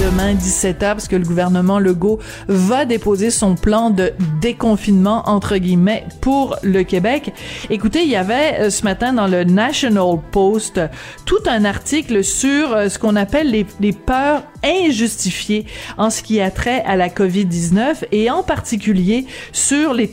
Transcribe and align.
demain 0.00 0.32
17h 0.34 0.78
parce 0.78 1.08
que 1.08 1.16
le 1.16 1.26
gouvernement 1.26 1.78
Legault 1.78 2.20
va 2.48 2.86
déposer 2.86 3.30
son 3.30 3.54
plan 3.54 3.90
de 3.90 4.12
déconfinement 4.40 5.28
entre 5.28 5.58
guillemets 5.58 6.06
pour 6.22 6.56
le 6.62 6.84
Québec. 6.84 7.34
Écoutez, 7.68 8.02
il 8.04 8.08
y 8.08 8.16
avait 8.16 8.60
euh, 8.60 8.70
ce 8.70 8.82
matin 8.84 9.12
dans 9.12 9.26
le 9.26 9.44
National 9.44 10.18
Post 10.32 10.80
tout 11.26 11.42
un 11.46 11.66
article 11.66 12.24
sur 12.24 12.72
euh, 12.72 12.88
ce 12.88 12.98
qu'on 12.98 13.14
appelle 13.14 13.50
les, 13.50 13.92
peurs 13.92 14.44
injustifiées 14.64 15.66
en 15.98 16.08
ce 16.08 16.22
qui 16.22 16.40
a 16.40 16.50
trait 16.50 16.82
à 16.86 16.96
la 16.96 17.08
COVID-19 17.08 18.04
et 18.12 18.30
en 18.30 18.42
particulier 18.42 19.26
sur 19.52 19.92
les 19.92 20.10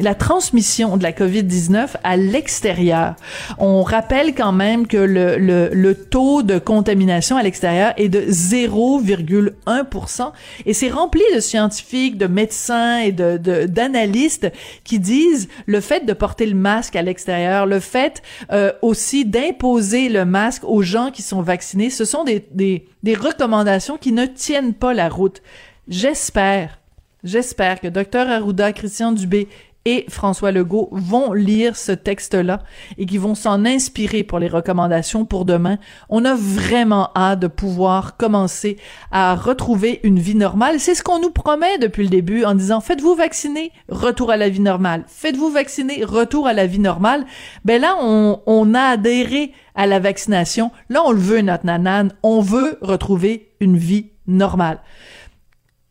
la 0.00 0.14
transmission 0.14 0.96
de 0.96 1.02
la 1.02 1.12
COVID-19 1.12 1.88
à 2.02 2.16
l'extérieur. 2.16 3.14
On 3.58 3.82
rappelle 3.82 4.34
quand 4.34 4.52
même 4.52 4.86
que 4.86 4.96
le, 4.96 5.36
le, 5.36 5.70
le 5.72 5.94
taux 5.94 6.42
de 6.42 6.58
contamination 6.58 7.36
à 7.36 7.42
l'extérieur 7.42 7.92
est 7.96 8.08
de 8.08 8.24
0, 8.28 9.01
0,1 9.02 10.32
et 10.66 10.74
c'est 10.74 10.90
rempli 10.90 11.22
de 11.34 11.40
scientifiques, 11.40 12.16
de 12.16 12.26
médecins 12.26 12.98
et 12.98 13.12
de 13.12 13.66
d'analystes 13.66 14.50
qui 14.84 14.98
disent 14.98 15.48
le 15.66 15.80
fait 15.80 16.04
de 16.04 16.12
porter 16.12 16.46
le 16.46 16.54
masque 16.54 16.96
à 16.96 17.02
l'extérieur, 17.02 17.66
le 17.66 17.80
fait 17.80 18.22
euh, 18.52 18.72
aussi 18.82 19.24
d'imposer 19.24 20.08
le 20.08 20.24
masque 20.24 20.64
aux 20.64 20.82
gens 20.82 21.10
qui 21.10 21.22
sont 21.22 21.42
vaccinés, 21.42 21.90
ce 21.90 22.04
sont 22.04 22.24
des, 22.24 22.44
des, 22.52 22.86
des 23.02 23.14
recommandations 23.14 23.96
qui 23.96 24.12
ne 24.12 24.26
tiennent 24.26 24.74
pas 24.74 24.94
la 24.94 25.08
route. 25.08 25.42
J'espère, 25.88 26.78
j'espère 27.24 27.80
que 27.80 27.88
Dr 27.88 28.28
Arruda, 28.30 28.72
Christian 28.72 29.12
Dubé 29.12 29.48
et 29.84 30.06
François 30.08 30.52
Legault 30.52 30.88
vont 30.92 31.32
lire 31.32 31.76
ce 31.76 31.92
texte-là 31.92 32.62
et 32.98 33.06
qui 33.06 33.18
vont 33.18 33.34
s'en 33.34 33.64
inspirer 33.64 34.22
pour 34.22 34.38
les 34.38 34.48
recommandations 34.48 35.24
pour 35.24 35.44
demain. 35.44 35.78
On 36.08 36.24
a 36.24 36.34
vraiment 36.34 37.10
hâte 37.16 37.40
de 37.40 37.46
pouvoir 37.48 38.16
commencer 38.16 38.76
à 39.10 39.34
retrouver 39.34 40.00
une 40.04 40.18
vie 40.18 40.36
normale. 40.36 40.78
C'est 40.78 40.94
ce 40.94 41.02
qu'on 41.02 41.20
nous 41.20 41.30
promet 41.30 41.78
depuis 41.78 42.04
le 42.04 42.08
début 42.08 42.44
en 42.44 42.54
disant 42.54 42.80
faites-vous 42.80 43.14
vacciner, 43.14 43.72
retour 43.88 44.30
à 44.30 44.36
la 44.36 44.48
vie 44.48 44.60
normale. 44.60 45.04
Faites-vous 45.08 45.50
vacciner, 45.50 46.04
retour 46.04 46.46
à 46.46 46.52
la 46.52 46.66
vie 46.66 46.78
normale. 46.78 47.26
Ben 47.64 47.80
là, 47.80 47.96
on, 48.00 48.40
on 48.46 48.74
a 48.74 48.82
adhéré 48.82 49.52
à 49.74 49.86
la 49.86 49.98
vaccination. 49.98 50.70
Là, 50.90 51.02
on 51.04 51.12
le 51.12 51.18
veut, 51.18 51.40
notre 51.40 51.66
nanane. 51.66 52.12
On 52.22 52.40
veut 52.40 52.78
retrouver 52.82 53.52
une 53.60 53.76
vie 53.76 54.10
normale. 54.26 54.80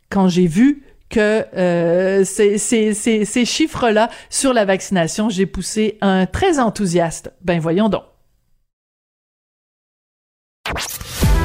Quand 0.10 0.28
j'ai 0.28 0.48
vu 0.48 0.84
que 1.12 1.46
euh, 1.56 2.24
ces, 2.26 2.58
ces, 2.58 2.94
ces, 2.94 3.26
ces 3.26 3.46
chiffres-là 3.46 4.10
sur 4.30 4.54
la 4.54 4.66
vaccination, 4.66 5.30
j'ai 5.30 5.46
poussé 5.46 5.98
un 6.02 6.26
très 6.26 6.58
enthousiaste. 6.60 7.32
Ben 7.42 7.60
voyons 7.60 7.90
donc. 7.90 8.04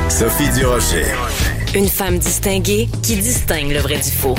Sophie 0.09 0.49
Durocher. 0.55 1.05
Une 1.75 1.89
femme 1.89 2.19
distinguée 2.19 2.89
qui 3.03 3.17
distingue 3.17 3.73
le 3.73 3.81
vrai 3.81 3.97
du 3.97 4.11
faux. 4.11 4.37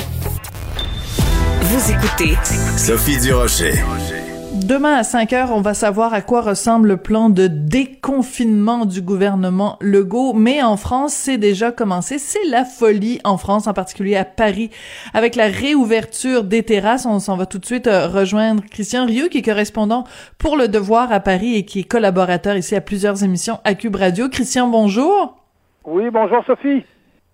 Vous 1.62 1.92
écoutez 1.92 2.36
Sophie 2.78 3.20
Durocher. 3.20 3.74
Demain 4.68 4.96
à 4.96 5.04
5 5.04 5.32
heures, 5.32 5.52
on 5.54 5.62
va 5.62 5.74
savoir 5.74 6.14
à 6.14 6.20
quoi 6.20 6.42
ressemble 6.42 6.90
le 6.90 6.98
plan 6.98 7.30
de 7.30 7.48
déconfinement 7.48 8.84
du 8.84 9.02
gouvernement 9.02 9.78
Legault. 9.80 10.34
Mais 10.34 10.62
en 10.62 10.76
France, 10.76 11.14
c'est 11.14 11.38
déjà 11.38 11.72
commencé. 11.72 12.20
C'est 12.20 12.44
la 12.50 12.66
folie 12.66 13.22
en 13.24 13.38
France, 13.38 13.68
en 13.68 13.74
particulier 13.74 14.18
à 14.18 14.26
Paris, 14.26 14.70
avec 15.14 15.38
la 15.38 15.46
réouverture 15.46 16.44
des 16.44 16.64
terrasses. 16.64 17.06
On 17.06 17.20
s'en 17.20 17.38
va 17.38 17.46
tout 17.46 17.60
de 17.60 17.66
suite 17.66 17.88
euh, 17.88 18.10
rejoindre 18.10 18.62
Christian 18.70 19.06
Rieu, 19.06 19.30
qui 19.30 19.38
est 19.38 19.42
correspondant 19.42 20.04
pour 20.38 20.58
Le 20.58 20.68
Devoir 20.68 21.14
à 21.14 21.22
Paris 21.22 21.56
et 21.56 21.64
qui 21.64 21.80
est 21.80 21.90
collaborateur 21.90 22.58
ici 22.58 22.76
à 22.76 22.82
plusieurs 22.82 23.24
émissions 23.24 23.62
à 23.64 23.74
Cube 23.74 23.96
Radio. 23.96 24.28
Christian, 24.28 24.68
bonjour. 24.68 25.38
Oui, 25.86 26.10
bonjour 26.12 26.44
Sophie. 26.46 26.84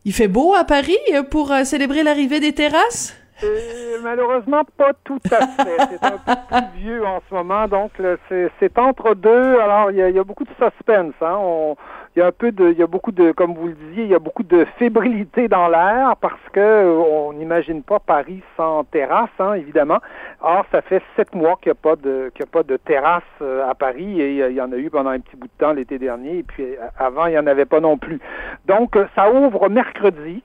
Il 0.05 0.13
fait 0.13 0.27
beau 0.27 0.53
à 0.53 0.65
Paris 0.65 0.99
euh, 1.11 1.23
pour 1.23 1.51
euh, 1.51 1.63
célébrer 1.63 2.03
l'arrivée 2.03 2.39
des 2.39 2.53
terrasses? 2.53 3.15
Euh, 3.43 3.97
malheureusement, 4.03 4.63
pas 4.77 4.93
tout 5.03 5.19
à 5.31 5.47
fait. 5.47 5.77
C'est 5.89 6.05
un 6.05 6.17
peu 6.17 6.33
plus 6.47 6.81
vieux 6.81 7.05
en 7.05 7.21
ce 7.27 7.33
moment, 7.33 7.67
donc 7.67 7.91
c'est 8.29 8.77
entre 8.77 9.15
deux. 9.15 9.59
Alors, 9.59 9.91
il 9.91 9.97
y 9.97 10.01
a, 10.01 10.09
y 10.09 10.19
a, 10.19 10.23
beaucoup 10.23 10.43
de 10.43 10.53
suspense. 10.59 11.13
Hein. 11.21 11.37
On, 11.39 11.75
il 12.15 12.19
y 12.19 12.21
a 12.21 12.27
un 12.27 12.31
peu 12.31 12.51
de, 12.51 12.69
il 12.69 12.77
y 12.77 12.83
a 12.83 12.87
beaucoup 12.87 13.11
de, 13.11 13.31
comme 13.31 13.55
vous 13.55 13.67
le 13.67 13.73
disiez, 13.73 14.03
il 14.03 14.09
y 14.09 14.15
a 14.15 14.19
beaucoup 14.19 14.43
de 14.43 14.65
fébrilité 14.77 15.47
dans 15.47 15.67
l'air 15.67 16.15
parce 16.21 16.41
que 16.51 16.85
on 16.85 17.33
n'imagine 17.33 17.81
pas 17.81 17.99
Paris 17.99 18.43
sans 18.55 18.83
terrasse, 18.83 19.31
hein, 19.39 19.53
évidemment. 19.53 19.97
Or, 20.41 20.63
ça 20.71 20.83
fait 20.83 21.01
sept 21.15 21.33
mois 21.33 21.57
qu'il 21.61 21.71
n'y 21.71 21.77
a 21.77 21.81
pas 21.81 21.95
de, 21.95 22.31
qu'il 22.35 22.45
y 22.45 22.47
a 22.47 22.51
pas 22.51 22.61
de 22.61 22.77
terrasse 22.77 23.23
euh, 23.41 23.67
à 23.67 23.73
Paris 23.73 24.21
et 24.21 24.47
il 24.49 24.55
y 24.55 24.61
en 24.61 24.71
a 24.71 24.75
eu 24.75 24.91
pendant 24.91 25.09
un 25.09 25.19
petit 25.19 25.35
bout 25.35 25.47
de 25.47 25.53
temps 25.57 25.73
l'été 25.73 25.97
dernier 25.97 26.39
et 26.39 26.43
puis 26.43 26.63
euh, 26.63 26.75
avant 26.99 27.25
il 27.25 27.31
n'y 27.31 27.39
en 27.39 27.47
avait 27.47 27.65
pas 27.65 27.79
non 27.79 27.97
plus. 27.97 28.19
Donc, 28.67 28.95
ça 29.15 29.31
ouvre 29.31 29.69
mercredi. 29.69 30.43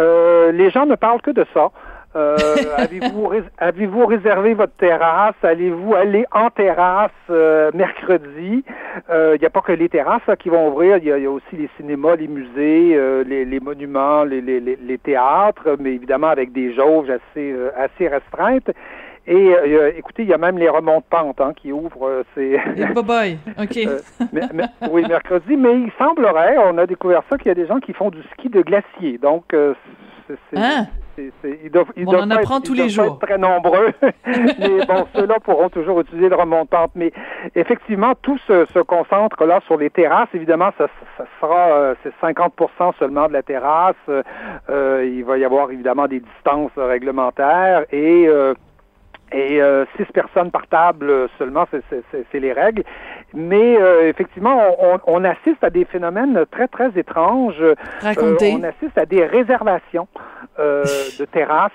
Euh, 0.00 0.50
les 0.50 0.70
gens 0.70 0.86
ne 0.86 0.96
parlent 0.96 1.22
que 1.22 1.30
de 1.30 1.46
ça. 1.54 1.70
Euh, 2.16 2.36
avez-vous 2.76 3.30
avez-vous 3.58 4.06
réservé 4.06 4.54
votre 4.54 4.74
terrasse? 4.74 5.34
Allez-vous 5.42 5.94
aller 5.94 6.24
en 6.32 6.50
terrasse 6.50 7.10
euh, 7.30 7.70
mercredi? 7.74 8.64
Il 8.64 9.02
euh, 9.10 9.36
n'y 9.38 9.46
a 9.46 9.50
pas 9.50 9.60
que 9.60 9.72
les 9.72 9.88
terrasses 9.88 10.22
qui 10.38 10.48
vont 10.48 10.68
ouvrir. 10.68 10.98
Il 10.98 11.04
y, 11.04 11.12
a 11.12 11.30
aussi 11.30 11.56
les 11.56 11.68
cinémas, 11.76 12.16
les 12.16 12.28
musées, 12.28 12.94
euh, 12.94 13.24
les, 13.24 13.44
les, 13.44 13.60
monuments, 13.60 14.24
les, 14.24 14.40
les, 14.40 14.60
les, 14.60 14.98
théâtres, 14.98 15.76
mais 15.80 15.94
évidemment 15.94 16.28
avec 16.28 16.52
des 16.52 16.72
jauges 16.74 17.10
assez 17.10 17.54
assez 17.76 18.08
restreintes. 18.08 18.70
Et 19.26 19.52
écoutez, 19.96 20.22
il 20.22 20.28
y 20.28 20.34
a 20.34 20.38
même 20.38 20.58
les 20.58 20.68
remontes 20.68 21.06
pentes 21.06 21.40
hein, 21.40 21.52
qui 21.56 21.72
ouvrent. 21.72 22.24
c'est 22.34 22.58
bye 23.06 23.38
OK. 23.58 23.88
oui, 24.90 25.02
mercredi. 25.08 25.56
Mais 25.56 25.80
il 25.80 25.90
semblerait, 25.98 26.56
on 26.58 26.76
a 26.76 26.86
découvert 26.86 27.22
ça, 27.30 27.38
qu'il 27.38 27.48
y 27.48 27.50
a 27.50 27.54
des 27.54 27.66
gens 27.66 27.80
qui 27.80 27.94
font 27.94 28.10
du 28.10 28.22
ski 28.34 28.50
de 28.50 28.60
glacier. 28.60 29.16
Donc, 29.16 29.44
c'est, 30.28 30.58
ils 31.18 31.70
doivent, 31.70 31.92
ils 31.96 32.08
on 32.08 32.14
en 32.18 32.30
apprend 32.30 32.60
tous 32.60 32.74
les 32.74 32.88
jours. 32.88 33.04
Être 33.04 33.26
très 33.26 33.38
nombreux, 33.38 33.92
mais 34.02 34.86
bon, 34.86 35.06
ceux-là 35.14 35.36
pourront 35.42 35.68
toujours 35.68 36.00
utiliser 36.00 36.28
le 36.28 36.36
remontant. 36.36 36.86
Mais 36.94 37.12
effectivement, 37.54 38.14
tout 38.22 38.38
se, 38.46 38.66
se, 38.66 38.78
concentre 38.80 39.44
là 39.44 39.60
sur 39.66 39.76
les 39.76 39.90
terrasses. 39.90 40.28
Évidemment, 40.34 40.70
ça, 40.78 40.86
ça 41.16 41.24
sera 41.40 41.72
euh, 41.72 41.94
c'est 42.02 42.12
50% 42.22 42.98
seulement 42.98 43.28
de 43.28 43.32
la 43.32 43.42
terrasse. 43.42 43.94
Euh, 44.08 45.10
il 45.10 45.24
va 45.24 45.38
y 45.38 45.44
avoir 45.44 45.70
évidemment 45.70 46.06
des 46.06 46.20
distances 46.20 46.72
réglementaires 46.76 47.84
et 47.90 48.26
euh, 48.26 48.54
et 49.32 49.60
euh, 49.60 49.84
six 49.96 50.04
personnes 50.12 50.50
par 50.50 50.66
table 50.68 51.28
seulement, 51.38 51.66
c'est 51.70 52.40
les 52.40 52.52
règles. 52.52 52.84
Mais 53.34 53.76
euh, 53.78 54.08
effectivement, 54.08 54.76
on, 54.80 54.98
on, 55.06 55.24
assiste 55.24 55.62
à 55.62 55.70
des 55.70 55.84
phénomènes 55.84 56.44
très, 56.50 56.68
très 56.68 56.90
étranges. 56.96 57.62
Racontez. 58.00 58.54
on 58.58 58.62
assiste 58.62 58.96
à 58.96 59.06
des 59.06 59.24
réservations 59.24 60.08
de 60.58 61.24
terrasses 61.24 61.72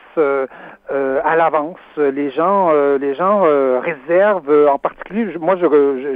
euh, 0.91 1.19
à 1.23 1.35
l'avance. 1.35 1.77
Les 1.97 2.31
gens, 2.31 2.69
euh, 2.71 2.97
les 2.97 3.13
gens 3.13 3.43
euh, 3.45 3.79
réservent, 3.79 4.67
en 4.67 4.79
particulier, 4.79 5.37
moi, 5.39 5.55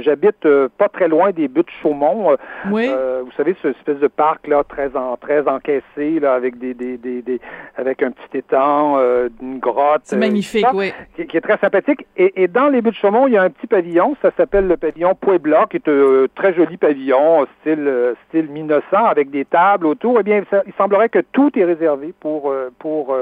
j'habite 0.00 0.48
pas 0.78 0.88
très 0.88 1.06
loin 1.06 1.30
des 1.30 1.46
buttes 1.46 1.70
Chaumont. 1.80 2.36
Oui. 2.72 2.90
vous 3.22 3.30
savez, 3.36 3.54
ce 3.62 3.68
espèce 3.68 3.98
de 3.98 4.08
parc 4.08 4.48
là, 4.48 4.64
très 4.64 4.96
en, 4.96 5.16
très 5.16 5.46
encaissé, 5.46 6.18
là, 6.20 6.34
avec 6.34 6.58
des, 6.58 6.74
des, 6.74 6.96
des, 6.96 7.22
des 7.22 7.40
avec 7.76 8.02
un 8.02 8.10
petit 8.10 8.38
étang, 8.38 8.98
une 9.40 9.60
grotte. 9.60 10.02
C'est 10.04 10.16
magnifique, 10.16 10.66
oui. 10.74 10.92
Qui, 11.14 11.28
qui, 11.28 11.36
est 11.36 11.40
très 11.40 11.58
sympathique. 11.58 12.04
Et, 12.16 12.42
et, 12.42 12.48
dans 12.48 12.68
les 12.68 12.82
buttes 12.82 12.96
Chaumont, 12.96 13.28
il 13.28 13.34
y 13.34 13.36
a 13.36 13.42
un 13.42 13.50
petit 13.50 13.68
pavillon, 13.68 14.16
ça 14.22 14.32
s'appelle 14.36 14.66
le 14.66 14.76
pavillon 14.76 15.14
Puebla, 15.38 15.66
qui 15.68 15.76
est 15.76 15.88
un 15.88 16.26
très 16.34 16.54
joli 16.54 16.76
pavillon, 16.76 17.46
style 17.60 18.14
style 18.28 18.48
1900, 18.48 19.04
avec 19.04 19.30
des 19.30 19.44
tables 19.44 19.86
autour. 19.86 20.20
Eh 20.20 20.22
bien, 20.22 20.42
il 20.66 20.72
semblerait 20.78 21.08
que 21.08 21.20
tout 21.32 21.50
est 21.58 21.64
réservé 21.64 22.14
pour 22.20 22.54
pour 22.78 23.14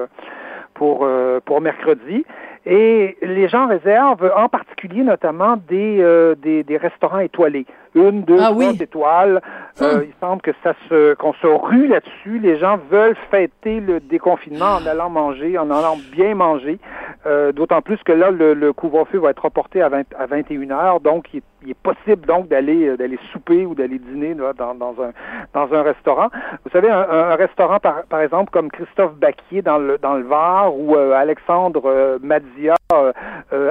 pour, 0.75 1.05
euh, 1.05 1.41
pour 1.45 1.61
mercredi. 1.61 2.25
Et 2.65 3.17
les 3.23 3.49
gens 3.49 3.67
réservent 3.67 4.31
en 4.37 4.49
particulier 4.49 5.03
notamment 5.03 5.57
des, 5.69 5.99
euh, 6.01 6.37
des, 6.37 6.63
des, 6.63 6.77
restaurants 6.77 7.19
étoilés. 7.19 7.67
Une, 7.95 8.23
deux, 8.23 8.39
ah, 8.39 8.51
trois 8.51 8.57
oui. 8.57 8.79
étoiles. 8.81 9.43
Euh, 9.81 10.05
il 10.05 10.13
semble 10.21 10.41
que 10.41 10.53
ça 10.63 10.73
se 10.89 11.15
qu'on 11.15 11.33
se 11.35 11.47
rue 11.47 11.89
là-dessus. 11.89 12.39
Les 12.39 12.59
gens 12.59 12.79
veulent 12.91 13.17
fêter 13.31 13.81
le 13.81 14.01
déconfinement 14.01 14.77
en 14.77 14.87
allant 14.87 15.11
manger, 15.11 15.59
en 15.59 15.71
allant 15.71 15.97
bien 16.13 16.35
manger. 16.35 16.79
Euh, 17.27 17.53
D'autant 17.53 17.83
plus 17.83 17.99
que 18.05 18.13
là, 18.13 18.31
le, 18.31 18.55
le 18.55 18.73
couvre-feu 18.73 19.19
va 19.19 19.31
être 19.31 19.45
reporté 19.45 19.83
à, 19.83 19.89
20, 19.89 20.15
à 20.19 20.27
21 20.27 20.71
heures. 20.71 21.01
Donc, 21.01 21.27
il, 21.35 21.43
il 21.65 21.71
est 21.71 21.75
possible 21.75 22.27
donc 22.27 22.49
d'aller 22.49 22.89
euh, 22.89 22.97
d'aller 22.97 23.19
souper 23.33 23.67
ou 23.67 23.75
d'aller 23.75 23.99
dîner 23.99 24.35
là, 24.35 24.53
dans, 24.53 24.75
dans, 24.75 24.95
un 25.03 25.13
dans 25.53 25.73
un 25.75 25.83
restaurant. 25.83 26.29
Vous 26.65 26.71
savez, 26.71 26.91
un, 26.91 27.07
un 27.09 27.35
restaurant 27.37 27.79
par, 27.79 28.05
par 28.05 28.21
exemple 28.21 28.51
comme 28.51 28.71
Christophe 28.71 29.15
Baquier 29.17 29.63
dans 29.63 29.79
le 29.79 29.99
dans 29.99 30.15
le 30.15 30.25
Var 30.25 30.75
ou 30.75 30.97
euh, 30.97 31.13
Alexandre 31.15 31.83
euh, 31.87 32.13
euh, 32.13 32.19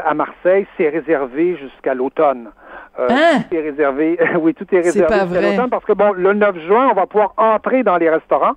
à 0.05 0.13
Marseille, 0.13 0.67
c'est 0.77 0.89
réservé 0.89 1.57
jusqu'à 1.57 1.93
l'automne. 1.93 2.51
Euh, 2.99 3.07
Hein? 3.09 3.43
Tout 3.49 3.55
est 3.55 3.61
réservé. 3.61 4.19
oui, 4.41 4.53
tout 4.53 4.63
est 4.75 4.83
C'est 4.83 5.01
réservé 5.01 5.07
pas 5.07 5.25
jusqu'à 5.27 5.57
vrai. 5.57 5.69
parce 5.69 5.85
que 5.85 5.93
bon, 5.93 6.11
le 6.13 6.33
9 6.33 6.59
juin, 6.67 6.89
on 6.91 6.93
va 6.93 7.05
pouvoir 7.05 7.33
entrer 7.37 7.83
dans 7.83 7.97
les 7.97 8.09
restaurants, 8.09 8.53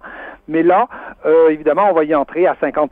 mais 0.49 0.63
là, 0.63 0.89
euh, 1.25 1.49
évidemment, 1.51 1.89
on 1.91 1.95
va 1.95 2.05
y 2.05 2.15
entrer 2.15 2.47
à 2.47 2.55
50% 2.55 2.89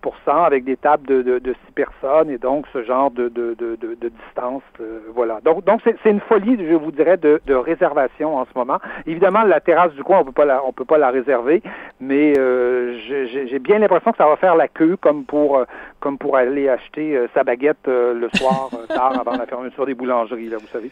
avec 0.46 0.64
des 0.64 0.76
tables 0.76 1.06
de, 1.06 1.20
de, 1.22 1.38
de 1.40 1.52
six 1.66 1.72
personnes 1.74 2.30
et 2.30 2.38
donc 2.38 2.66
ce 2.72 2.82
genre 2.84 3.10
de, 3.10 3.28
de, 3.28 3.54
de, 3.58 3.76
de, 3.76 3.94
de 4.00 4.08
distance. 4.08 4.62
euh, 4.80 5.00
voilà. 5.14 5.40
Donc, 5.44 5.64
donc 5.64 5.80
c'est 5.84 5.96
c'est 6.02 6.10
une 6.10 6.20
folie, 6.20 6.56
je 6.58 6.74
vous 6.74 6.92
dirais, 6.92 7.16
de, 7.16 7.40
de 7.46 7.54
réservation 7.54 8.36
en 8.36 8.44
ce 8.44 8.50
moment. 8.56 8.78
Évidemment, 9.06 9.42
la 9.42 9.60
terrasse 9.60 9.92
du 9.94 10.04
coin, 10.04 10.20
on 10.20 10.24
peut 10.24 10.32
pas 10.32 10.44
la, 10.46 10.64
on 10.64 10.72
peut 10.72 10.84
pas 10.86 10.96
la 10.98 11.10
réserver, 11.10 11.60
mais 12.00 12.38
euh, 12.38 12.96
j'ai- 13.08 13.58
bien 13.58 13.78
l'impression 13.80 14.12
que 14.12 14.16
ça 14.18 14.26
va 14.28 14.36
faire 14.36 14.54
la 14.56 14.68
queue 14.68 14.96
comme 14.96 15.24
pour 15.24 15.58
euh, 15.58 15.64
comme 16.00 16.18
pour 16.18 16.36
aller 16.36 16.68
acheter 16.68 17.20
sa 17.34 17.44
baguette 17.44 17.86
euh, 17.88 18.14
le 18.14 18.28
soir 18.34 18.70
tard 18.88 19.12
avant 19.20 19.36
la 19.36 19.46
fermeture 19.46 19.86
des 19.86 19.94
boulangeries, 19.94 20.48
là, 20.48 20.56
vous 20.58 20.66
savez. 20.68 20.90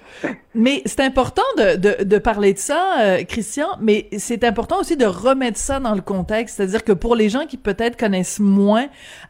Mais 0.54 0.82
c'est 0.84 1.00
important 1.00 1.42
de, 1.58 1.76
de, 1.76 2.02
de 2.02 2.19
parler 2.19 2.52
de 2.52 2.58
ça, 2.58 2.98
euh, 3.00 3.22
Christian, 3.22 3.69
mais 3.81 4.08
c'est 4.19 4.42
important 4.42 4.81
aussi 4.81 4.96
de 4.96 5.06
remettre 5.06 5.58
ça 5.58 5.78
dans 5.78 5.94
le 5.94 6.00
contexte. 6.00 6.56
C'est-à-dire 6.56 6.82
que 6.82 6.90
pour 6.90 7.14
les 7.14 7.28
gens 7.28 7.46
qui 7.46 7.56
peut-être 7.56 7.96
connaissent 7.96 8.40
moins 8.40 8.88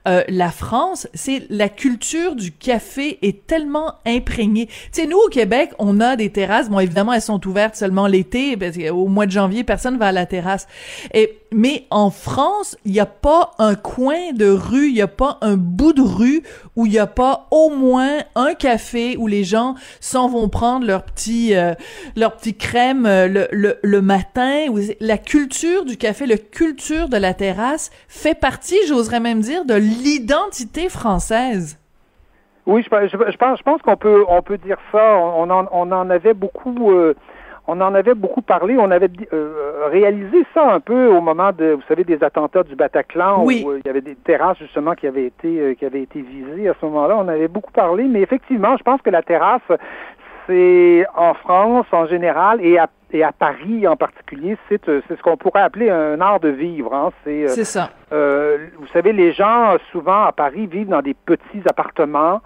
euh, 0.09 0.23
la 0.29 0.51
France, 0.51 1.09
c'est 1.13 1.43
la 1.51 1.69
culture 1.69 2.37
du 2.37 2.53
café 2.53 3.19
est 3.21 3.47
tellement 3.47 3.97
imprégnée. 4.07 4.67
Tu 4.67 5.03
sais, 5.03 5.07
nous, 5.07 5.19
au 5.19 5.29
Québec, 5.29 5.73
on 5.79 6.01
a 6.01 6.17
des 6.17 6.31
terrasses. 6.31 6.71
Bon, 6.71 6.81
évidemment, 6.81 7.13
elles 7.13 7.21
sont 7.21 7.47
ouvertes 7.47 7.77
seulement 7.77 8.07
l'été, 8.07 8.57
parce 8.57 8.79
qu'au 8.79 9.07
mois 9.07 9.27
de 9.27 9.33
janvier, 9.33 9.63
personne 9.63 9.99
va 9.99 10.07
à 10.07 10.13
la 10.13 10.25
terrasse. 10.25 10.67
Et, 11.13 11.40
mais 11.53 11.85
en 11.91 12.11
France, 12.11 12.77
il 12.85 12.93
n'y 12.93 13.01
a 13.01 13.07
pas 13.07 13.51
un 13.59 13.75
coin 13.75 14.33
de 14.33 14.49
rue, 14.49 14.89
il 14.89 14.95
n'y 14.95 15.03
a 15.03 15.09
pas 15.09 15.39
un 15.41 15.57
bout 15.57 15.93
de 15.93 16.03
rue 16.03 16.43
où 16.77 16.87
il 16.87 16.93
n'y 16.93 16.99
a 16.99 17.07
pas 17.07 17.49
au 17.51 17.71
moins 17.71 18.19
un 18.35 18.55
café 18.55 19.17
où 19.17 19.27
les 19.27 19.45
gens 19.45 19.75
s'en 20.01 20.29
vont 20.29 20.49
prendre 20.49 20.87
leur 20.87 21.03
petit 21.03 21.55
euh, 21.55 21.75
leur 22.17 22.37
petit 22.37 22.57
crème 22.57 23.07
euh, 23.07 23.27
le, 23.27 23.49
le, 23.51 23.79
le 23.83 24.01
matin. 24.01 24.67
La 25.01 25.19
culture 25.19 25.85
du 25.85 25.97
café, 25.97 26.27
la 26.27 26.39
culture 26.39 27.09
de 27.09 27.17
la 27.17 27.35
terrasse 27.35 27.91
fait 28.09 28.39
partie, 28.39 28.79
j'oserais 28.87 29.21
même 29.21 29.41
dire, 29.41 29.65
de 29.65 29.75
l'identité 29.75 30.89
française. 30.89 31.79
Oui, 32.67 32.85
je, 32.85 33.09
je, 33.09 33.31
je 33.33 33.37
pense, 33.37 33.59
je 33.59 33.63
pense 33.65 33.83
qu'on 33.83 33.97
peut, 33.97 34.25
on 34.29 34.43
peut 34.43 34.59
dire 34.59 34.79
ça. 34.93 35.17
On 35.17 35.51
en, 35.51 35.67
on 35.73 35.91
en 35.91 36.11
avait 36.11 36.35
beaucoup, 36.35 36.93
euh, 36.93 37.17
on 37.67 37.81
en 37.81 37.95
avait 37.95 38.15
beaucoup 38.15 38.43
parlé. 38.43 38.77
On 38.79 38.91
avait 38.91 39.11
euh, 39.33 39.89
réalisé 39.91 40.45
ça 40.55 40.73
un 40.73 40.81
peu 40.81 41.07
au 41.09 41.21
moment 41.21 41.53
de, 41.53 41.73
vous 41.73 41.83
savez, 41.89 42.05
des 42.05 42.23
attentats 42.23 42.63
du 42.63 42.75
Bataclan, 42.75 43.45
Oui. 43.45 43.63
où 43.65 43.71
euh, 43.71 43.81
il 43.85 43.87
y 43.87 43.91
avait 43.91 44.01
des 44.01 44.17
terrasses 44.17 44.59
justement 44.59 44.95
qui 44.95 45.07
avaient 45.07 45.27
été, 45.27 45.61
euh, 45.61 45.75
qui 45.75 45.85
avaient 45.85 46.03
été 46.03 46.21
visées 46.21 46.69
à 46.69 46.75
ce 46.81 46.87
moment-là. 46.87 47.17
On 47.19 47.29
avait 47.29 47.49
beaucoup 47.49 47.73
parlé, 47.73 48.05
mais 48.05 48.21
effectivement, 48.23 48.77
je 48.77 48.83
pense 48.83 49.01
que 49.03 49.11
la 49.11 49.23
terrasse, 49.23 49.63
c'est 50.47 51.07
en 51.17 51.35
France 51.35 51.87
en 51.93 52.07
général 52.07 52.65
et 52.65 52.79
à 52.79 52.89
et 53.13 53.25
à 53.25 53.33
Paris 53.33 53.89
en 53.89 53.97
particulier, 53.97 54.57
c'est 54.69 54.81
c'est 54.87 55.17
ce 55.17 55.23
qu'on 55.23 55.37
pourrait 55.37 55.63
appeler 55.63 55.91
un 55.91 56.21
art 56.21 56.39
de 56.39 56.49
vivre. 56.49 56.95
Hein. 56.95 57.11
C'est 57.25 57.49
ça. 57.65 57.91
vous 58.13 58.87
savez, 58.93 59.13
les 59.13 59.33
gens, 59.33 59.75
souvent 59.91 60.23
à 60.27 60.31
Paris, 60.31 60.69
vivent 60.69 60.91
dans 60.91 61.03
des 61.03 61.15
petits 61.15 61.63
appartements. 61.69 62.41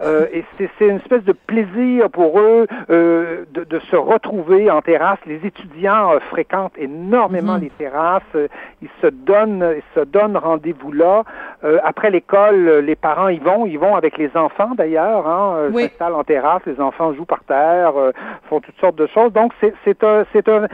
Euh, 0.00 0.26
et 0.32 0.44
c'est 0.56 0.86
une 0.86 0.96
espèce 0.96 1.24
de 1.24 1.32
plaisir 1.32 2.08
pour 2.10 2.38
eux 2.38 2.66
euh, 2.90 3.44
de, 3.52 3.64
de 3.64 3.78
se 3.80 3.96
retrouver 3.96 4.70
en 4.70 4.80
terrasse. 4.80 5.18
Les 5.26 5.44
étudiants 5.44 6.12
euh, 6.12 6.18
fréquentent 6.30 6.78
énormément 6.78 7.54
Mhm. 7.54 7.62
les 7.62 7.70
terrasses. 7.70 8.22
Euh, 8.36 8.46
Ils 8.80 8.88
se 9.02 9.08
donnent, 9.08 9.74
ils 9.76 10.00
se 10.00 10.04
donnent 10.06 10.36
rendez-vous 10.36 10.92
là. 10.92 11.24
Euh, 11.64 11.78
après 11.82 12.10
l'école, 12.10 12.78
les 12.84 12.94
parents 12.94 13.28
y 13.28 13.38
vont. 13.38 13.66
Ils 13.66 13.78
vont 13.78 13.96
avec 13.96 14.16
les 14.18 14.30
enfants 14.36 14.70
d'ailleurs. 14.76 15.26
Hein, 15.26 15.70
Oui. 15.72 15.82
s'installent 15.88 16.14
en 16.14 16.22
terrasse. 16.24 16.62
Les 16.66 16.80
enfants 16.80 17.12
jouent 17.14 17.24
par 17.24 17.42
terre, 17.44 17.92
euh, 17.98 18.12
font 18.48 18.60
toutes 18.60 18.78
sortes 18.78 18.94
de 18.96 19.06
choses. 19.08 19.32
Donc 19.32 19.52
c'est 19.60 19.74
c'est 19.84 20.04
un, 20.04 20.24
c'est 20.32 20.48
un, 20.48 20.68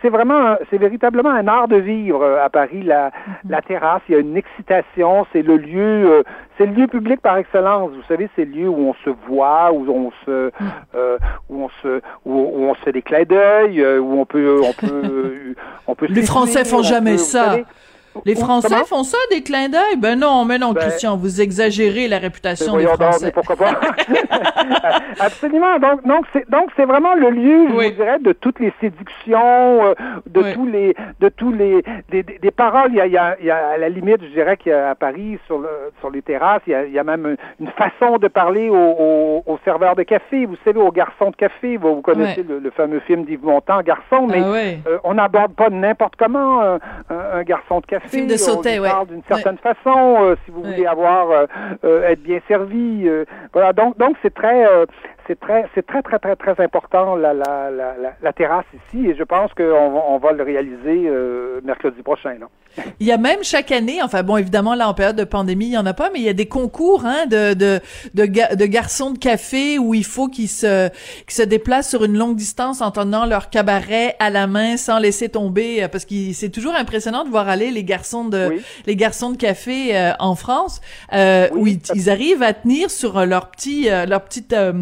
c'est 0.00 0.08
vraiment, 0.08 0.56
c'est 0.70 0.78
véritablement 0.78 1.28
un 1.30 1.46
art 1.46 1.68
de 1.68 1.76
vivre 1.76 2.24
à 2.42 2.48
Paris. 2.48 2.82
La, 2.82 3.10
la 3.48 3.60
terrasse, 3.60 4.00
il 4.08 4.12
y 4.14 4.16
a 4.16 4.20
une 4.20 4.36
excitation. 4.36 5.26
C'est 5.32 5.42
le 5.42 5.56
lieu, 5.58 6.10
euh, 6.10 6.22
c'est 6.56 6.64
le 6.66 6.72
lieu 6.72 6.86
public 6.86 7.20
par 7.20 7.36
excellence. 7.36 7.90
Vous 7.92 8.02
savez, 8.08 8.30
c'est 8.34 8.45
le 8.46 8.60
lieu 8.62 8.68
où 8.68 8.88
on 8.88 8.94
se 9.04 9.10
voit, 9.28 9.72
où 9.72 9.88
on 9.90 10.10
se, 10.24 10.50
euh, 10.94 11.18
où 11.50 11.64
on 11.64 11.68
se, 11.82 12.00
où, 12.24 12.32
où 12.32 12.64
on 12.70 12.74
se 12.74 12.80
fait 12.80 12.92
des 12.92 13.02
clins 13.02 13.24
d'œil, 13.24 13.80
euh, 13.80 13.98
où 13.98 14.18
on 14.20 14.24
peut, 14.26 14.60
on 14.64 14.72
peut, 14.72 15.54
on 15.86 15.94
peut. 15.94 16.06
Les 16.08 16.22
Français 16.22 16.64
font 16.64 16.78
on 16.78 16.82
jamais 16.82 17.18
ça. 17.18 17.44
savez- 17.50 17.64
Les 18.24 18.34
Français 18.34 18.68
comment? 18.70 18.84
font 18.84 19.02
ça, 19.04 19.18
des 19.30 19.42
clins 19.42 19.68
d'œil? 19.68 19.96
Ben 19.98 20.18
non, 20.18 20.44
mais 20.44 20.58
non, 20.58 20.72
Ben, 20.72 20.80
Christian, 20.80 21.16
vous 21.16 21.40
exagérez 21.40 22.08
la 22.08 22.16
Mais 22.18 22.26
réputation 22.26 22.76
des 22.76 22.84
voyons 22.84 22.90
donc, 22.96 23.08
Français. 23.10 23.26
mais 23.26 23.32
pourquoi 23.32 23.56
pas? 23.56 23.80
Absolument. 25.20 25.78
Donc, 25.78 26.04
donc 26.06 26.24
c'est 26.32 26.48
donc 26.50 26.70
c'est 26.76 26.84
vraiment 26.84 27.14
le 27.14 27.30
lieu, 27.30 27.68
je 27.68 27.72
vous 27.72 27.90
dirais, 27.94 28.18
de 28.20 28.32
toutes 28.32 28.60
les 28.60 28.72
séductions, 28.80 29.84
euh, 29.86 29.94
de 30.26 30.40
Oui. 30.42 30.54
tous 30.54 30.66
les, 30.66 30.94
de 31.20 31.28
tous 31.28 31.52
les, 31.52 31.82
des, 32.10 32.22
des- 32.22 32.38
des 32.38 32.50
paroles. 32.50 32.90
Il 32.90 32.96
y 32.96 33.00
a, 33.00 33.06
il 33.06 33.12
y 33.12 33.18
a, 33.18 33.36
il 33.40 33.46
y 33.46 33.50
a 33.50 33.68
à 33.74 33.76
la 33.76 33.88
limite, 33.88 34.22
je 34.22 34.28
dirais 34.28 34.56
qu'à 34.56 34.94
Paris, 34.94 35.38
sur 35.46 35.58
le, 35.58 35.68
sur 36.00 36.10
les 36.10 36.22
terrasses, 36.22 36.62
il 36.66 36.70
y 36.72 36.74
a, 36.74 36.84
il 36.84 36.92
y 36.92 36.98
a 36.98 37.04
même 37.04 37.36
une 37.60 37.68
façon 37.68 38.18
de 38.18 38.28
parler 38.28 38.68
aux, 38.68 38.74
aux, 38.76 39.42
aux 39.46 39.58
serveurs 39.64 39.96
de 39.96 40.02
café. 40.02 40.46
Vous 40.46 40.56
savez, 40.64 40.80
aux 40.80 40.92
garçons 40.92 41.30
de 41.30 41.36
café. 41.36 41.76
Vous, 41.76 41.96
vous 41.96 42.02
connaissez 42.02 42.42
le, 42.42 42.58
le 42.58 42.70
fameux 42.70 43.00
film 43.00 43.24
d'Yves 43.24 43.44
Montand, 43.44 43.80
Garçon, 43.82 44.26
mais 44.28 44.42
Ah 44.44 44.50
ouais. 44.50 44.78
euh, 44.86 44.98
on 45.04 45.14
n'aborde 45.14 45.54
pas 45.54 45.70
n'importe 45.70 46.14
comment 46.18 46.60
un, 46.62 46.74
un- 47.10 47.38
un 47.38 47.42
garçon 47.42 47.80
de 47.80 47.86
café. 47.86 48.05
Film 48.08 48.26
de 48.26 48.34
on 48.34 48.36
sautet, 48.38 48.74
lui 48.74 48.80
ouais. 48.80 48.90
parle 48.90 49.06
d'une 49.08 49.22
certaine 49.28 49.58
façon, 49.58 50.16
euh, 50.22 50.36
si 50.44 50.50
vous 50.50 50.62
voulez 50.62 50.86
avoir 50.86 51.30
euh, 51.30 51.46
euh, 51.84 52.08
être 52.08 52.22
bien 52.22 52.40
servi. 52.48 53.06
euh, 53.08 53.24
voilà, 53.52 53.72
donc 53.72 53.96
donc 53.98 54.16
c'est 54.22 54.34
très 54.34 54.66
euh, 54.66 54.86
c'est 55.26 55.38
très 55.40 55.64
c'est 55.74 55.84
très 55.86 56.02
très 56.02 56.18
très 56.18 56.36
très 56.36 56.62
important 56.64 57.16
la 57.16 57.32
la, 57.34 57.70
la, 57.70 57.94
la, 58.22 58.32
terrasse 58.32 58.64
ici 58.74 59.06
et 59.08 59.14
je 59.16 59.22
pense 59.24 59.52
qu'on 59.54 59.90
va, 59.90 60.00
on 60.08 60.18
va 60.18 60.32
le 60.32 60.42
réaliser 60.42 61.06
euh, 61.08 61.60
mercredi 61.64 62.02
prochain. 62.02 62.34
Là. 62.40 62.48
Il 63.00 63.06
y 63.06 63.12
a 63.12 63.16
même 63.18 63.42
chaque 63.42 63.72
année, 63.72 64.02
enfin 64.02 64.22
bon, 64.22 64.36
évidemment, 64.36 64.74
là, 64.74 64.88
en 64.88 64.94
période 64.94 65.16
de 65.16 65.24
pandémie, 65.24 65.66
il 65.68 65.72
y 65.72 65.78
en 65.78 65.86
a 65.86 65.94
pas, 65.94 66.10
mais 66.12 66.18
il 66.18 66.24
y 66.24 66.28
a 66.28 66.34
des 66.34 66.46
concours 66.46 67.04
hein, 67.06 67.24
de, 67.26 67.54
de, 67.54 67.80
de, 68.14 68.24
ga- 68.26 68.54
de 68.54 68.66
garçons 68.66 69.10
de 69.12 69.18
café 69.18 69.78
où 69.78 69.94
il 69.94 70.04
faut 70.04 70.28
qu'ils 70.28 70.48
se, 70.50 70.88
qu'ils 71.24 71.34
se 71.34 71.42
déplacent 71.42 71.88
sur 71.88 72.04
une 72.04 72.16
longue 72.18 72.36
distance 72.36 72.82
en 72.82 72.90
tenant 72.90 73.24
leur 73.24 73.48
cabaret 73.48 74.14
à 74.18 74.28
la 74.28 74.46
main 74.46 74.76
sans 74.76 74.98
laisser 74.98 75.28
tomber, 75.30 75.82
euh, 75.82 75.88
parce 75.88 76.04
que 76.04 76.14
c'est 76.34 76.50
toujours 76.50 76.74
impressionnant 76.74 77.24
de 77.24 77.30
voir 77.30 77.48
aller 77.48 77.70
les 77.70 77.84
garçons 77.84 78.26
de, 78.26 78.48
Oui. 78.50 78.62
les 78.86 78.96
garçons 78.96 79.30
de 79.30 79.36
café 79.38 79.96
euh, 79.96 80.12
en 80.18 80.34
France, 80.34 80.80
euh, 81.14 81.48
Oui, 81.52 81.60
où 81.60 81.66
ils, 81.66 81.80
ils 81.98 82.10
arrivent 82.10 82.42
à 82.42 82.52
tenir 82.52 82.90
sur 82.90 83.16
euh, 83.18 83.24
leur 83.24 83.50
petit, 83.50 83.88
euh, 83.90 84.04
leur 84.04 84.22
petite 84.22 84.52
euh, 84.52 84.72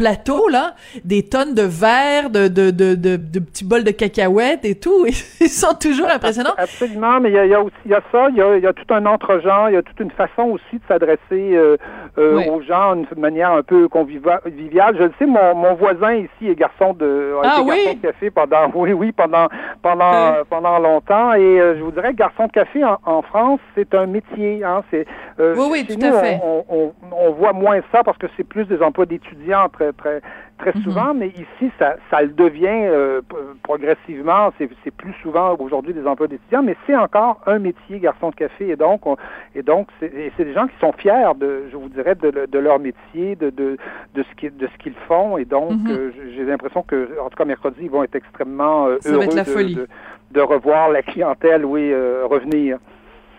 plateau 0.00 0.48
là 0.48 0.74
des 1.04 1.22
tonnes 1.22 1.54
de 1.54 1.62
verres 1.62 2.30
de 2.30 2.48
de, 2.48 2.70
de, 2.70 2.94
de, 2.94 3.38
petits 3.38 3.64
bols 3.64 3.84
de 3.84 3.90
cacahuètes 3.90 4.64
et 4.64 4.74
tout 4.74 5.06
ils 5.40 5.48
sont 5.48 5.74
toujours 5.74 6.08
impressionnants 6.08 6.54
Absolument, 6.56 7.20
mais 7.20 7.30
il 7.30 7.34
y 7.34 7.54
a, 7.54 7.60
aussi 7.60 7.74
il 7.84 7.90
y 7.90 7.94
a 7.94 8.00
ça, 8.10 8.28
il 8.30 8.36
y 8.36 8.42
a, 8.42 8.56
il 8.56 8.62
y 8.62 8.66
a 8.66 8.72
tout 8.72 8.94
un 8.94 9.04
entre-genre, 9.06 9.68
il 9.68 9.74
y 9.74 9.76
a 9.76 9.82
toute 9.82 10.00
une 10.00 10.10
façon 10.10 10.42
aussi 10.42 10.76
de 10.76 10.82
s'adresser 10.88 11.20
euh, 11.32 11.76
euh, 12.18 12.44
aux 12.50 12.62
gens 12.62 12.96
d'une 12.96 13.06
manière 13.20 13.52
un 13.52 13.62
peu 13.62 13.88
conviviale. 13.88 14.40
Je 14.46 15.04
le 15.04 15.12
sais, 15.18 15.26
mon, 15.26 15.54
mon 15.54 15.74
voisin 15.74 16.14
ici 16.14 16.48
est 16.48 16.54
garçon 16.54 16.94
de, 16.94 17.34
Ah 17.42 17.60
café 18.02 18.30
pendant, 18.30 18.70
oui, 18.74 18.92
oui, 18.92 19.12
pendant, 19.12 19.48
pendant, 19.82 20.12
Euh. 20.12 20.44
pendant 20.48 20.78
longtemps. 20.78 21.34
Et 21.34 21.58
je 21.76 21.82
vous 21.82 21.90
dirais, 21.92 22.12
que 22.12 22.18
garçon 22.18 22.46
de 22.46 22.52
café 22.52 22.82
en, 22.84 23.22
France, 23.22 23.60
c'est 23.74 23.94
un 23.94 24.06
métier. 24.06 24.62
Hein, 24.64 24.82
c'est, 24.90 25.06
Oui, 25.38 25.66
oui, 25.70 25.86
tout 25.86 26.04
à 26.04 26.12
fait. 26.20 26.40
On 26.42 27.30
voit 27.32 27.52
moins 27.52 27.80
ça 27.92 28.02
parce 28.02 28.18
que 28.18 28.26
c'est 28.36 28.44
plus 28.44 28.64
des 28.64 28.80
emplois 28.82 29.06
d'étudiants 29.06 29.68
très, 29.72 29.89
très, 29.92 30.20
très 30.58 30.72
Mhm. 30.74 30.82
souvent, 30.82 31.14
mais 31.14 31.28
ici, 31.28 31.70
ça, 31.78 31.96
ça 32.10 32.22
le 32.22 32.28
devient 32.28 32.66
euh, 32.68 33.20
progressivement. 33.62 34.52
C'est, 34.58 34.68
plus 34.90 35.14
souvent 35.22 35.56
aujourd'hui 35.58 35.94
des 35.94 36.06
emplois 36.06 36.26
d'étudiants, 36.26 36.62
mais 36.62 36.76
c'est 36.86 36.96
encore 36.96 37.40
un 37.46 37.58
métier, 37.58 37.98
garçon 38.00 38.30
de 38.30 38.34
café. 38.34 38.68
Et 38.68 38.76
donc, 38.76 39.06
on- 39.06 39.16
et 39.54 39.62
donc, 39.62 39.88
c'est, 40.00 40.10
des 40.36 40.52
gens 40.52 40.66
qui 40.66 40.76
sont 40.80 40.92
fiers 40.92 41.32
de, 41.38 41.64
je 41.70 41.76
vous 41.76 41.88
dirais, 41.88 42.14
de, 42.14 42.28
le- 42.28 42.46
de 42.46 42.58
leur 42.58 42.78
métier, 42.78 43.36
de, 43.36 43.50
de, 43.50 43.76
de 44.14 44.22
ce 44.22 44.34
qu'ils, 44.36 44.56
de 44.56 44.66
ce 44.66 44.78
qu'ils 44.82 44.94
font. 45.08 45.38
Et 45.38 45.44
donc, 45.44 45.72
Mhm. 45.72 45.90
euh, 45.90 46.10
j'ai 46.34 46.44
l'impression 46.44 46.82
que, 46.82 47.08
en 47.20 47.28
tout 47.30 47.36
cas, 47.36 47.44
mercredi, 47.44 47.78
ils 47.82 47.90
vont 47.90 48.02
être 48.02 48.16
extrêmement 48.16 48.86
euh, 48.88 48.98
heureux 49.06 49.26
de, 49.26 49.74
de, 49.74 49.88
de 50.32 50.40
revoir 50.40 50.90
la 50.90 51.02
clientèle, 51.02 51.64
oui, 51.64 51.92
revenir. 52.24 52.78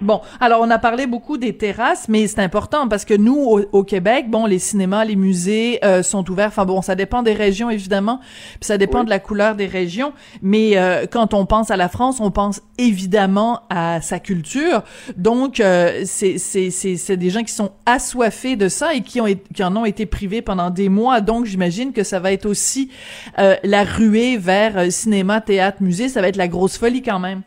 Bon, 0.01 0.21
alors 0.39 0.61
on 0.61 0.69
a 0.71 0.79
parlé 0.79 1.05
beaucoup 1.05 1.37
des 1.37 1.55
terrasses, 1.55 2.07
mais 2.09 2.27
c'est 2.27 2.39
important 2.39 2.87
parce 2.87 3.05
que 3.05 3.13
nous, 3.13 3.37
au, 3.37 3.61
au 3.71 3.83
Québec, 3.83 4.29
bon, 4.29 4.45
les 4.47 4.57
cinémas, 4.59 5.05
les 5.05 5.15
musées 5.15 5.79
euh, 5.85 6.01
sont 6.01 6.27
ouverts. 6.29 6.47
Enfin 6.47 6.65
bon, 6.65 6.81
ça 6.81 6.95
dépend 6.95 7.21
des 7.21 7.33
régions 7.33 7.69
évidemment, 7.69 8.19
puis 8.59 8.65
ça 8.65 8.77
dépend 8.77 8.99
Oui. 8.99 9.05
de 9.05 9.09
la 9.11 9.19
couleur 9.19 9.55
des 9.55 9.67
régions. 9.67 10.13
Mais 10.41 10.77
euh, 10.77 11.05
quand 11.09 11.33
on 11.33 11.45
pense 11.45 11.69
à 11.69 11.77
la 11.77 11.87
France, 11.87 12.19
on 12.19 12.31
pense 12.31 12.61
évidemment 12.79 13.61
à 13.69 14.01
sa 14.01 14.19
culture. 14.19 14.83
Donc 15.17 15.59
euh, 15.59 16.01
c'est 16.05 16.37
c'est 16.39 16.71
c'est 16.71 16.95
c'est 16.97 17.17
des 17.17 17.29
gens 17.29 17.43
qui 17.43 17.53
sont 17.53 17.71
assoiffés 17.85 18.55
de 18.55 18.69
ça 18.69 18.93
et 18.95 19.01
qui 19.01 19.21
ont 19.21 19.27
qui 19.53 19.63
en 19.63 19.75
ont 19.75 19.85
été 19.85 20.05
privés 20.07 20.41
pendant 20.41 20.71
des 20.71 20.89
mois. 20.89 21.21
Donc 21.21 21.45
j'imagine 21.45 21.93
que 21.93 22.03
ça 22.03 22.19
va 22.19 22.31
être 22.31 22.45
aussi 22.47 22.89
euh, 23.37 23.55
la 23.63 23.83
ruée 23.83 24.37
vers 24.37 24.77
euh, 24.77 24.89
cinéma, 24.89 25.41
théâtre, 25.41 25.77
musée. 25.81 26.09
Ça 26.09 26.21
va 26.21 26.27
être 26.27 26.37
la 26.37 26.47
grosse 26.47 26.77
folie 26.77 27.01
quand 27.03 27.19
même. 27.19 27.41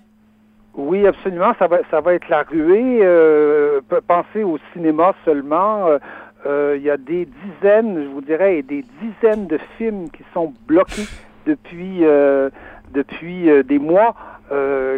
Oui, 0.76 1.06
absolument. 1.06 1.54
Ça 1.58 1.66
va, 1.66 1.78
ça 1.90 2.00
va 2.00 2.14
être 2.14 2.28
la 2.28 2.42
ruée. 2.42 3.00
Euh, 3.02 3.80
pensez 4.06 4.42
au 4.42 4.58
cinéma 4.72 5.14
seulement. 5.24 5.86
Euh, 6.46 6.74
il 6.76 6.82
y 6.82 6.90
a 6.90 6.96
des 6.96 7.26
dizaines, 7.26 8.02
je 8.04 8.08
vous 8.08 8.20
dirais, 8.20 8.62
des 8.62 8.84
dizaines 9.00 9.46
de 9.46 9.58
films 9.78 10.10
qui 10.10 10.24
sont 10.34 10.52
bloqués 10.66 11.06
depuis 11.46 12.02
depuis 12.92 13.64
des 13.64 13.78
mois. 13.78 14.14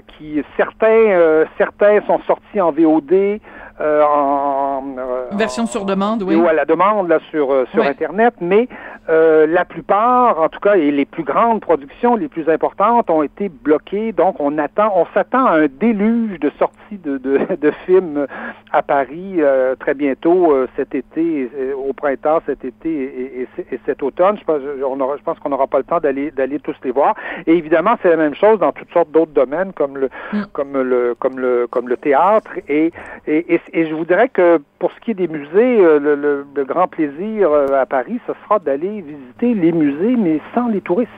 qui 0.09 0.43
certains 0.57 1.45
certains 1.57 2.01
sont 2.03 2.21
sortis 2.27 2.61
en 2.61 2.73
VOD, 2.73 3.41
euh, 3.79 4.03
en, 4.03 4.83
euh, 4.99 5.27
version 5.33 5.67
sur 5.67 5.85
demande, 5.85 6.23
oui. 6.23 6.35
Ou 6.35 6.49
à 6.49 6.55
la 6.55 6.65
demande 6.65 7.09
là 7.09 7.19
sur 7.31 7.53
euh, 7.53 7.67
sur 7.73 7.83
internet, 7.83 8.35
mais 8.41 8.69
la 9.09 9.65
plupart, 9.65 10.41
en 10.41 10.49
tout 10.49 10.59
cas, 10.59 10.75
et 10.75 10.91
les 10.91 11.05
plus 11.05 11.23
grandes 11.23 11.61
productions, 11.61 12.17
les 12.17 12.27
plus 12.27 12.49
importantes, 12.49 13.09
ont 13.09 13.23
été 13.23 13.49
bloquées. 13.49 14.11
Donc, 14.11 14.41
on 14.41 14.59
attend, 14.59 14.93
on 14.97 15.07
s'attend 15.15 15.47
à 15.47 15.53
un 15.61 15.67
déluge 15.67 16.41
de 16.41 16.51
sorties 16.59 16.99
de, 17.05 17.17
de, 17.19 17.39
de 17.61 17.71
films 17.85 18.27
à 18.73 18.83
Paris 18.83 19.39
très 19.79 19.95
bientôt 19.95 20.53
cet 20.75 20.95
été, 20.95 21.49
au 21.77 21.93
printemps, 21.93 22.41
cet 22.47 22.65
été 22.65 22.91
et, 22.91 23.49
et, 23.71 23.81
cet 23.87 24.03
automne. 24.03 24.39
Je 24.39 24.45
pense, 24.45 24.61
on 24.85 24.99
aura, 25.01 25.17
je 25.17 25.23
pense 25.23 25.39
qu'on 25.39 25.51
n'aura 25.51 25.69
pas 25.69 25.79
le 25.79 25.85
temps 25.85 26.01
d'aller 26.01 26.33
d'aller 26.33 26.59
tous 26.59 26.75
les 26.83 26.91
voir. 26.91 27.15
Et 27.47 27.53
évidemment, 27.53 27.97
c'est 28.03 28.11
la 28.11 28.17
même 28.17 28.35
chose 28.35 28.59
dans 28.59 28.73
toutes 28.73 28.91
sortes 28.93 29.13
d'autres 29.13 29.33
domaines 29.33 29.73
comme 29.73 29.97
le 29.99 30.11
mm. 30.33 30.43
comme 30.53 30.73
le 30.77 31.15
comme 31.17 31.39
le 31.39 31.69
comme 31.71 31.89
le 31.89 31.97
théâtre 31.97 32.51
et, 32.69 32.91
et 33.29 33.55
et 33.55 33.61
je 33.75 33.95
vous 33.95 34.05
dirais 34.05 34.29
que 34.29 34.61
pour 34.79 34.93
ce 34.93 35.01
qui 35.01 35.11
est 35.13 35.15
des 35.15 35.29
musées, 35.29 35.81
euh, 35.81 36.45
le, 36.55 36.65
grand 36.65 36.89
plaisir 36.89 37.51
euh, 37.51 37.81
à 37.81 37.87
Paris, 37.87 38.21
ce 38.27 38.33
sera 38.45 38.59
d'aller 38.59 39.01
visiter 39.01 39.55
les 39.55 39.73
musées, 39.73 40.17
mais 40.17 40.41
sans 40.55 40.69
les 40.69 40.81
touristes. 40.81 41.11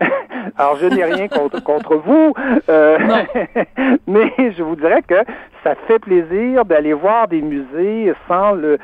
Alors, 0.56 0.76
je 0.76 0.86
n'ai 0.86 1.04
rien 1.04 1.28
contre, 1.28 1.62
contre 1.64 1.96
vous, 1.96 2.32
euh, 2.68 2.98
mais 4.06 4.32
je 4.38 4.62
vous 4.62 4.76
dirais 4.76 5.02
que 5.02 5.22
ça 5.62 5.74
fait 5.86 5.98
plaisir 5.98 6.64
d'aller 6.64 6.94
voir 6.94 7.28
des 7.28 7.42
musées 7.42 8.12
sans 8.26 8.52
le 8.52 8.78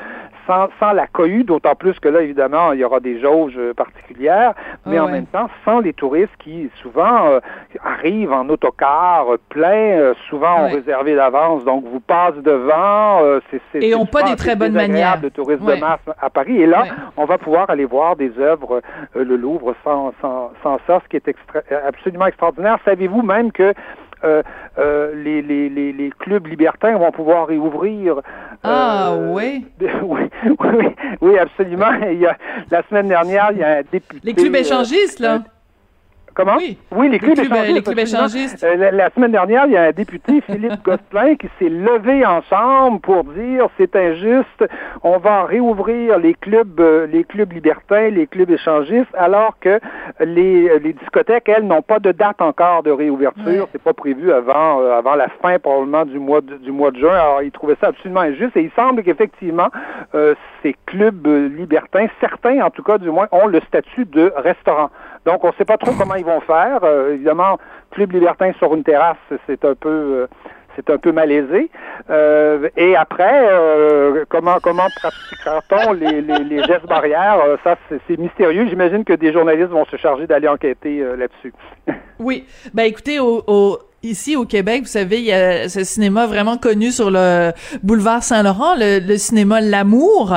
sans, 0.47 0.93
la 0.93 1.07
cohue, 1.07 1.45
d'autant 1.45 1.75
plus 1.75 1.99
que 1.99 2.09
là, 2.09 2.23
évidemment, 2.23 2.73
il 2.73 2.81
y 2.81 2.85
aura 2.85 3.01
des 3.01 3.21
jauges 3.21 3.59
particulières, 3.77 4.55
mais 4.85 4.99
en 4.99 5.09
même 5.09 5.27
temps, 5.27 5.49
sans 5.65 5.81
les 5.81 5.93
touristes 5.93 6.37
qui 6.39 6.71
souvent 6.81 7.27
euh, 7.27 7.41
arrivent 7.85 8.33
en 8.33 8.49
autocar 8.49 9.33
euh, 9.33 9.39
plein, 9.49 9.99
euh, 9.99 10.15
souvent 10.29 10.65
ont 10.65 10.69
réservé 10.69 11.15
d'avance, 11.15 11.65
donc 11.65 11.85
vous 11.85 12.01
passent 12.01 12.37
devant. 12.37 13.21
c'est, 13.51 13.83
Et 13.83 13.91
n'ont 13.93 14.07
pas 14.07 14.23
des 14.23 14.37
très 14.37 14.57
bonnes 14.57 14.73
manières. 14.73 15.21
de 15.21 15.29
tourisme 15.29 15.67
de 15.67 15.81
masse 15.81 16.01
à 16.21 16.31
Paris. 16.31 16.61
Et 16.61 16.67
là, 16.67 16.85
on 17.17 17.25
va 17.25 17.39
pouvoir 17.39 17.71
aller 17.71 17.85
voir 17.85 18.17
des 18.17 18.33
œuvres, 18.39 18.81
le 19.15 19.37
Louvre, 19.37 19.75
sans, 19.85 20.13
sans, 20.21 20.51
sans 20.63 20.79
ça, 20.87 21.01
ce 21.03 21.09
qui 21.09 21.17
est 21.17 21.35
absolument 21.87 22.27
extraordinaire. 22.27 22.79
Savez-vous 22.85 23.23
même 23.23 23.53
que 23.53 23.75
euh, 24.25 24.43
euh, 24.79 25.15
les, 25.15 25.43
les, 25.43 25.69
les, 25.69 25.93
les, 25.93 26.11
clubs 26.11 26.47
libertins 26.47 26.97
vont 26.97 27.13
pouvoir 27.13 27.47
réouvrir. 27.47 28.21
Ah 28.63 29.15
oui. 29.17 29.67
oui. 30.03 30.21
oui. 30.59 30.87
Oui, 31.21 31.39
absolument. 31.39 31.93
Il 32.11 32.21
y 32.21 32.27
a, 32.27 32.37
la 32.71 32.83
semaine 32.89 33.09
dernière, 33.09 33.51
il 33.53 33.59
y 33.59 33.65
a 33.65 33.79
un 33.79 33.83
député. 33.83 34.21
Les 34.25 34.35
clubs 34.35 34.55
échangistes, 34.55 35.21
là. 35.21 35.43
Comment? 36.37 36.59
Oui, 36.93 37.09
les, 37.09 37.19
clubs, 37.19 37.39
échangistes. 37.99 38.63
Euh, 38.63 38.91
la, 38.91 39.09
semaine 39.09 39.33
dernière, 39.33 39.65
il 39.65 39.73
y 39.73 39.77
a 39.79 39.85
un 39.85 39.93
député, 39.93 40.43
Philippe 40.47 40.85
Gosselin, 40.85 41.35
qui 41.37 41.49
s'est 41.59 41.71
levé 41.71 42.27
ensemble 42.27 43.01
pour 43.01 43.25
dire 43.25 43.69
c'est 43.79 43.97
injuste, 43.97 44.67
on 45.03 45.17
va 45.17 45.45
réouvrir 45.45 46.19
les 46.19 46.35
clubs, 46.35 46.79
euh, 46.79 47.07
les 47.07 47.25
clubs 47.25 47.51
libertins, 47.51 48.11
les 48.11 48.27
clubs 48.27 48.51
échangistes, 48.51 49.15
alors 49.15 49.59
que 49.61 49.81
les, 50.21 50.79
les 50.79 50.93
discothèques, 50.93 51.49
elles, 51.49 51.67
n'ont 51.67 51.81
pas 51.81 52.01
de 52.01 52.13
date 52.13 52.43
encore 52.43 52.83
de 52.83 52.91
réouverture. 52.91 53.67
C'est 53.73 53.83
pas 53.83 53.95
prévu 53.95 54.31
avant, 54.31 54.83
euh, 54.83 54.93
avant 54.93 55.15
la 55.15 55.29
fin 55.41 55.59
probablement 55.59 56.05
du 56.05 56.19
mois 56.19 56.43
de, 56.43 56.59
du 56.59 56.71
mois 56.71 56.91
de 56.91 56.99
juin. 56.99 57.15
Alors, 57.15 57.43
il 57.43 57.51
trouvait 57.51 57.79
ça 57.81 57.87
absolument 57.89 58.21
injuste 58.21 58.55
et 58.59 58.63
il 58.63 58.71
semble 58.77 59.03
qu'effectivement, 59.03 59.69
ces 60.63 60.77
clubs 60.85 61.27
libertins, 61.27 62.09
certains 62.21 62.61
en 62.61 62.71
tout 62.71 62.83
cas 62.83 62.99
du 62.99 63.11
moins, 63.11 63.27
ont 63.33 63.47
le 63.47 63.61
statut 63.61 64.05
de 64.05 64.33
restaurant. 64.37 64.91
Donc, 65.27 65.43
on 65.43 65.49
ne 65.49 65.53
sait 65.59 65.65
pas 65.65 65.77
trop 65.77 65.93
comment 65.99 66.15
ils 66.15 66.25
vont 66.25 66.41
faire. 66.41 66.79
Euh, 66.85 67.15
évidemment, 67.15 67.59
club 67.91 68.13
libertin 68.13 68.53
sur 68.59 68.73
une 68.75 68.85
terrasse, 68.85 69.17
c'est 69.47 69.65
un 69.65 69.75
peu 69.75 70.29
euh, 70.79 71.13
malaisé. 71.13 71.69
Euh, 72.09 72.69
et 72.77 72.95
après, 72.95 73.49
comment 74.29 74.59
comment 74.63 74.87
pratiquera-t-on 75.01 75.93
les, 75.95 76.63
gestes 76.65 76.87
barrières? 76.87 77.39
Ça, 77.65 77.77
c'est 78.07 78.19
mystérieux. 78.19 78.67
J'imagine 78.69 79.05
que 79.05 79.15
des 79.15 79.33
journalistes 79.33 79.71
vont 79.71 79.85
se 79.87 79.97
charger 79.97 80.29
d'aller 80.29 80.49
enquêter 80.49 81.05
là-dessus. 81.17 81.53
oui. 82.21 82.47
Ben 82.73 82.85
écoutez, 82.85 83.19
au 83.19 83.79
Ici 84.07 84.37
au 84.37 84.45
Québec, 84.45 84.83
vous 84.83 84.89
savez, 84.89 85.19
il 85.19 85.25
y 85.25 85.33
a 85.33 85.69
ce 85.69 85.83
cinéma 85.83 86.27
vraiment 86.27 86.59
connu 86.59 86.93
sur 86.93 87.11
le 87.11 87.53
boulevard 87.83 88.23
Saint-Laurent, 88.23 88.75
le, 88.77 89.17
cinéma 89.17 89.61
L'amour. 89.61 90.35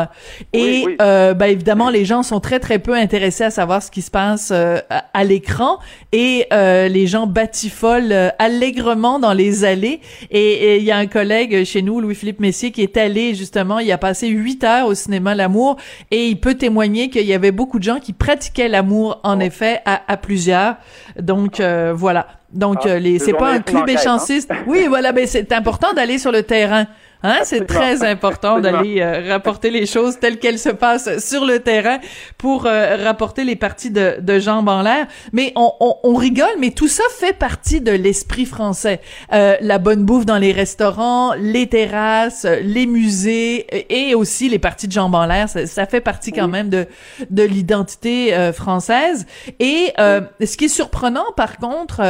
Et 0.54 0.86
Euh, 1.02 1.34
ben, 1.34 1.48
évidemment, 1.48 1.90
les 1.90 2.06
gens 2.06 2.24
sont 2.24 2.40
très 2.40 2.60
très 2.60 2.80
peu 2.80 2.94
intéressés 2.94 3.44
à 3.44 3.52
savoir 3.52 3.84
ce 3.84 3.92
qui 3.92 4.02
se 4.02 4.12
passe 4.12 4.50
euh, 4.52 4.80
à, 5.14 5.24
l'écran. 5.24 5.80
Et 6.12 6.48
euh, 6.52 6.88
les 6.88 7.08
gens 7.08 7.28
batifolent 7.28 8.12
euh, 8.12 8.30
allègrement 8.40 9.20
dans 9.20 9.34
les 9.34 9.64
allées. 9.64 10.02
Et 10.32 10.78
il 10.78 10.84
y 10.84 10.92
a 10.92 10.98
un 10.98 11.08
collègue 11.08 11.64
chez 11.64 11.82
nous, 11.82 12.02
Louis-Philippe 12.02 12.40
Messier, 12.40 12.72
qui 12.72 12.82
est 12.82 12.98
allé 12.98 13.36
justement, 13.36 13.80
il 13.80 13.92
a 13.92 13.98
passé 13.98 14.28
huit 14.28 14.64
heures 14.64 14.88
au 14.88 14.96
cinéma 14.96 15.36
L'amour. 15.36 15.78
Et 16.12 16.28
il 16.28 16.40
peut 16.40 16.56
témoigner 16.56 17.10
qu'il 17.10 17.26
y 17.26 17.34
avait 17.34 17.52
beaucoup 17.52 17.80
de 17.80 17.84
gens 17.84 18.00
qui 18.00 18.14
pratiquaient 18.14 18.70
l'amour, 18.70 19.20
en 19.24 19.38
oh. 19.38 19.44
effet, 19.44 19.82
à, 19.86 20.02
à 20.12 20.18
plusieurs. 20.18 20.76
Donc 21.20 21.62
voilà. 21.94 22.38
Donc, 22.51 22.79
ah, 22.84 22.89
euh, 22.89 23.00
les, 23.00 23.20
c'est 23.20 23.34
pas 23.34 23.51
un 23.51 23.60
club 23.62 23.84
hein. 23.88 23.94
échanciste. 23.94 24.51
Oui, 24.68 24.88
voilà, 24.88 25.12
mais 25.12 25.27
c'est 25.27 25.51
important 25.51 25.94
d'aller 25.94 26.18
sur 26.18 26.32
le 26.32 26.44
terrain. 26.44 26.88
Hein, 27.22 27.40
c'est 27.44 27.68
très 27.68 28.02
important 28.06 28.62
d'aller 28.62 29.02
euh, 29.02 29.28
rapporter 29.28 29.72
les 29.72 29.86
choses 29.86 30.20
telles 30.20 30.40
qu'elles 30.40 30.58
se 30.58 30.70
passent 30.70 31.20
sur 31.20 31.44
le 31.44 31.60
terrain 31.60 32.00
pour 32.38 32.66
euh, 32.66 32.96
rapporter 32.96 33.44
les 33.44 33.58
parties 33.58 33.92
de, 33.92 34.16
de 34.22 34.40
jambes 34.40 34.70
en 34.70 34.82
l'air. 34.84 35.06
Mais 35.34 35.52
on, 35.58 35.70
on, 35.82 35.96
on, 36.04 36.14
rigole, 36.16 36.48
mais 36.60 36.72
tout 36.72 36.88
ça 36.88 37.04
fait 37.12 37.38
partie 37.38 37.82
de 37.82 37.92
l'esprit 37.92 38.46
français. 38.46 39.02
Euh, 39.34 39.58
la 39.60 39.80
bonne 39.80 40.06
bouffe 40.06 40.26
dans 40.26 40.38
les 40.38 40.54
restaurants, 40.54 41.34
les 41.34 41.68
terrasses, 41.68 42.46
les 42.62 42.86
musées 42.86 43.68
et 43.90 44.16
aussi 44.16 44.48
les 44.48 44.60
parties 44.60 44.88
de 44.88 44.94
jambes 44.94 45.16
en 45.16 45.26
l'air, 45.26 45.50
ça, 45.50 45.68
ça, 45.68 45.86
fait 45.86 46.02
partie 46.02 46.32
quand 46.32 46.48
même 46.48 46.70
de, 46.70 46.88
de 47.30 47.44
l'identité 47.44 48.34
française. 48.54 49.26
Et 49.60 49.94
ce 49.98 50.58
qui 50.58 50.66
est 50.66 50.70
surprenant, 50.70 51.26
par 51.36 51.58
contre, 51.58 52.02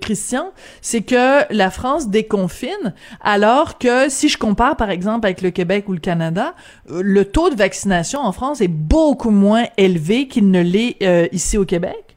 Christian, 0.00 0.52
c'est 0.82 1.02
que 1.02 1.52
la 1.52 1.70
France 1.70 2.08
déconfine, 2.08 2.94
alors 3.22 3.78
que 3.78 4.08
si 4.08 4.28
je 4.28 4.36
comprends 4.58 4.74
par 4.74 4.90
exemple, 4.90 5.26
avec 5.26 5.42
le 5.42 5.50
Québec 5.50 5.88
ou 5.88 5.92
le 5.92 6.00
Canada, 6.00 6.54
euh, 6.90 7.00
le 7.02 7.24
taux 7.24 7.50
de 7.50 7.54
vaccination 7.54 8.20
en 8.20 8.32
France 8.32 8.60
est 8.60 8.68
beaucoup 8.68 9.30
moins 9.30 9.64
élevé 9.76 10.26
qu'il 10.26 10.50
ne 10.50 10.62
l'est 10.62 10.96
euh, 11.02 11.26
ici 11.32 11.58
au 11.58 11.64
Québec? 11.64 12.16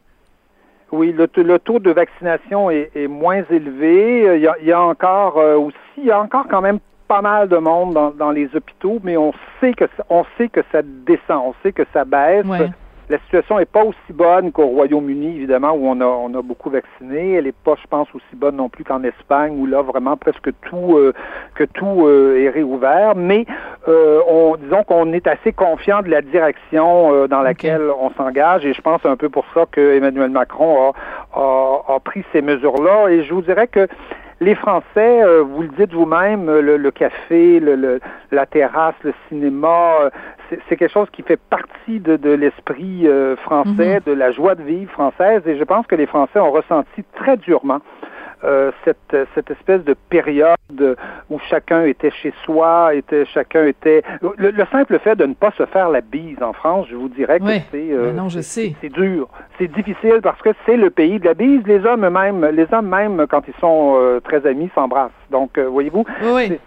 Oui, 0.91 1.13
le, 1.13 1.27
taux 1.59 1.79
de 1.79 1.91
vaccination 1.91 2.69
est, 2.69 3.07
moins 3.07 3.43
élevé. 3.49 4.35
Il 4.35 4.67
y, 4.67 4.71
a, 4.73 4.81
encore 4.81 5.37
euh, 5.37 5.55
aussi, 5.55 5.77
il 5.97 6.05
y 6.05 6.11
a 6.11 6.19
encore 6.19 6.47
quand 6.49 6.59
même 6.59 6.79
pas 7.07 7.21
mal 7.21 7.47
de 7.47 7.57
monde 7.57 7.97
dans, 8.17 8.31
les 8.31 8.49
hôpitaux, 8.53 8.99
mais 9.01 9.15
on 9.15 9.31
sait 9.61 9.71
que 9.71 9.85
on 10.09 10.25
sait 10.37 10.49
que 10.49 10.59
ça 10.69 10.81
descend, 10.83 11.43
on 11.45 11.53
sait 11.63 11.71
que 11.71 11.83
ça 11.93 12.03
baisse. 12.03 12.45
La 13.11 13.19
situation 13.19 13.57
n'est 13.57 13.65
pas 13.65 13.83
aussi 13.83 14.13
bonne 14.13 14.53
qu'au 14.53 14.67
Royaume-Uni, 14.67 15.35
évidemment, 15.35 15.73
où 15.73 15.85
on 15.85 15.99
a, 15.99 16.05
on 16.05 16.33
a 16.33 16.41
beaucoup 16.41 16.69
vacciné. 16.69 17.33
Elle 17.33 17.43
n'est 17.43 17.51
pas, 17.51 17.75
je 17.81 17.85
pense, 17.85 18.07
aussi 18.15 18.35
bonne 18.35 18.55
non 18.55 18.69
plus 18.69 18.85
qu'en 18.85 19.03
Espagne, 19.03 19.53
où 19.59 19.65
là, 19.65 19.81
vraiment, 19.81 20.15
presque 20.15 20.49
tout, 20.61 20.97
euh, 20.97 21.11
que 21.55 21.65
tout 21.65 22.07
euh, 22.07 22.41
est 22.41 22.47
réouvert. 22.47 23.17
Mais 23.17 23.45
euh, 23.89 24.21
on, 24.29 24.55
disons 24.55 24.85
qu'on 24.85 25.11
est 25.11 25.27
assez 25.27 25.51
confiant 25.51 26.01
de 26.03 26.07
la 26.07 26.21
direction 26.21 27.27
dans 27.27 27.41
laquelle 27.41 27.81
on 27.99 28.11
s'engage, 28.11 28.65
et 28.65 28.73
je 28.73 28.79
pense 28.79 29.05
un 29.05 29.17
peu 29.17 29.27
pour 29.27 29.43
ça 29.53 29.65
que 29.69 29.97
Emmanuel 29.97 30.29
Macron 30.29 30.93
a, 31.33 31.37
a, 31.37 31.95
a 31.95 31.99
pris 31.99 32.23
ces 32.31 32.41
mesures-là. 32.41 33.09
Et 33.09 33.23
je 33.23 33.33
vous 33.33 33.41
dirais 33.41 33.67
que 33.67 33.89
les 34.39 34.55
Français, 34.55 35.21
vous 35.41 35.63
le 35.63 35.67
dites 35.77 35.93
vous-même, 35.93 36.49
le, 36.49 36.91
café, 36.91 37.59
le, 37.59 37.99
la 38.31 38.45
terrasse, 38.45 38.95
le 39.03 39.13
cinéma, 39.27 40.09
c'est 40.67 40.77
quelque 40.77 40.91
chose 40.91 41.09
qui 41.11 41.21
fait 41.23 41.39
partie 41.39 41.99
de, 41.99 42.29
l'esprit 42.31 43.07
euh, 43.07 43.35
français, 43.37 43.95
mhm. 43.95 44.01
de 44.05 44.11
la 44.11 44.31
joie 44.31 44.55
de 44.55 44.63
vivre 44.63 44.91
française, 44.91 45.41
et 45.45 45.57
je 45.57 45.63
pense 45.63 45.87
que 45.87 45.95
les 45.95 46.05
Français 46.05 46.39
ont 46.39 46.51
ressenti 46.51 47.03
très 47.15 47.37
durement 47.37 47.79
euh, 48.43 48.71
cette, 48.83 49.15
cette 49.35 49.51
espèce 49.51 49.83
de 49.83 49.95
période 50.09 50.97
où 51.29 51.39
chacun 51.47 51.83
était 51.85 52.09
chez 52.09 52.33
soi, 52.43 52.95
était 52.95 53.25
chacun 53.25 53.65
était 53.67 54.01
le, 54.37 54.51
simple 54.71 54.97
fait 54.97 55.15
de 55.15 55.25
ne 55.25 55.35
pas 55.35 55.51
se 55.51 55.65
faire 55.67 55.89
la 55.89 56.01
bise 56.01 56.41
en 56.41 56.51
France, 56.51 56.87
je 56.89 56.95
vous 56.95 57.09
dirais 57.09 57.39
que 57.39 57.45
c'est 57.71 57.91
euh, 57.91 58.11
non, 58.11 58.29
je 58.29 58.41
sais. 58.41 58.73
c'est 58.81 58.89
dur, 58.89 59.27
c'est 59.59 59.67
difficile 59.67 60.21
parce 60.23 60.41
que 60.41 60.49
c'est 60.65 60.77
le 60.77 60.89
pays 60.89 61.19
de 61.19 61.25
la 61.25 61.35
bise. 61.35 61.61
Les 61.67 61.85
hommes 61.85 62.09
même, 62.09 62.43
les 62.45 62.65
hommes 62.73 62.89
même 62.89 63.27
quand 63.29 63.43
ils 63.47 63.59
sont 63.59 64.19
très 64.23 64.45
amis 64.47 64.71
s'embrassent. 64.73 65.11
Donc 65.29 65.59
voyez-vous, 65.59 66.05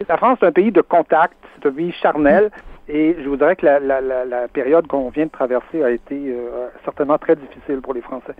la 0.08 0.16
France 0.16 0.38
c'est 0.40 0.46
un 0.46 0.52
pays 0.52 0.70
de 0.70 0.80
contact, 0.80 1.36
c'est 1.56 1.68
un 1.68 1.72
pays 1.72 1.92
charnel. 1.92 2.50
Et 2.88 3.16
je 3.18 3.28
voudrais 3.28 3.56
que 3.56 3.64
la, 3.64 3.80
la, 3.80 4.00
la, 4.00 4.24
la 4.24 4.48
période 4.48 4.86
qu'on 4.86 5.08
vient 5.08 5.26
de 5.26 5.30
traverser 5.30 5.82
a 5.82 5.90
été 5.90 6.14
euh, 6.14 6.68
certainement 6.84 7.16
très 7.18 7.34
difficile 7.36 7.80
pour 7.80 7.94
les 7.94 8.02
Français. 8.02 8.34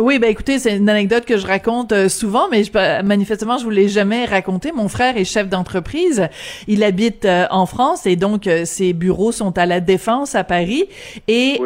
Oui, 0.00 0.18
ben 0.18 0.28
écoutez, 0.28 0.58
c'est 0.58 0.76
une 0.76 0.88
anecdote 0.88 1.24
que 1.24 1.38
je 1.38 1.46
raconte 1.46 1.92
euh, 1.92 2.08
souvent, 2.08 2.48
mais 2.50 2.64
je, 2.64 3.02
manifestement, 3.02 3.58
je 3.58 3.64
vous 3.64 3.70
l'ai 3.70 3.88
jamais 3.88 4.24
raconté. 4.24 4.72
Mon 4.72 4.88
frère 4.88 5.16
est 5.16 5.24
chef 5.24 5.48
d'entreprise. 5.48 6.26
Il 6.66 6.82
habite 6.82 7.24
euh, 7.24 7.46
en 7.52 7.64
France 7.64 8.04
et 8.04 8.16
donc 8.16 8.48
euh, 8.48 8.64
ses 8.64 8.92
bureaux 8.92 9.30
sont 9.30 9.56
à 9.56 9.66
la 9.66 9.78
Défense 9.78 10.34
à 10.34 10.42
Paris. 10.42 10.86
Et 11.28 11.60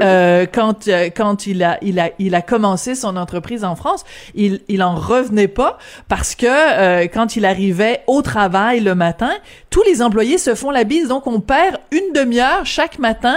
quand 0.52 0.90
quand 1.16 1.46
il 1.46 1.62
a 1.62 1.78
il 1.80 1.98
a 1.98 2.10
il 2.18 2.34
a 2.34 2.42
commencé 2.42 2.94
son 2.94 3.16
entreprise 3.16 3.64
en 3.64 3.76
France, 3.76 4.04
il 4.34 4.60
il 4.68 4.82
en 4.82 4.94
revenait 4.94 5.48
pas 5.48 5.78
parce 6.08 6.34
que 6.34 7.06
quand 7.06 7.36
il 7.36 7.46
arrivait 7.46 8.02
au 8.06 8.20
travail 8.20 8.80
le 8.80 8.94
matin, 8.94 9.30
tous 9.70 9.82
les 9.84 10.02
employés 10.02 10.36
se 10.36 10.54
font 10.54 10.70
la 10.70 10.84
bise. 10.84 11.08
Donc 11.08 11.26
on 11.26 11.40
perd 11.40 11.78
une 11.92 12.12
demi-heure 12.14 12.66
chaque 12.66 12.98
matin. 12.98 13.36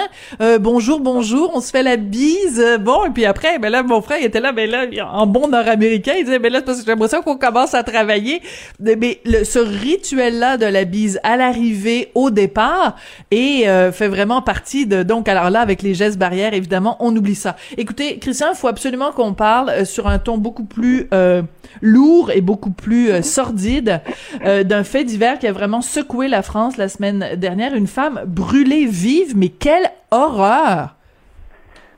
bonjour, 0.59 0.99
bonjour, 0.99 1.51
on 1.55 1.61
se 1.61 1.71
fait 1.71 1.83
la 1.83 1.95
bise. 1.95 2.63
bon, 2.81 3.05
et 3.05 3.09
puis 3.11 3.25
après, 3.25 3.57
ben 3.57 3.69
là, 3.69 3.83
mon 3.83 4.01
frère 4.01 4.21
était 4.21 4.41
là, 4.41 4.51
ben 4.51 4.69
là 4.69 4.80
en 5.01 5.27
bon 5.27 5.47
nord-américain, 5.47 6.13
il 6.17 6.25
disait, 6.25 6.39
mais 6.39 6.49
là, 6.49 6.61
parce 6.61 6.79
que 6.79 6.85
j'aimerais 6.85 7.07
ça 7.07 7.21
qu'on 7.21 7.37
commence 7.37 7.73
à 7.73 7.83
travailler. 7.83 8.41
Mais 8.79 9.19
le, 9.25 9.43
ce 9.43 9.59
rituel-là 9.59 10.57
de 10.57 10.65
la 10.65 10.85
bise 10.85 11.19
à 11.23 11.37
l'arrivée, 11.37 12.11
au 12.15 12.29
départ, 12.29 12.95
et 13.31 13.67
euh, 13.67 13.91
fait 13.91 14.07
vraiment 14.07 14.41
partie 14.41 14.85
de, 14.85 15.03
donc, 15.03 15.27
alors 15.27 15.49
là, 15.49 15.61
avec 15.61 15.81
les 15.81 15.93
gestes 15.93 16.17
barrières, 16.17 16.53
évidemment, 16.53 16.97
on 16.99 17.15
oublie 17.15 17.35
ça. 17.35 17.55
Écoutez, 17.77 18.19
Christian, 18.19 18.47
il 18.51 18.55
faut 18.55 18.67
absolument 18.67 19.11
qu'on 19.11 19.33
parle 19.33 19.69
euh, 19.69 19.85
sur 19.85 20.07
un 20.07 20.19
ton 20.19 20.37
beaucoup 20.37 20.65
plus 20.65 21.07
euh, 21.13 21.41
lourd 21.81 22.31
et 22.31 22.41
beaucoup 22.41 22.71
plus 22.71 23.23
sordide 23.23 24.01
d'un 24.43 24.83
fait 24.83 25.03
divers 25.03 25.39
qui 25.39 25.47
a 25.47 25.51
vraiment 25.51 25.81
secoué 25.81 26.27
la 26.27 26.41
France 26.41 26.77
la 26.77 26.89
semaine 26.89 27.35
dernière. 27.37 27.75
Une 27.75 27.87
femme 27.87 28.21
brûlée 28.25 28.85
vive, 28.85 29.37
mais 29.37 29.49
quelle 29.49 29.89
horreur! 30.11 30.95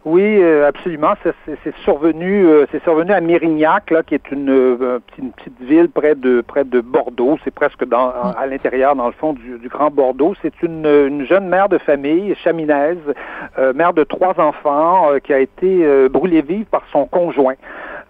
Oui, 0.05 0.41
euh, 0.41 0.67
absolument. 0.67 1.13
C'est 1.45 1.75
survenu, 1.77 2.45
euh, 2.45 2.65
c'est 2.71 2.83
survenu 2.83 3.13
à 3.13 3.21
Mérignac, 3.21 3.89
là, 3.89 4.03
qui 4.03 4.15
est 4.15 4.31
une, 4.31 4.49
euh, 4.49 4.99
une, 5.17 5.31
petite 5.31 5.61
ville 5.61 5.89
près 5.89 6.15
de 6.15 6.41
près 6.41 6.65
de 6.65 6.81
Bordeaux. 6.81 7.37
C'est 7.45 7.53
presque 7.53 7.85
dans, 7.85 8.09
à 8.09 8.45
l'intérieur, 8.45 8.97
dans 8.97 9.07
le 9.07 9.13
fond 9.13 9.31
du, 9.31 9.57
du 9.59 9.69
Grand 9.69 9.91
Bordeaux. 9.91 10.33
C'est 10.41 10.61
une, 10.61 10.85
une, 10.85 11.25
jeune 11.25 11.47
mère 11.47 11.69
de 11.69 11.77
famille, 11.77 12.35
chaminaise, 12.43 12.97
mère 13.75 13.93
de 13.93 14.03
trois 14.03 14.37
enfants, 14.41 15.07
qui 15.23 15.33
a 15.33 15.39
été 15.39 15.87
brûlée 16.09 16.41
vive 16.41 16.65
par 16.65 16.83
son 16.91 17.05
conjoint. 17.05 17.55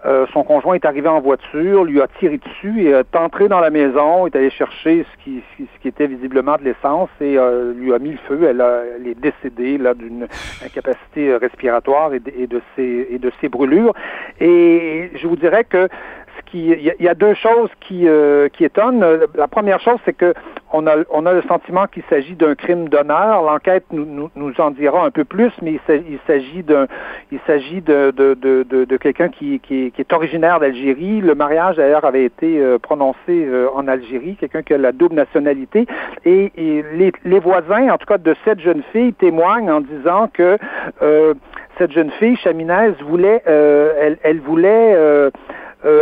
Euh, 0.06 0.26
son 0.34 0.44
conjoint 0.44 0.76
est 0.76 0.86
arrivé 0.86 1.08
en 1.08 1.22
voiture, 1.22 1.86
lui 1.86 2.02
a 2.02 2.08
tiré 2.20 2.38
dessus 2.38 2.84
et 2.84 2.90
est 2.90 3.16
entré 3.16 3.48
dans 3.48 3.62
la 3.62 3.70
maison, 3.70 4.28
est 4.28 4.36
allé 4.36 4.50
chercher 4.50 5.06
ce 5.12 5.24
qui, 5.24 5.42
était 5.86 6.08
visiblement 6.08 6.56
de 6.58 6.64
l'essence 6.64 7.10
et 7.22 7.38
euh, 7.38 7.74
lui 7.74 7.94
a 7.94 8.00
mis 8.00 8.12
le 8.12 8.18
feu. 8.28 8.46
Elle, 8.50 8.62
a, 8.62 8.84
elle 8.96 9.08
est 9.08 9.20
décédée 9.20 9.78
là 9.78 9.94
d'une 9.94 10.28
incapacité 10.66 11.36
respiratoire 11.36 12.14
et 12.14 12.20
de, 12.20 12.32
et 12.38 12.48
de 12.48 12.62
ses 12.76 13.08
et 13.12 13.20
de 13.20 13.32
ses 13.40 13.50
brûlures. 13.50 13.94
Et 14.40 15.12
je 15.16 15.28
vous 15.28 15.36
dirais 15.36 15.64
que 15.66 15.88
il 16.54 16.96
y, 17.00 17.08
a 17.08 17.14
deux 17.14 17.34
choses 17.34 17.70
qui, 17.80 18.08
euh, 18.08 18.48
qui 18.50 18.64
étonnent. 18.66 19.04
La 19.36 19.48
première 19.48 19.80
chose, 19.80 19.98
c'est 20.06 20.14
que 20.14 20.34
on 20.72 20.88
a, 20.88 20.98
on 21.12 21.26
a 21.26 21.34
le 21.34 21.44
sentiment 21.44 21.86
qu'il 21.86 22.04
s'agit 22.10 22.36
d'un 22.36 22.56
crime 22.56 22.90
d'honneur. 22.90 23.44
L'enquête 23.44 23.86
nous, 23.92 24.30
nous, 24.36 24.54
en 24.60 24.72
dira 24.72 25.06
un 25.06 25.12
peu 25.12 25.24
plus, 25.24 25.52
mais 25.62 25.80
il 25.90 26.20
s'agit 26.26 26.64
d'un, 26.64 26.88
il 27.32 27.40
s'agit 27.46 27.82
de, 27.82 28.12
de, 28.12 28.34
de, 28.34 28.64
de, 28.64 28.98
quelqu'un 28.98 29.30
qui, 29.30 29.60
qui, 29.60 29.92
est 29.98 30.14
originaire 30.14 30.60
d'Algérie. 30.60 31.22
Le 31.22 31.36
mariage 31.36 31.78
d'ailleurs 31.78 32.06
avait 32.06 32.26
été 32.26 32.60
euh, 32.60 32.80
prononcé 32.80 33.18
euh, 33.30 33.68
en 33.76 33.88
Algérie, 33.88 34.36
quelqu'un 34.36 34.64
qui 34.64 34.74
a 34.74 34.78
la 34.78 34.92
double 34.92 35.16
nationalité. 35.16 35.86
Et, 36.26 36.52
les, 36.56 37.12
les, 37.24 37.40
voisins, 37.40 37.90
en 37.90 37.98
tout 37.98 38.08
cas 38.08 38.18
de 38.18 38.36
cette 38.46 38.60
jeune 38.60 38.84
fille, 38.92 39.14
témoignent 39.14 39.72
en 39.72 39.82
disant 39.82 40.30
que 40.34 40.58
cette 41.78 41.92
jeune 41.92 42.12
fille, 42.12 42.36
Chaminaise, 42.38 42.96
voulait, 43.02 43.42
elle, 43.46 44.18
elle 44.24 44.40
voulait 44.40 44.94
euh, 44.96 45.32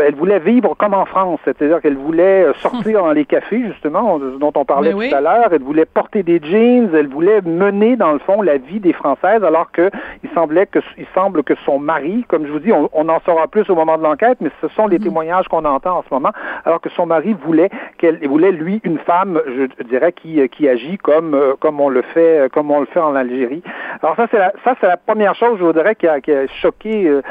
elle 0.07 0.15
voulait 0.15 0.39
vivre 0.39 0.75
comme 0.77 0.93
en 0.93 1.05
France, 1.05 1.39
c'est-à-dire 1.43 1.81
qu'elle 1.81 1.97
voulait 1.97 2.45
euh, 2.45 2.53
sortir 2.61 3.01
dans 3.01 3.11
les 3.11 3.25
cafés, 3.25 3.63
justement, 3.67 4.19
dont 4.19 4.53
on 4.55 4.65
parlait 4.65 4.91
tout 4.91 5.15
à 5.15 5.21
l'heure. 5.21 5.49
Elle 5.51 5.63
voulait 5.63 5.85
porter 5.85 6.23
des 6.23 6.39
jeans, 6.41 6.89
elle 6.93 7.07
voulait 7.07 7.41
mener, 7.41 7.95
dans 7.95 8.13
le 8.13 8.19
fond, 8.19 8.41
la 8.41 8.57
vie 8.57 8.79
des 8.79 8.93
Françaises, 8.93 9.43
alors 9.43 9.71
que 9.71 9.89
il 10.23 10.29
semblait 10.31 10.65
que, 10.65 10.79
il 10.97 11.05
semble 11.13 11.43
que 11.43 11.53
son 11.65 11.79
mari, 11.79 12.25
comme 12.27 12.45
je 12.45 12.51
vous 12.51 12.59
dis, 12.59 12.71
on, 12.71 13.09
en 13.09 13.19
saura 13.25 13.47
plus 13.47 13.69
au 13.69 13.75
moment 13.75 13.97
de 13.97 14.03
l'enquête, 14.03 14.37
mais 14.41 14.51
ce 14.61 14.67
sont 14.69 14.87
les 14.87 14.99
mm. 14.99 15.03
témoignages 15.03 15.47
qu'on 15.47 15.65
entend 15.65 15.97
en 15.97 16.03
ce 16.03 16.13
moment, 16.13 16.31
alors 16.65 16.79
que 16.79 16.89
son 16.89 17.05
mari 17.05 17.35
voulait 17.45 17.69
qu'elle 17.97 18.25
voulait 18.27 18.51
lui 18.51 18.81
une 18.83 18.99
femme, 18.99 19.41
je 19.47 19.83
dirais, 19.83 20.13
qui, 20.13 20.47
qui 20.49 20.69
agit 20.69 20.97
comme 20.97 21.37
comme 21.59 21.79
on 21.79 21.89
le 21.89 22.01
fait 22.01 22.51
comme 22.53 22.71
on 22.71 22.79
le 22.79 22.85
fait 22.85 22.99
en 22.99 23.15
Algérie. 23.15 23.63
Alors 24.01 24.15
ça 24.15 24.27
c'est 24.31 24.37
la, 24.37 24.53
ça 24.63 24.75
c'est 24.79 24.87
la 24.87 24.97
première 24.97 25.35
chose, 25.35 25.57
je 25.59 25.63
voudrais, 25.63 25.95
qui 25.95 26.07
a, 26.07 26.21
qui 26.21 26.31
a 26.31 26.47
choqué 26.47 27.07
euh, 27.07 27.21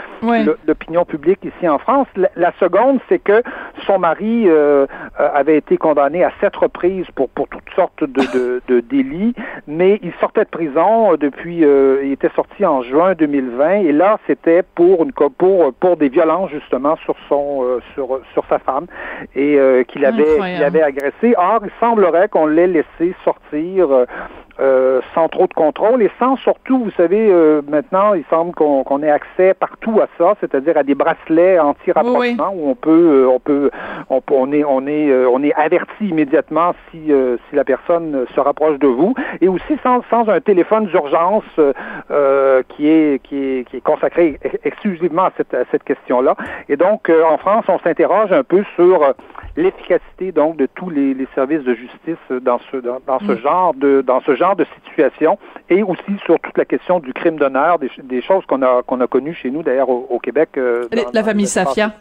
l'opinion 0.67 1.05
publique 1.05 1.45
ici 1.45 1.69
en 1.69 1.79
France. 1.79 2.07
La 2.37 2.40
seconde, 2.59 3.01
c'est 3.09 3.19
que 3.19 3.43
son 3.87 3.99
mari 3.99 4.49
euh, 4.49 4.87
euh, 5.21 5.29
avait 5.35 5.57
été 5.57 5.77
condamné 5.77 6.25
à 6.25 6.33
sept 6.41 6.55
reprises 6.57 7.07
pour, 7.15 7.29
pour 7.31 7.49
toutes 7.49 7.69
sortes 7.75 8.05
de, 8.05 8.61
de, 8.69 8.81
délits, 8.81 9.35
mais 9.67 9.99
il 10.03 10.13
sortait 10.21 10.45
de 10.45 10.51
prison 10.51 11.17
depuis, 11.17 11.65
euh, 11.65 12.03
il 12.05 12.13
était 12.13 12.31
sorti 12.35 12.65
en 12.65 12.83
juin 12.83 13.15
2020, 13.15 13.71
et 13.83 13.93
là, 13.93 14.19
c'était 14.27 14.63
pour 14.63 15.05
une 15.05 15.13
pour 15.13 15.73
pour 15.75 15.97
des 15.97 16.09
violences 16.09 16.51
justement 16.51 16.97
sur 16.97 17.15
son 17.29 17.81
sur 17.95 18.21
sur 18.33 18.45
sa 18.49 18.59
femme 18.59 18.87
et 19.35 19.59
qu'il 19.89 20.05
avait 20.05 20.39
qu'il 20.39 20.65
avait 20.65 20.83
agressé. 20.83 21.35
Or, 21.37 21.61
il 21.63 21.71
semblerait 21.79 22.29
qu'on 22.29 22.47
l'ait 22.47 22.67
laissé 22.67 23.15
sortir 23.25 23.89
euh, 24.61 25.01
sans 25.15 25.29
trop 25.29 25.47
de 25.47 25.55
contrôle 25.55 26.03
et 26.03 26.11
sans 26.19 26.37
surtout, 26.37 26.85
vous 26.85 26.91
savez, 26.91 27.31
euh, 27.31 27.63
maintenant, 27.67 28.13
il 28.13 28.25
semble 28.29 28.53
qu'on 28.53 29.03
ait 29.03 29.11
accès 29.11 29.55
partout 29.55 30.01
à 30.03 30.09
ça, 30.19 30.35
c'est-à-dire 30.39 30.77
à 30.77 30.83
des 30.83 30.95
bracelets 30.95 31.59
anti-rapprochement 31.59 32.53
où 32.55 32.69
on 32.69 32.75
peut, 32.75 33.25
euh, 33.25 33.29
on 33.29 33.41
peut, 33.41 33.71
on, 34.11 34.21
on 34.31 34.53
est, 34.53 34.63
on 34.65 34.87
est, 34.87 35.11
on 35.27 35.43
est 35.43 35.55
averti 35.55 36.09
immédiatement 36.09 36.75
si 36.91 37.11
si 37.49 37.57
la 37.57 37.65
personne 37.65 38.27
se 38.35 38.41
rapproche 38.41 38.79
de 38.79 38.87
vous 38.87 39.15
et 39.41 39.49
aussi 39.49 39.79
sans, 39.83 40.03
sans 40.11 40.29
un 40.29 40.41
téléphone 40.41 40.87
d'urgence 40.87 41.45
qui 42.69 42.89
est 42.89 43.23
qui 43.23 43.37
est 43.37 43.65
qui 43.69 43.77
est 43.79 43.81
consacré 43.83 44.39
exclusivement 44.65 45.25
à 45.25 45.33
cette 45.37 45.55
à 45.55 45.65
cette 45.71 45.85
question-là. 45.85 46.37
Et 46.69 46.77
donc, 46.77 47.11
en 47.11 47.39
France, 47.39 47.65
on 47.69 47.79
s'interroge 47.79 48.33
un 48.33 48.45
peu 48.45 48.63
sur 48.77 49.15
l'efficacité 49.57 50.33
donc 50.33 50.57
de 50.57 50.67
tous 50.67 50.91
les, 50.91 51.15
les, 51.15 51.27
services 51.35 51.63
de 51.65 51.75
justice 51.75 52.41
dans 52.43 52.61
ce 52.71 52.77
dans, 52.77 53.01
dans 53.07 53.19
ce 53.21 53.33
mm. 53.33 53.39
genre 53.39 53.75
de 53.75 54.01
dans 54.03 54.21
ce 54.21 54.35
genre 54.37 54.50
de 54.57 54.67
situation 54.87 55.39
et 55.69 55.83
aussi 55.83 56.19
sur 56.25 56.39
toute 56.41 56.57
la 56.59 56.65
question 56.65 57.01
du 57.01 57.13
crime 57.13 57.37
d'honneur, 57.37 57.79
des, 57.79 58.23
choses 58.23 58.45
qu'on 58.47 58.63
a 58.63 58.83
qu'on 58.83 59.01
a 59.01 59.07
connues 59.07 59.35
chez 59.35 59.51
nous 59.51 59.63
d'ailleurs 59.63 59.89
au, 59.89 60.19
Québec. 60.19 60.51
Euh, 60.57 60.89
la 61.13 61.25
famille 61.25 61.47
Safia. 61.47 61.93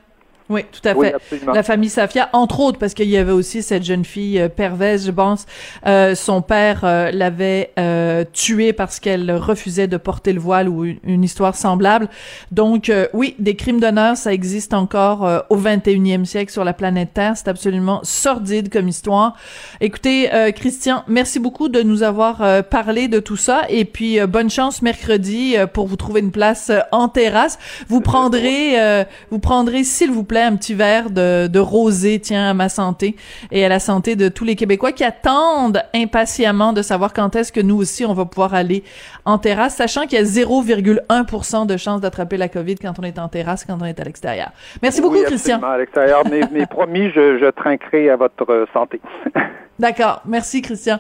Oui, 0.50 0.62
tout 0.72 0.88
à 0.88 0.96
fait. 0.96 1.16
la 1.54 1.62
famille 1.62 1.90
Safia, 1.90 2.28
entre 2.34 2.60
autres, 2.60 2.80
parce 2.80 2.96
qu'il 2.96 3.08
y 3.10 3.18
avait 3.18 3.32
aussi 3.32 3.62
cette 3.62 3.84
jeune 3.84 4.04
fille 4.04 4.40
euh, 4.40 4.50
perverse, 4.50 5.06
je 5.06 5.12
pense. 5.12 5.46
Euh, 5.86 6.16
son 6.16 6.42
père 6.42 6.82
euh, 6.84 7.12
l'avait 7.12 7.72
euh, 7.78 8.24
tuée 8.34 8.74
parce 8.74 9.00
qu'elle 9.00 9.32
refusait 9.32 9.88
de 9.88 9.98
porter 9.98 10.34
le 10.34 10.40
voile 10.40 10.68
ou 10.68 10.86
une, 10.86 11.24
histoire 11.24 11.56
semblable. 11.56 12.10
Donc, 12.52 12.92
oui, 13.14 13.36
des 13.38 13.56
crimes 13.56 13.80
d'honneur, 13.80 14.18
ça 14.18 14.34
existe 14.34 14.74
encore 14.74 15.44
au 15.50 15.58
21e 15.58 16.26
siècle 16.26 16.52
sur 16.52 16.64
la 16.64 16.74
planète 16.74 17.14
Terre. 17.14 17.34
C'est 17.36 17.50
absolument 17.50 18.00
sordide 18.04 18.72
comme 18.72 18.88
histoire. 18.88 19.36
Écoutez, 19.82 20.30
Christian, 20.56 21.04
merci 21.08 21.40
beaucoup 21.40 21.68
de 21.68 21.82
nous 21.82 22.04
avoir 22.04 22.64
parlé 22.64 23.10
de 23.10 23.20
tout 23.20 23.36
ça. 23.36 23.64
Et 23.68 23.84
puis, 23.84 24.18
bonne 24.28 24.50
chance 24.50 24.82
mercredi 24.82 25.56
pour 25.74 25.88
vous 25.88 25.98
trouver 25.98 26.22
une 26.22 26.32
place 26.32 26.72
en 26.94 27.10
terrasse. 27.10 27.60
Vous 27.90 28.00
prendrez, 28.00 29.04
vous 29.30 29.40
prendrez, 29.40 29.84
s'il 29.84 30.12
vous 30.12 30.24
plaît, 30.24 30.39
un 30.44 30.56
petit 30.56 30.74
verre 30.74 31.10
de, 31.10 31.48
de 31.48 31.60
rosé, 31.60 32.20
tiens, 32.20 32.50
à 32.50 32.54
ma 32.54 32.70
santé 32.70 33.16
et 33.52 33.66
à 33.66 33.70
la 33.70 33.80
santé 33.80 34.16
de 34.16 34.30
tous 34.30 34.44
les 34.44 34.56
Québécois 34.56 34.92
qui 34.92 35.04
attendent 35.04 35.82
impatiemment 35.94 36.74
de 36.74 36.82
savoir 36.82 37.14
quand 37.14 37.36
est-ce 37.36 37.52
que 37.52 37.60
nous 37.60 37.78
aussi 37.78 38.06
on 38.06 38.14
va 38.14 38.26
pouvoir 38.26 38.54
aller 38.54 38.84
en 39.26 39.38
terrasse, 39.38 39.76
sachant 39.76 40.06
qu'il 40.06 40.20
y 40.20 40.22
a 40.22 40.26
0,1% 40.26 41.68
de 41.68 41.78
chance 41.78 42.02
d'attraper 42.02 42.38
la 42.38 42.50
COVID 42.50 42.76
quand 42.76 42.94
on 43.00 43.04
est 43.04 43.20
en 43.20 43.28
terrasse, 43.28 43.66
quand 43.66 43.78
on 43.82 43.86
est 43.86 44.00
à 44.00 44.04
l'extérieur. 44.04 44.50
Merci 44.82 45.02
beaucoup, 45.02 45.22
Christian. 45.24 45.62
à 45.62 45.78
l'extérieur, 45.78 46.24
mais, 46.30 46.66
promis, 46.70 47.10
je, 47.12 47.38
je 47.40 47.50
trinquerai 47.52 48.10
à 48.10 48.16
votre 48.16 48.68
santé. 48.74 49.00
D'accord. 49.80 50.22
Merci, 50.26 50.62
Christian. 50.62 51.00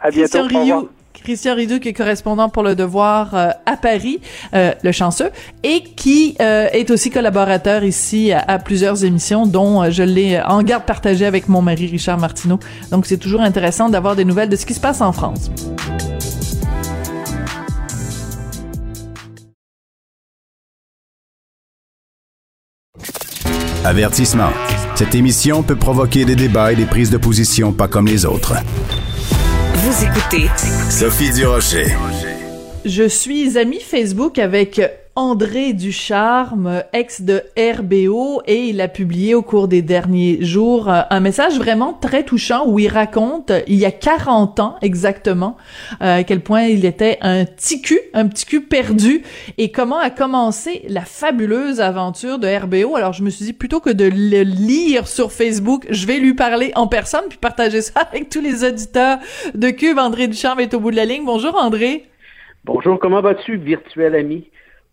À 0.00 0.10
bientôt. 0.10 0.46
Christian 0.46 0.88
Christian 1.26 1.56
Ridou, 1.56 1.80
qui 1.80 1.88
est 1.88 1.92
correspondant 1.92 2.48
pour 2.48 2.62
Le 2.62 2.76
Devoir 2.76 3.34
euh, 3.34 3.50
à 3.66 3.76
Paris, 3.76 4.20
euh, 4.54 4.72
le 4.84 4.92
chanceux, 4.92 5.30
et 5.64 5.82
qui 5.82 6.36
euh, 6.40 6.68
est 6.72 6.88
aussi 6.92 7.10
collaborateur 7.10 7.82
ici 7.82 8.30
à, 8.30 8.60
plusieurs 8.60 9.04
émissions, 9.04 9.44
dont 9.44 9.90
je 9.90 10.04
l'ai 10.04 10.40
en 10.40 10.62
garde 10.62 10.84
partagée 10.84 11.26
avec 11.26 11.48
mon 11.48 11.62
mari 11.62 11.88
Richard 11.88 12.16
Martineau. 12.18 12.60
Donc 12.92 13.06
c'est 13.06 13.16
toujours 13.16 13.40
intéressant 13.40 13.88
d'avoir 13.88 14.14
des 14.14 14.24
nouvelles 14.24 14.48
de 14.48 14.54
ce 14.54 14.64
qui 14.66 14.74
se 14.74 14.78
passe 14.78 15.00
en 15.00 15.10
France. 15.10 15.50
Avertissement. 23.84 24.50
Cette 24.94 25.16
émission 25.16 25.64
peut 25.64 25.74
provoquer 25.74 26.24
des 26.24 26.36
débats 26.36 26.72
et 26.72 26.76
des 26.76 26.86
prises 26.86 27.10
de 27.10 27.16
position 27.16 27.72
pas 27.72 27.88
comme 27.88 28.06
les 28.06 28.24
autres. 28.24 28.54
Écoutez 30.06 30.48
Sophie 30.88 31.32
Durocher. 31.32 31.86
Je 32.84 33.08
suis 33.08 33.58
amie 33.58 33.80
Facebook 33.80 34.38
avec 34.38 34.80
André 35.18 35.72
Ducharme, 35.72 36.82
ex 36.92 37.22
de 37.22 37.42
RBO, 37.56 38.42
et 38.46 38.66
il 38.66 38.82
a 38.82 38.88
publié 38.88 39.34
au 39.34 39.40
cours 39.40 39.66
des 39.66 39.80
derniers 39.80 40.44
jours 40.44 40.90
euh, 40.90 41.00
un 41.08 41.20
message 41.20 41.56
vraiment 41.56 41.94
très 41.94 42.22
touchant 42.22 42.68
où 42.68 42.78
il 42.78 42.88
raconte, 42.88 43.50
il 43.66 43.76
y 43.76 43.86
a 43.86 43.90
40 43.90 44.60
ans 44.60 44.76
exactement, 44.82 45.56
euh, 46.02 46.18
à 46.18 46.22
quel 46.22 46.42
point 46.42 46.64
il 46.64 46.84
était 46.84 47.16
un 47.22 47.46
petit 47.46 47.80
cul, 47.80 47.98
un 48.12 48.28
petit 48.28 48.44
cul 48.44 48.60
perdu, 48.60 49.22
et 49.56 49.72
comment 49.72 49.98
a 49.98 50.10
commencé 50.10 50.84
la 50.90 51.00
fabuleuse 51.00 51.80
aventure 51.80 52.38
de 52.38 52.46
RBO. 52.46 52.94
Alors 52.94 53.14
je 53.14 53.22
me 53.22 53.30
suis 53.30 53.46
dit, 53.46 53.52
plutôt 53.54 53.80
que 53.80 53.88
de 53.88 54.04
le 54.04 54.42
lire 54.42 55.08
sur 55.08 55.32
Facebook, 55.32 55.86
je 55.88 56.06
vais 56.06 56.18
lui 56.18 56.34
parler 56.34 56.72
en 56.74 56.88
personne, 56.88 57.24
puis 57.30 57.38
partager 57.38 57.80
ça 57.80 58.00
avec 58.12 58.28
tous 58.28 58.42
les 58.42 58.64
auditeurs 58.64 59.16
de 59.54 59.70
Cube. 59.70 59.98
André 59.98 60.28
Ducharme 60.28 60.60
est 60.60 60.74
au 60.74 60.80
bout 60.80 60.90
de 60.90 60.96
la 60.96 61.06
ligne. 61.06 61.24
Bonjour 61.24 61.56
André. 61.56 62.04
Bonjour, 62.66 62.98
comment 62.98 63.22
vas-tu, 63.22 63.56
virtuel 63.56 64.14
ami? 64.14 64.50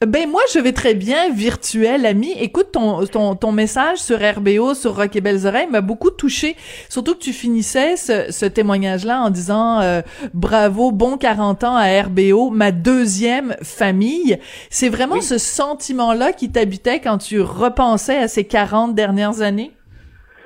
Ben 0.07 0.29
moi 0.29 0.41
je 0.53 0.59
vais 0.59 0.73
très 0.73 0.95
bien, 0.95 1.31
virtuel 1.31 2.05
ami. 2.05 2.31
Écoute 2.39 2.71
ton 2.73 3.05
ton, 3.05 3.35
ton 3.35 3.51
message 3.51 3.99
sur 3.99 4.17
RBO 4.17 4.73
sur 4.73 4.95
Rock 4.95 5.15
et 5.15 5.21
Belles 5.21 5.45
Oreilles 5.45 5.67
m'a 5.69 5.81
beaucoup 5.81 6.09
touché, 6.09 6.55
surtout 6.89 7.13
que 7.13 7.19
tu 7.19 7.31
finissais 7.31 7.95
ce, 7.95 8.31
ce 8.31 8.45
témoignage-là 8.45 9.21
en 9.21 9.29
disant 9.29 9.79
euh, 9.81 10.01
bravo, 10.33 10.91
bon 10.91 11.17
40 11.17 11.63
ans 11.63 11.75
à 11.75 12.01
RBO, 12.01 12.49
ma 12.49 12.71
deuxième 12.71 13.55
famille. 13.61 14.39
C'est 14.69 14.89
vraiment 14.89 15.21
ce 15.21 15.37
sentiment-là 15.37 16.33
qui 16.33 16.51
t'habitait 16.51 16.99
quand 16.99 17.19
tu 17.19 17.39
repensais 17.39 18.17
à 18.17 18.27
ces 18.27 18.43
40 18.43 18.95
dernières 18.95 19.41
années? 19.41 19.71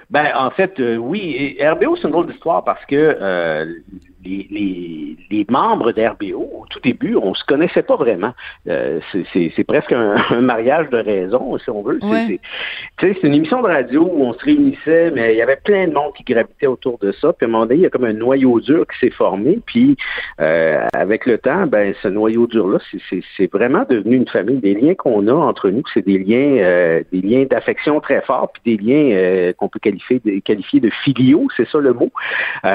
Ben 0.09 0.31
en 0.35 0.51
fait 0.51 0.79
euh, 0.79 0.95
oui, 0.97 1.57
RBO 1.61 1.95
c'est 1.95 2.03
une 2.03 2.11
drôle 2.11 2.27
d'histoire 2.27 2.63
parce 2.63 2.83
que 2.85 2.95
euh, 2.95 3.65
les, 4.25 5.17
les, 5.29 5.45
membres 5.49 5.91
d'RBO, 5.91 6.49
au 6.61 6.65
tout 6.69 6.79
début, 6.79 7.15
on 7.15 7.33
se 7.33 7.43
connaissait 7.45 7.83
pas 7.83 7.95
vraiment. 7.95 8.33
Euh, 8.67 8.99
c'est 9.33 9.63
presque 9.63 9.91
un, 9.91 10.41
mariage 10.41 10.89
de 10.89 10.97
raison, 10.97 11.57
si 11.57 11.69
on 11.69 11.81
veut. 11.81 11.99
C'est 12.99 13.23
une 13.23 13.33
émission 13.33 13.61
de 13.61 13.67
radio 13.67 14.09
où 14.11 14.23
on 14.23 14.33
se 14.33 14.43
réunissait, 14.43 15.11
mais 15.11 15.33
il 15.33 15.37
y 15.37 15.41
avait 15.41 15.59
plein 15.63 15.87
de 15.87 15.93
monde 15.93 16.13
qui 16.15 16.23
gravitait 16.23 16.67
autour 16.67 16.97
de 16.99 17.11
ça. 17.11 17.33
Puis 17.33 17.45
à 17.45 17.47
un 17.47 17.51
moment 17.51 17.65
donné, 17.65 17.75
il 17.75 17.81
y 17.81 17.85
a 17.85 17.89
comme 17.89 18.05
un 18.05 18.13
noyau 18.13 18.59
dur 18.59 18.85
qui 18.87 18.99
s'est 18.99 19.13
formé. 19.13 19.59
Puis 19.65 19.95
euh, 20.41 20.85
avec 20.93 21.25
le 21.25 21.37
temps, 21.37 21.67
ben 21.67 21.93
ce 22.01 22.07
noyau 22.07 22.47
dur-là, 22.47 22.79
c'est 23.37 23.51
vraiment 23.51 23.85
devenu 23.89 24.15
une 24.15 24.27
famille. 24.27 24.57
Des 24.57 24.73
liens 24.73 24.95
qu'on 24.95 25.27
a 25.27 25.33
entre 25.33 25.69
nous, 25.69 25.83
c'est 25.93 26.05
des 26.05 26.17
liens, 26.17 26.57
euh, 26.63 27.01
des 27.11 27.21
liens 27.21 27.45
d'affection 27.49 27.99
très 27.99 28.21
forts, 28.21 28.51
puis 28.51 28.77
des 28.77 28.83
liens 28.83 29.53
qu'on 29.53 29.69
peut 29.69 29.79
qualifier 29.79 30.21
de, 30.23 30.39
qualifier 30.39 30.79
de 30.79 30.89
filiaux, 31.03 31.47
c'est 31.55 31.67
ça 31.69 31.79
le 31.79 31.93
mot. 31.93 32.11
Hmm. 32.63 32.69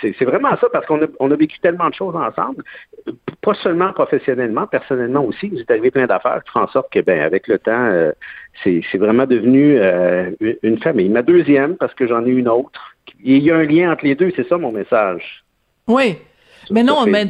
C'est 0.00 0.25
vraiment 0.26 0.46
vraiment 0.46 0.60
ça, 0.60 0.68
parce 0.72 0.86
qu'on 0.86 1.02
a, 1.02 1.06
on 1.20 1.30
a 1.30 1.36
vécu 1.36 1.58
tellement 1.60 1.88
de 1.88 1.94
choses 1.94 2.14
ensemble, 2.14 2.62
pas 3.42 3.54
seulement 3.54 3.92
professionnellement, 3.92 4.66
personnellement 4.66 5.24
aussi. 5.24 5.52
J'ai 5.54 5.64
arrivé 5.68 5.90
plein 5.90 6.06
d'affaires 6.06 6.42
qui 6.44 6.52
font 6.52 6.60
en 6.60 6.68
sorte 6.68 6.92
que, 6.92 7.00
ben, 7.00 7.20
avec 7.20 7.48
le 7.48 7.58
temps, 7.58 7.72
euh, 7.72 8.12
c'est, 8.62 8.82
vraiment 8.94 9.26
devenu 9.26 9.78
euh, 9.78 10.30
une 10.62 10.78
famille. 10.78 11.08
Ma 11.08 11.22
deuxième, 11.22 11.76
parce 11.76 11.94
que 11.94 12.06
j'en 12.06 12.24
ai 12.24 12.30
une 12.30 12.48
autre. 12.48 12.96
Il 13.22 13.42
y 13.42 13.50
a 13.50 13.56
un 13.56 13.64
lien 13.64 13.92
entre 13.92 14.04
les 14.04 14.14
deux, 14.14 14.32
c'est 14.36 14.48
ça 14.48 14.58
mon 14.58 14.72
message. 14.72 15.44
Oui. 15.86 16.16
mais 16.70 16.82
non, 16.82 17.06
mais 17.06 17.26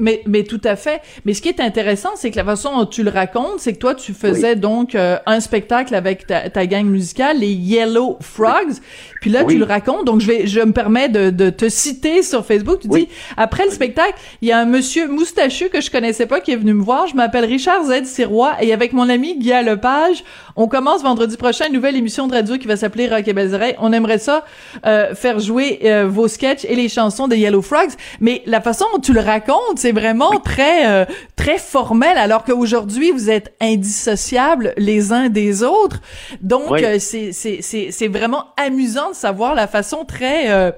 mais, 0.00 0.22
mais 0.26 0.42
tout 0.44 0.60
à 0.64 0.76
fait. 0.76 1.00
Mais 1.24 1.34
ce 1.34 1.42
qui 1.42 1.48
est 1.48 1.60
intéressant, 1.60 2.10
c'est 2.16 2.30
que 2.30 2.36
la 2.36 2.44
façon 2.44 2.76
dont 2.76 2.86
tu 2.86 3.02
le 3.02 3.10
racontes, 3.10 3.58
c'est 3.58 3.74
que 3.74 3.78
toi, 3.78 3.94
tu 3.94 4.12
faisais 4.12 4.56
donc 4.56 4.94
euh, 4.94 5.18
un 5.26 5.40
spectacle 5.40 5.94
avec 5.94 6.26
ta, 6.26 6.50
ta, 6.50 6.66
gang 6.66 6.86
musicale, 6.86 7.38
les 7.38 7.52
Yellow 7.52 8.18
Frogs. 8.20 8.80
Puis 9.20 9.30
là, 9.30 9.44
tu 9.44 9.58
le 9.58 9.64
racontes. 9.64 10.06
Donc, 10.06 10.20
je 10.20 10.26
vais, 10.26 10.46
je 10.46 10.60
me 10.60 10.72
permets 10.72 11.08
de, 11.08 11.30
de 11.30 11.50
te 11.50 11.68
citer 11.68 12.22
sur 12.22 12.44
Facebook. 12.44 12.80
Tu 12.80 12.88
dis, 12.88 13.08
après 13.36 13.64
le 13.66 13.70
spectacle, 13.70 14.14
il 14.42 14.48
y 14.48 14.52
a 14.52 14.58
un 14.58 14.64
monsieur 14.64 15.08
moustachu 15.08 15.68
que 15.68 15.80
je 15.80 15.90
connaissais 15.90 16.26
pas 16.26 16.40
qui 16.40 16.52
est 16.52 16.56
venu 16.56 16.74
me 16.74 16.82
voir. 16.82 17.06
Je 17.06 17.14
m'appelle 17.14 17.44
Richard 17.44 17.84
Z. 17.84 18.04
Sirois 18.04 18.56
et 18.60 18.72
avec 18.72 18.92
mon 18.92 19.08
ami 19.08 19.38
Guy 19.38 19.52
Lepage, 19.64 20.24
on 20.60 20.68
commence 20.68 21.02
vendredi 21.02 21.38
prochain 21.38 21.68
une 21.68 21.72
nouvelle 21.72 21.96
émission 21.96 22.26
de 22.26 22.34
radio 22.34 22.58
qui 22.58 22.66
va 22.66 22.76
s'appeler 22.76 23.08
Rock 23.08 23.26
et 23.26 23.32
Belles 23.32 23.54
Oreilles. 23.54 23.76
On 23.78 23.94
aimerait 23.94 24.18
ça 24.18 24.44
euh, 24.84 25.14
faire 25.14 25.38
jouer 25.38 25.80
euh, 25.84 26.06
vos 26.06 26.28
sketchs 26.28 26.66
et 26.66 26.74
les 26.74 26.90
chansons 26.90 27.28
des 27.28 27.38
Yellow 27.38 27.62
Frogs. 27.62 27.92
Mais 28.20 28.42
la 28.44 28.60
façon 28.60 28.84
dont 28.92 29.00
tu 29.00 29.14
le 29.14 29.20
racontes, 29.20 29.76
c'est 29.76 29.92
vraiment 29.92 30.38
très 30.38 30.86
euh, 30.86 31.06
très 31.34 31.56
formel, 31.56 32.18
alors 32.18 32.44
qu'aujourd'hui 32.44 33.10
vous 33.10 33.30
êtes 33.30 33.54
indissociables 33.58 34.74
les 34.76 35.14
uns 35.14 35.30
des 35.30 35.62
autres. 35.62 36.02
Donc 36.42 36.84
c'est 36.98 37.32
c'est 37.32 37.62
c'est 37.62 37.90
c'est 37.90 38.08
vraiment 38.08 38.48
amusant 38.58 39.10
de 39.10 39.14
savoir 39.14 39.54
la 39.54 39.66
façon 39.66 40.04
très 40.04 40.74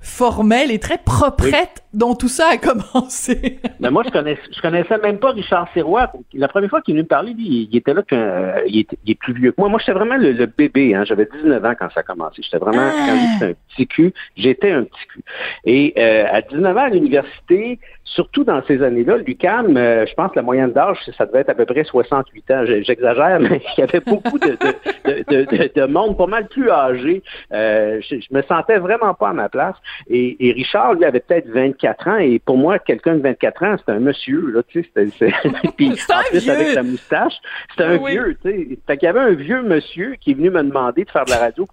formelle 0.00 0.70
et 0.70 0.78
très 0.78 0.98
proprette 0.98 1.84
dont 1.92 2.14
tout 2.14 2.28
ça 2.28 2.48
a 2.52 2.56
commencé. 2.56 3.60
Mais 3.80 3.90
moi, 3.90 4.02
je 4.04 4.10
connaissais, 4.10 4.40
je 4.54 4.60
connaissais 4.60 4.98
même 4.98 5.18
pas 5.18 5.30
Richard 5.30 5.68
Sirois. 5.72 6.12
La 6.32 6.48
première 6.48 6.70
fois 6.70 6.80
qu'il 6.80 6.94
est 6.94 6.96
venu 6.96 7.04
me 7.04 7.08
parler, 7.08 7.32
lui, 7.34 7.68
il 7.70 7.76
était 7.76 7.94
là, 7.94 8.02
euh, 8.12 8.60
il, 8.66 8.80
est, 8.80 9.14
plus 9.14 9.32
vieux 9.32 9.52
que 9.52 9.60
moi. 9.60 9.68
Moi, 9.68 9.78
j'étais 9.78 9.92
vraiment 9.92 10.16
le, 10.16 10.46
bébé. 10.46 10.94
Hein. 10.94 11.04
J'avais 11.04 11.28
19 11.42 11.64
ans 11.64 11.74
quand 11.78 11.88
ça 11.94 12.00
a 12.00 12.02
commencé. 12.02 12.42
J'étais 12.42 12.58
vraiment, 12.58 12.82
ah. 12.82 13.06
quand 13.06 13.16
j'étais 13.16 13.52
un 13.52 13.54
petit 13.74 13.86
cul, 13.86 14.12
j'étais 14.36 14.72
un 14.72 14.84
petit 14.84 15.06
cul. 15.08 15.24
Et 15.64 15.94
euh, 15.96 16.26
à 16.30 16.42
19 16.42 16.76
ans 16.76 16.80
à 16.80 16.88
l'université, 16.88 17.78
surtout 18.04 18.44
dans 18.44 18.62
ces 18.66 18.82
années-là, 18.82 19.18
l'UCAM, 19.18 19.76
euh, 19.76 20.06
je 20.06 20.14
pense 20.14 20.30
que 20.30 20.36
la 20.36 20.42
moyenne 20.42 20.72
d'âge, 20.72 20.98
ça 21.16 21.26
devait 21.26 21.40
être 21.40 21.50
à 21.50 21.54
peu 21.54 21.64
près 21.64 21.84
68 21.84 22.50
ans. 22.50 22.64
J'exagère, 22.82 23.40
mais 23.40 23.62
il 23.76 23.80
y 23.80 23.82
avait 23.82 24.00
beaucoup 24.00 24.38
de, 24.38 24.50
de, 24.50 25.03
de, 25.28 25.86
monde 25.86 26.16
pas 26.16 26.26
mal 26.26 26.48
plus 26.48 26.70
âgé. 26.70 27.22
je, 27.50 28.00
je 28.10 28.34
me 28.34 28.42
sentais 28.42 28.78
vraiment 28.78 29.14
pas 29.14 29.30
à 29.30 29.32
ma 29.32 29.48
place. 29.48 29.76
Et, 30.08 30.48
et 30.48 30.52
Richard, 30.52 30.94
lui, 30.94 31.04
avait 31.04 31.20
peut-être 31.20 31.48
24 31.48 32.08
ans. 32.08 32.18
Et 32.18 32.38
pour 32.38 32.56
moi, 32.56 32.78
quelqu'un 32.78 33.14
de 33.16 33.22
24 33.22 33.62
ans, 33.64 33.76
c'est 33.78 33.92
un 33.92 34.00
monsieur, 34.00 34.50
là, 34.50 34.62
tu 34.66 34.84
sais. 34.94 35.10
Puis 35.76 35.90
en 35.90 36.22
plus, 36.30 36.48
avec 36.48 36.74
la 36.74 36.82
moustache, 36.82 37.34
c'est 37.76 37.84
un 37.84 37.96
vieux, 37.96 38.36
tu 38.42 38.50
sais. 38.50 38.78
Fait 38.86 38.96
qu'il 38.96 39.06
y 39.06 39.10
avait 39.10 39.20
un 39.20 39.34
vieux 39.34 39.62
monsieur 39.62 40.16
qui 40.20 40.32
est 40.32 40.34
venu 40.34 40.50
me 40.50 40.62
demander 40.62 41.04
de 41.04 41.10
faire 41.10 41.24
de 41.24 41.30
la 41.30 41.38
radio 41.38 41.66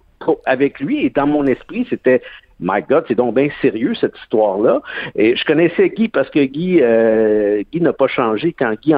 avec 0.46 0.80
lui. 0.80 1.04
Et 1.04 1.10
dans 1.10 1.26
mon 1.26 1.46
esprit, 1.46 1.86
c'était 1.88 2.22
My 2.60 2.82
God, 2.88 3.04
c'est 3.08 3.14
donc 3.14 3.34
bien 3.34 3.48
sérieux 3.60 3.94
cette 3.94 4.16
histoire-là. 4.18 4.82
Et 5.14 5.36
je 5.36 5.44
connaissais 5.44 5.88
Guy 5.90 6.08
parce 6.08 6.30
que 6.30 6.44
Guy, 6.44 6.80
euh, 6.80 7.62
Guy 7.72 7.80
n'a 7.80 7.92
pas 7.92 8.08
changé 8.08 8.54
quand 8.56 8.74
Guy 8.80 8.94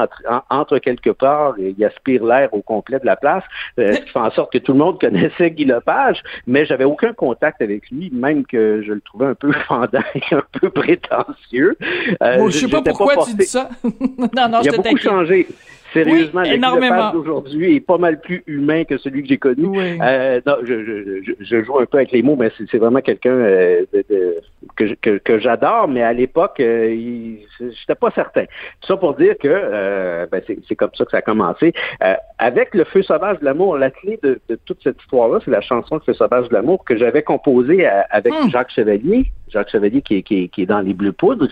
entre, 0.50 0.78
quelque 0.78 1.10
part 1.10 1.54
et 1.58 1.74
il 1.76 1.84
aspire 1.84 2.24
l'air 2.24 2.52
au 2.52 2.62
complet 2.62 2.98
de 2.98 3.06
la 3.06 3.16
place, 3.16 3.44
euh, 3.78 3.94
ce 3.94 4.00
qui 4.04 4.10
fait 4.10 4.18
en 4.18 4.30
sorte 4.30 4.52
que 4.52 4.58
tout 4.58 4.72
le 4.72 4.78
monde 4.78 5.00
connaissait 5.00 5.50
Guy 5.50 5.64
Lepage, 5.64 6.22
mais 6.46 6.66
j'avais 6.66 6.84
aucun 6.84 7.12
contact 7.12 7.62
avec 7.62 7.90
lui, 7.90 8.10
même 8.12 8.44
que 8.44 8.82
je 8.82 8.92
le 8.92 9.00
trouvais 9.00 9.26
un 9.26 9.34
peu 9.34 9.52
fendant 9.68 10.00
et 10.14 10.34
un 10.34 10.42
peu 10.60 10.70
prétentieux. 10.70 11.76
Euh, 12.22 12.48
je 12.48 12.58
sais 12.58 12.68
pas 12.68 12.82
pourquoi 12.82 13.24
tu 13.24 13.34
dis 13.34 13.46
ça. 13.46 13.68
non, 13.84 14.48
non, 14.48 14.60
il 14.62 14.68
a 14.68 14.76
beaucoup 14.76 14.96
changé. 14.96 15.46
Sérieusement, 15.94 16.42
oui, 16.42 16.54
énormément. 16.54 17.12
d'aujourd'hui 17.12 17.76
est 17.76 17.80
pas 17.80 17.98
mal 17.98 18.20
plus 18.20 18.42
humain 18.48 18.82
que 18.82 18.98
celui 18.98 19.22
que 19.22 19.28
j'ai 19.28 19.38
connu. 19.38 19.78
Euh, 19.78 20.40
non, 20.44 20.56
je, 20.64 20.84
je, 20.84 21.32
je, 21.38 21.62
joue 21.62 21.78
un 21.78 21.86
peu 21.86 21.98
avec 21.98 22.10
les 22.10 22.22
mots, 22.22 22.34
mais 22.34 22.50
c'est 22.70 22.78
vraiment 22.78 23.00
quelqu'un 23.00 23.30
euh, 23.54 24.40
que, 24.76 24.94
que, 24.94 25.18
que 25.18 25.38
j'adore, 25.38 25.88
mais 25.88 26.02
à 26.02 26.12
l'époque, 26.12 26.60
euh, 26.60 27.36
j'étais 27.60 27.94
pas 27.94 28.10
certain. 28.10 28.44
Tout 28.80 28.88
ça 28.88 28.96
pour 28.96 29.14
dire 29.14 29.36
que 29.38 29.48
euh, 29.48 30.26
ben 30.30 30.42
c'est 30.68 30.76
comme 30.76 30.90
ça 30.94 31.04
que 31.04 31.10
ça 31.10 31.18
a 31.18 31.22
commencé. 31.22 31.72
Euh, 32.02 32.14
avec 32.38 32.74
le 32.74 32.84
Feu 32.84 33.02
sauvage 33.02 33.38
de 33.40 33.44
l'amour, 33.44 33.76
la 33.78 33.90
clé 33.90 34.18
de, 34.22 34.40
de 34.48 34.58
toute 34.64 34.82
cette 34.82 35.00
histoire-là, 35.00 35.38
c'est 35.44 35.50
la 35.50 35.60
chanson 35.60 35.96
Le 35.96 36.00
Feu 36.00 36.14
sauvage 36.14 36.48
de 36.48 36.54
l'amour 36.54 36.84
que 36.84 36.96
j'avais 36.96 37.22
composée 37.22 37.86
avec 37.86 38.32
hmm. 38.32 38.50
Jacques 38.50 38.70
Chevalier. 38.70 39.32
Jacques 39.48 39.70
Chevalier 39.70 40.02
qui, 40.02 40.22
qui, 40.22 40.48
qui 40.48 40.62
est 40.62 40.66
dans 40.66 40.80
les 40.80 40.94
Bleus 40.94 41.12
Poudres, 41.12 41.48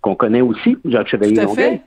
qu'on 0.00 0.14
connaît 0.14 0.40
aussi, 0.40 0.76
Jacques 0.84 1.08
Chevalier 1.08 1.42
Longueuil. 1.42 1.80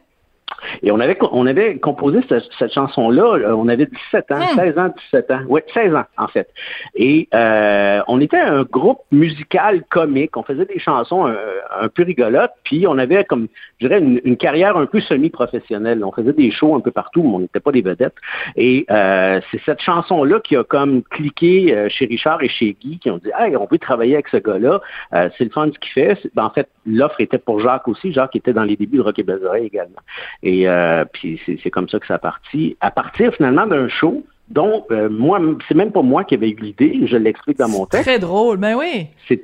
Et 0.84 0.92
on 0.92 1.00
avait, 1.00 1.18
on 1.32 1.46
avait 1.46 1.78
composé 1.78 2.20
cette, 2.30 2.74
chanson-là, 2.74 3.38
euh, 3.38 3.56
on 3.56 3.68
avait 3.68 3.86
17 3.86 4.32
ans, 4.32 4.42
16 4.56 4.76
hmm. 4.76 4.80
ans, 4.80 4.94
17 5.12 5.32
ans. 5.32 5.42
Oui, 5.48 5.62
16 5.74 5.96
ans, 5.96 6.06
en 6.18 6.28
fait. 6.28 6.48
Et 6.96 7.28
euh, 7.34 8.02
on 8.08 8.20
était 8.22 8.40
un 8.40 8.64
groupe 8.64 9.00
musical 9.12 9.84
comique. 9.90 10.38
On 10.38 10.44
faisait 10.44 10.66
des 10.66 10.80
chansons 10.80 11.26
un, 11.28 11.88
peu 11.90 12.04
rigolotes, 12.04 12.52
puis 12.64 12.86
on 12.88 12.98
avait 12.98 13.24
comme, 13.24 13.48
je 13.80 13.88
dirais, 13.88 14.00
une, 14.00 14.38
carrière 14.38 14.78
un 14.78 14.86
peu 14.86 15.02
semi-professionnelle. 15.02 16.04
On 16.04 16.12
faisait 16.12 16.34
des 16.34 16.52
shows 16.52 16.76
un 16.76 16.80
peu 16.80 16.92
partout, 16.92 17.24
mais 17.24 17.36
on 17.36 17.40
n'était 17.40 17.60
pas 17.60 17.72
des 17.72 17.82
vedettes. 17.82 18.16
Et 18.56 18.86
euh, 18.90 19.40
c'est 19.52 19.62
cette 19.66 19.82
chanson-là 19.82 20.40
qui 20.40 20.56
a 20.56 20.64
comme 20.64 21.04
cliqué 21.04 21.88
chez 21.90 22.06
Richard 22.06 22.42
et 22.44 22.50
chez 22.50 22.76
Guy, 22.80 23.00
qui 23.00 23.10
ont 23.10 23.18
dit, 23.18 23.30
hey, 23.38 23.56
on 23.56 23.68
veut 23.70 23.78
travailler 23.78 24.16
avec 24.16 24.30
ce 24.30 24.38
gars-là. 24.38 24.82
c'est 25.12 25.44
le 25.44 25.50
fun 25.50 25.70
ce 25.74 25.80
qu'il 25.80 25.92
fait. 25.92 26.18
Ben, 26.34 26.46
en 26.46 26.50
fait, 26.50 26.70
l'offre 26.86 27.22
était 27.22 27.38
pour 27.38 27.60
Jacques 27.60 27.88
aussi. 27.88 28.14
Jacques 28.14 28.36
était 28.36 28.54
dans 28.54 28.64
les 28.64 28.76
débuts 28.76 28.98
de 28.98 29.04
Rock 29.04 29.20
et 29.20 29.66
également. 29.66 30.02
Et 30.44 30.68
euh, 30.68 31.06
puis 31.12 31.40
c'est 31.46 31.70
comme 31.70 31.90
ça 31.90 32.00
que 32.00 32.08
ça 32.08 32.16
a 32.16 32.20
parti. 32.20 32.76
À 32.82 32.92
partir 32.92 33.34
finalement 33.36 33.68
d'un 33.68 33.88
show 33.88 34.24
dont 34.50 34.86
euh, 34.92 35.10
moi, 35.10 35.40
c'est 35.68 35.76
même 35.76 35.92
pas 35.92 36.02
moi 36.02 36.24
qui 36.24 36.36
avais 36.36 36.50
eu 36.50 36.56
l'idée, 36.56 37.00
je 37.06 37.18
l'explique 37.18 37.58
dans 37.58 37.70
mon 37.70 37.86
texte. 37.86 38.08
Très 38.08 38.20
drôle, 38.20 38.58
mais 38.58 38.74
ben 38.74 38.80
oui. 38.80 39.08
C'est 39.28 39.44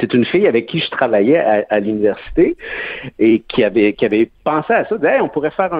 c'est 0.00 0.14
une 0.14 0.24
fille 0.24 0.46
avec 0.46 0.66
qui 0.66 0.78
je 0.78 0.90
travaillais 0.90 1.38
à, 1.38 1.80
l'université 1.80 2.56
et 3.18 3.40
qui 3.40 3.64
avait 3.64 3.94
qui 3.94 4.04
avait 4.04 4.30
pensé 4.44 4.72
à 4.72 4.84
ça. 4.86 4.96
Hey, 5.02 5.20
on 5.20 5.28
pourrait 5.28 5.50
faire 5.50 5.74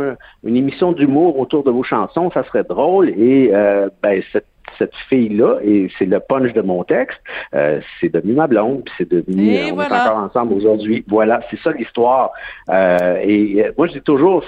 une 0.44 0.56
émission 0.56 0.92
d'humour 0.92 1.38
autour 1.38 1.62
de 1.62 1.70
vos 1.70 1.82
chansons, 1.84 2.30
ça 2.32 2.44
serait 2.44 2.64
drôle. 2.64 3.10
Et 3.10 3.50
euh, 3.52 3.88
ben, 4.02 4.20
cette 4.32 4.46
cette 4.78 4.94
fille-là, 5.08 5.58
et 5.62 5.88
c'est 5.98 6.06
le 6.06 6.20
punch 6.20 6.52
de 6.52 6.60
mon 6.60 6.84
texte, 6.84 7.18
euh, 7.54 7.80
c'est 8.00 8.12
devenu 8.12 8.34
ma 8.34 8.46
blonde, 8.46 8.84
puis 8.84 8.94
c'est 8.98 9.10
devenu, 9.10 9.56
euh, 9.56 9.70
on 9.72 9.80
est 9.80 9.86
encore 9.86 10.16
ensemble 10.16 10.54
aujourd'hui. 10.54 11.04
Voilà, 11.08 11.40
c'est 11.50 11.58
ça 11.60 11.72
l'histoire. 11.72 12.32
Euh, 12.70 13.18
et 13.22 13.64
moi, 13.76 13.86
je 13.86 13.94
dis 13.94 14.02
toujours, 14.02 14.44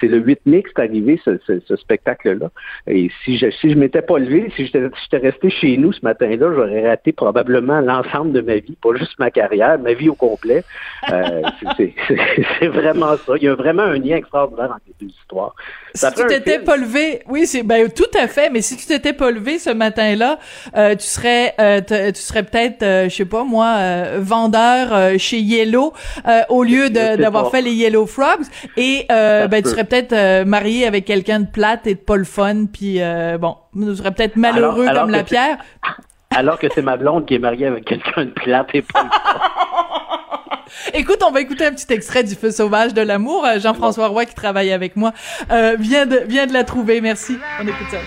c'est 0.00 0.08
le 0.08 0.18
8 0.18 0.40
mai 0.46 0.62
que 0.62 0.70
c'est 0.74 0.82
arrivé, 0.82 1.20
ce, 1.24 1.38
ce, 1.46 1.76
spectacle-là. 1.76 2.50
Et 2.86 3.10
si 3.24 3.38
je 3.38 3.50
si 3.50 3.70
je 3.70 3.76
m'étais 3.76 4.02
pas 4.02 4.18
levé, 4.18 4.52
si 4.56 4.66
j'étais 4.66 5.16
resté 5.16 5.50
chez 5.50 5.76
nous 5.76 5.92
ce 5.92 6.00
matin-là, 6.02 6.52
j'aurais 6.54 6.88
raté 6.88 7.12
probablement 7.12 7.80
l'ensemble 7.80 8.32
de 8.32 8.40
ma 8.40 8.56
vie, 8.56 8.76
pas 8.80 8.94
juste 8.96 9.18
ma 9.18 9.30
carrière, 9.30 9.78
ma 9.78 9.94
vie 9.94 10.08
au 10.08 10.14
complet. 10.14 10.64
c'est 11.08 12.68
vraiment 12.68 13.16
ça. 13.16 13.34
Il 13.36 13.44
y 13.44 13.48
a 13.48 13.54
vraiment 13.54 13.82
un 13.82 13.98
lien 13.98 14.16
extraordinaire 14.16 14.70
entre 14.70 14.82
les 14.86 15.06
deux 15.06 15.12
histoires. 15.12 15.54
si 15.94 16.06
tu 16.14 16.26
t'étais 16.26 16.58
pas 16.60 16.76
levé, 16.76 17.22
oui, 17.28 17.46
c'est 17.46 17.62
ben 17.62 17.90
tout 17.90 18.10
à 18.18 18.28
fait, 18.28 18.50
mais 18.50 18.60
si 18.60 18.76
tu 18.76 18.86
t'étais 18.86 19.12
pas 19.12 19.30
levé 19.30 19.58
ce 19.62 19.70
matin-là, 19.70 20.38
euh, 20.76 20.94
tu 20.96 21.06
serais 21.06 21.54
euh, 21.60 21.80
tu 21.80 22.20
serais 22.20 22.42
peut-être 22.42 22.82
euh, 22.82 23.08
je 23.08 23.14
sais 23.14 23.24
pas 23.24 23.44
moi 23.44 23.78
vendeur 24.18 25.18
chez 25.18 25.38
Yellow 25.38 25.92
au 26.48 26.62
lieu 26.64 26.90
d'avoir 26.90 27.50
fait 27.50 27.62
les 27.62 27.72
Yellow 27.72 28.06
Frogs 28.06 28.46
et 28.76 29.06
ben 29.08 29.62
tu 29.62 29.70
serais 29.70 29.84
peut-être 29.84 30.44
marié 30.44 30.86
avec 30.86 31.04
quelqu'un 31.04 31.40
de 31.40 31.46
plate 31.46 31.86
et 31.86 31.94
de 31.94 32.00
pas 32.00 32.16
le 32.16 32.24
fun 32.24 32.66
puis 32.72 33.00
bon, 33.40 33.56
tu 33.74 33.96
serais 33.96 34.12
peut-être 34.12 34.36
malheureux 34.36 34.86
comme 34.92 35.10
la 35.10 35.24
pierre. 35.24 35.58
Alors 36.34 36.58
que 36.58 36.66
c'est 36.74 36.80
ma 36.80 36.96
blonde 36.96 37.26
qui 37.26 37.34
est 37.34 37.38
mariée 37.38 37.66
avec 37.66 37.84
quelqu'un 37.84 38.24
de 38.24 38.30
plate 38.30 38.68
et 38.72 38.80
pas 38.80 39.02
le 39.02 39.08
fun. 39.10 39.16
Écoute, 40.94 41.22
on 41.26 41.30
va 41.30 41.40
écouter 41.40 41.66
un 41.66 41.72
petit 41.72 41.92
extrait 41.92 42.24
du 42.24 42.34
Feu 42.34 42.50
sauvage 42.50 42.94
de 42.94 43.02
l'amour. 43.02 43.44
Euh, 43.44 43.58
Jean-François 43.58 44.08
Roy, 44.08 44.24
qui 44.24 44.34
travaille 44.34 44.72
avec 44.72 44.96
moi, 44.96 45.12
euh, 45.50 45.76
vient, 45.78 46.06
de, 46.06 46.22
vient 46.26 46.46
de 46.46 46.52
la 46.52 46.64
trouver. 46.64 47.00
Merci. 47.00 47.38
On 47.60 47.66
écoute 47.66 47.88
ça. 47.90 47.98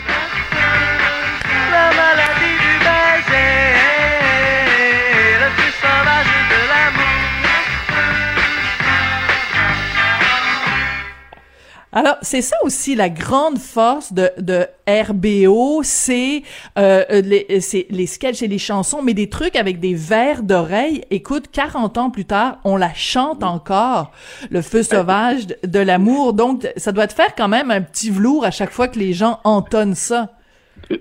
De. 1.76 2.06
Alors, 11.98 12.18
c'est 12.22 12.42
ça 12.42 12.58
aussi 12.64 12.94
la 12.94 13.08
grande 13.08 13.58
force 13.58 14.12
de, 14.12 14.30
de 14.38 14.68
RBO, 14.86 15.80
c'est 15.82 16.44
euh, 16.78 17.06
les, 17.10 17.48
les 17.90 18.06
sketchs 18.06 18.42
et 18.42 18.50
les 18.50 18.58
chansons, 18.58 19.02
mais 19.02 19.14
des 19.14 19.30
trucs 19.30 19.56
avec 19.56 19.80
des 19.80 19.94
vers 19.94 20.44
d'oreille. 20.44 21.06
Écoute, 21.10 21.46
40 21.54 21.98
ans 21.98 22.10
plus 22.10 22.26
tard, 22.26 22.60
on 22.66 22.76
la 22.76 22.94
chante 22.94 23.44
encore, 23.44 24.12
le 24.50 24.62
feu 24.62 24.84
sauvage 24.84 25.48
de 25.64 25.80
l'amour. 25.80 26.34
Donc, 26.34 26.70
ça 26.76 26.92
doit 26.92 27.08
te 27.08 27.14
faire 27.14 27.34
quand 27.34 27.48
même 27.48 27.72
un 27.72 27.82
petit 27.82 28.10
velours 28.10 28.44
à 28.44 28.52
chaque 28.52 28.72
fois 28.72 28.90
que 28.90 29.00
les 29.00 29.14
gens 29.14 29.40
entonnent 29.46 29.96
ça. 29.96 30.35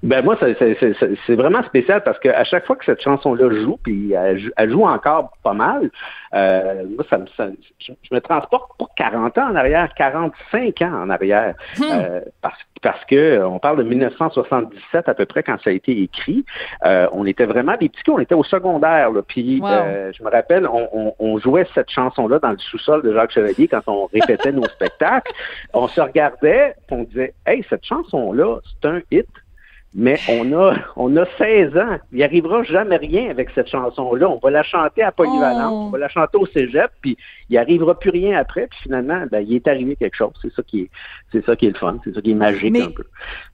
Ben 0.02 0.24
moi, 0.24 0.36
c'est 0.40 1.34
vraiment 1.34 1.62
spécial 1.64 2.02
parce 2.02 2.18
qu'à 2.18 2.44
chaque 2.44 2.66
fois 2.66 2.76
que 2.76 2.84
cette 2.84 3.02
chanson-là 3.02 3.50
joue, 3.50 3.78
puis 3.82 4.12
elle, 4.12 4.70
joue 4.70 4.84
encore 4.84 5.32
pas 5.42 5.52
mal, 5.52 5.90
euh, 6.34 6.84
moi, 6.94 7.04
ça, 7.08 7.18
ça 7.36 7.48
je, 7.78 7.92
me 8.10 8.20
transporte 8.20 8.76
pas 8.78 8.86
40 8.96 9.38
ans 9.38 9.50
en 9.50 9.54
arrière, 9.54 9.92
45 9.94 10.82
ans 10.82 11.02
en 11.02 11.10
arrière, 11.10 11.54
hmm. 11.78 11.82
euh, 11.82 12.20
parce, 12.40 12.58
parce 12.82 13.04
que 13.04 13.42
on 13.44 13.58
parle 13.58 13.78
de 13.78 13.82
1977 13.84 15.08
à 15.08 15.14
peu 15.14 15.26
près 15.26 15.42
quand 15.42 15.56
ça 15.62 15.70
a 15.70 15.72
été 15.72 16.02
écrit. 16.02 16.44
Euh, 16.84 17.06
on 17.12 17.26
était 17.26 17.46
vraiment 17.46 17.76
des 17.76 17.88
petits 17.88 18.04
on 18.10 18.18
était 18.18 18.34
au 18.34 18.44
secondaire, 18.44 19.10
là, 19.10 19.22
puis 19.22 19.60
euh, 19.64 20.12
je 20.12 20.22
me 20.22 20.30
rappelle, 20.30 20.66
on, 20.66 21.14
on 21.18 21.38
jouait 21.38 21.66
cette 21.74 21.90
chanson-là 21.90 22.38
dans 22.38 22.50
le 22.50 22.58
sous-sol 22.58 23.02
de 23.02 23.12
Jacques 23.12 23.32
Chevalier 23.32 23.68
quand 23.68 23.82
on 23.86 24.06
répétait 24.06 24.52
nos 24.52 24.64
spectacles. 24.64 25.32
On 25.72 25.88
se 25.88 26.00
regardait, 26.00 26.74
on 26.90 27.02
disait, 27.04 27.34
hey, 27.46 27.64
cette 27.68 27.84
chanson-là, 27.84 28.58
c'est 28.82 28.88
un 28.88 29.00
hit 29.10 29.28
mais 29.94 30.18
on 30.28 30.52
a, 30.52 30.74
on 30.96 31.16
a 31.16 31.24
16 31.38 31.76
ans. 31.76 31.98
Il 32.12 32.22
arrivera 32.22 32.64
jamais 32.64 32.96
rien 32.96 33.30
avec 33.30 33.50
cette 33.54 33.68
chanson-là. 33.68 34.28
On 34.28 34.38
va 34.38 34.50
la 34.50 34.64
chanter 34.64 35.02
à 35.02 35.12
Polyvalente, 35.12 35.72
oh. 35.72 35.84
on 35.86 35.90
va 35.90 35.98
la 35.98 36.08
chanter 36.08 36.36
au 36.36 36.46
cégep, 36.46 36.90
puis 37.00 37.16
il 37.48 37.56
arrivera 37.56 37.98
plus 37.98 38.10
rien 38.10 38.36
après. 38.36 38.66
Puis 38.66 38.80
finalement, 38.82 39.24
ben, 39.30 39.44
il 39.46 39.54
est 39.54 39.68
arrivé 39.68 39.94
quelque 39.94 40.16
chose. 40.16 40.32
C'est 40.42 40.52
ça 40.52 40.62
qui 40.62 40.80
est, 40.80 40.90
c'est 41.30 41.44
ça 41.46 41.54
qui 41.54 41.66
est 41.66 41.70
le 41.70 41.78
fun. 41.78 41.98
C'est 42.04 42.12
ça 42.12 42.20
qui 42.20 42.32
est 42.32 42.34
magique 42.34 42.76
un 42.76 42.90
peu. 42.90 43.04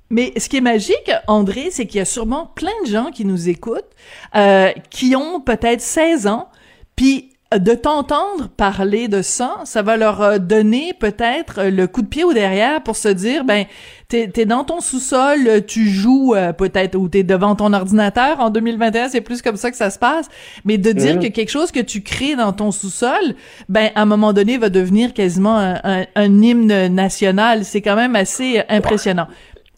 Mais 0.09 0.33
ce 0.39 0.49
qui 0.49 0.57
est 0.57 0.63
magique, 0.63 1.13
André, 1.29 1.71
c'est 1.71 1.87
qu'il 1.87 1.99
y 1.99 2.03
a 2.03 2.07
sûrement 2.07 2.47
plein 2.47 2.71
de 2.85 2.91
gens 2.91 3.11
qui 3.11 3.25
nous 3.25 3.49
écoutent, 3.49 3.91
euh, 4.35 4.71
qui 4.91 5.15
ont 5.15 5.41
peut-être 5.41 5.81
16 5.81 6.27
ans, 6.27 6.49
puis 6.97 7.31
de 7.59 7.75
t'entendre 7.75 8.49
parler 8.57 9.09
de 9.09 9.23
ça, 9.23 9.57
ça 9.65 9.83
va 9.83 9.97
leur 9.97 10.23
euh, 10.23 10.39
donner 10.39 10.93
peut-être 10.97 11.59
euh, 11.59 11.71
le 11.71 11.89
coup 11.89 12.03
de 12.03 12.07
pied 12.07 12.23
au 12.23 12.33
derrière 12.33 12.81
pour 12.81 12.95
se 12.95 13.09
dire, 13.09 13.45
ben, 13.45 13.65
t'es 14.07 14.31
es 14.37 14.45
dans 14.45 14.63
ton 14.63 14.81
sous-sol, 14.81 15.65
tu 15.67 15.89
joues 15.89 16.37
euh, 16.37 16.53
peut-être, 16.53 16.95
ou 16.95 17.09
t'es 17.09 17.25
devant 17.25 17.57
ton 17.57 17.73
ordinateur. 17.73 18.39
En 18.39 18.51
2021, 18.51 19.09
c'est 19.09 19.21
plus 19.21 19.43
comme 19.43 19.57
ça 19.57 19.73
que 19.73 19.77
ça 19.77 19.91
se 19.91 19.99
passe. 19.99 20.29
Mais 20.65 20.79
de 20.79 20.93
dire 20.93 21.17
mhm. 21.17 21.23
que 21.23 21.27
quelque 21.27 21.51
chose 21.51 21.73
que 21.73 21.81
tu 21.81 22.03
crées 22.03 22.37
dans 22.37 22.53
ton 22.53 22.71
sous-sol, 22.71 23.35
ben, 23.69 23.91
à 23.97 24.03
un 24.03 24.07
moment 24.07 24.33
donné, 24.33 24.57
va 24.57 24.69
devenir 24.69 25.13
quasiment 25.13 25.59
un, 25.59 26.05
un 26.15 26.43
hymne 26.43 26.87
national. 26.87 27.65
C'est 27.65 27.83
quand 27.83 27.97
même 27.97 28.15
assez 28.15 28.63
impressionnant. 28.69 29.27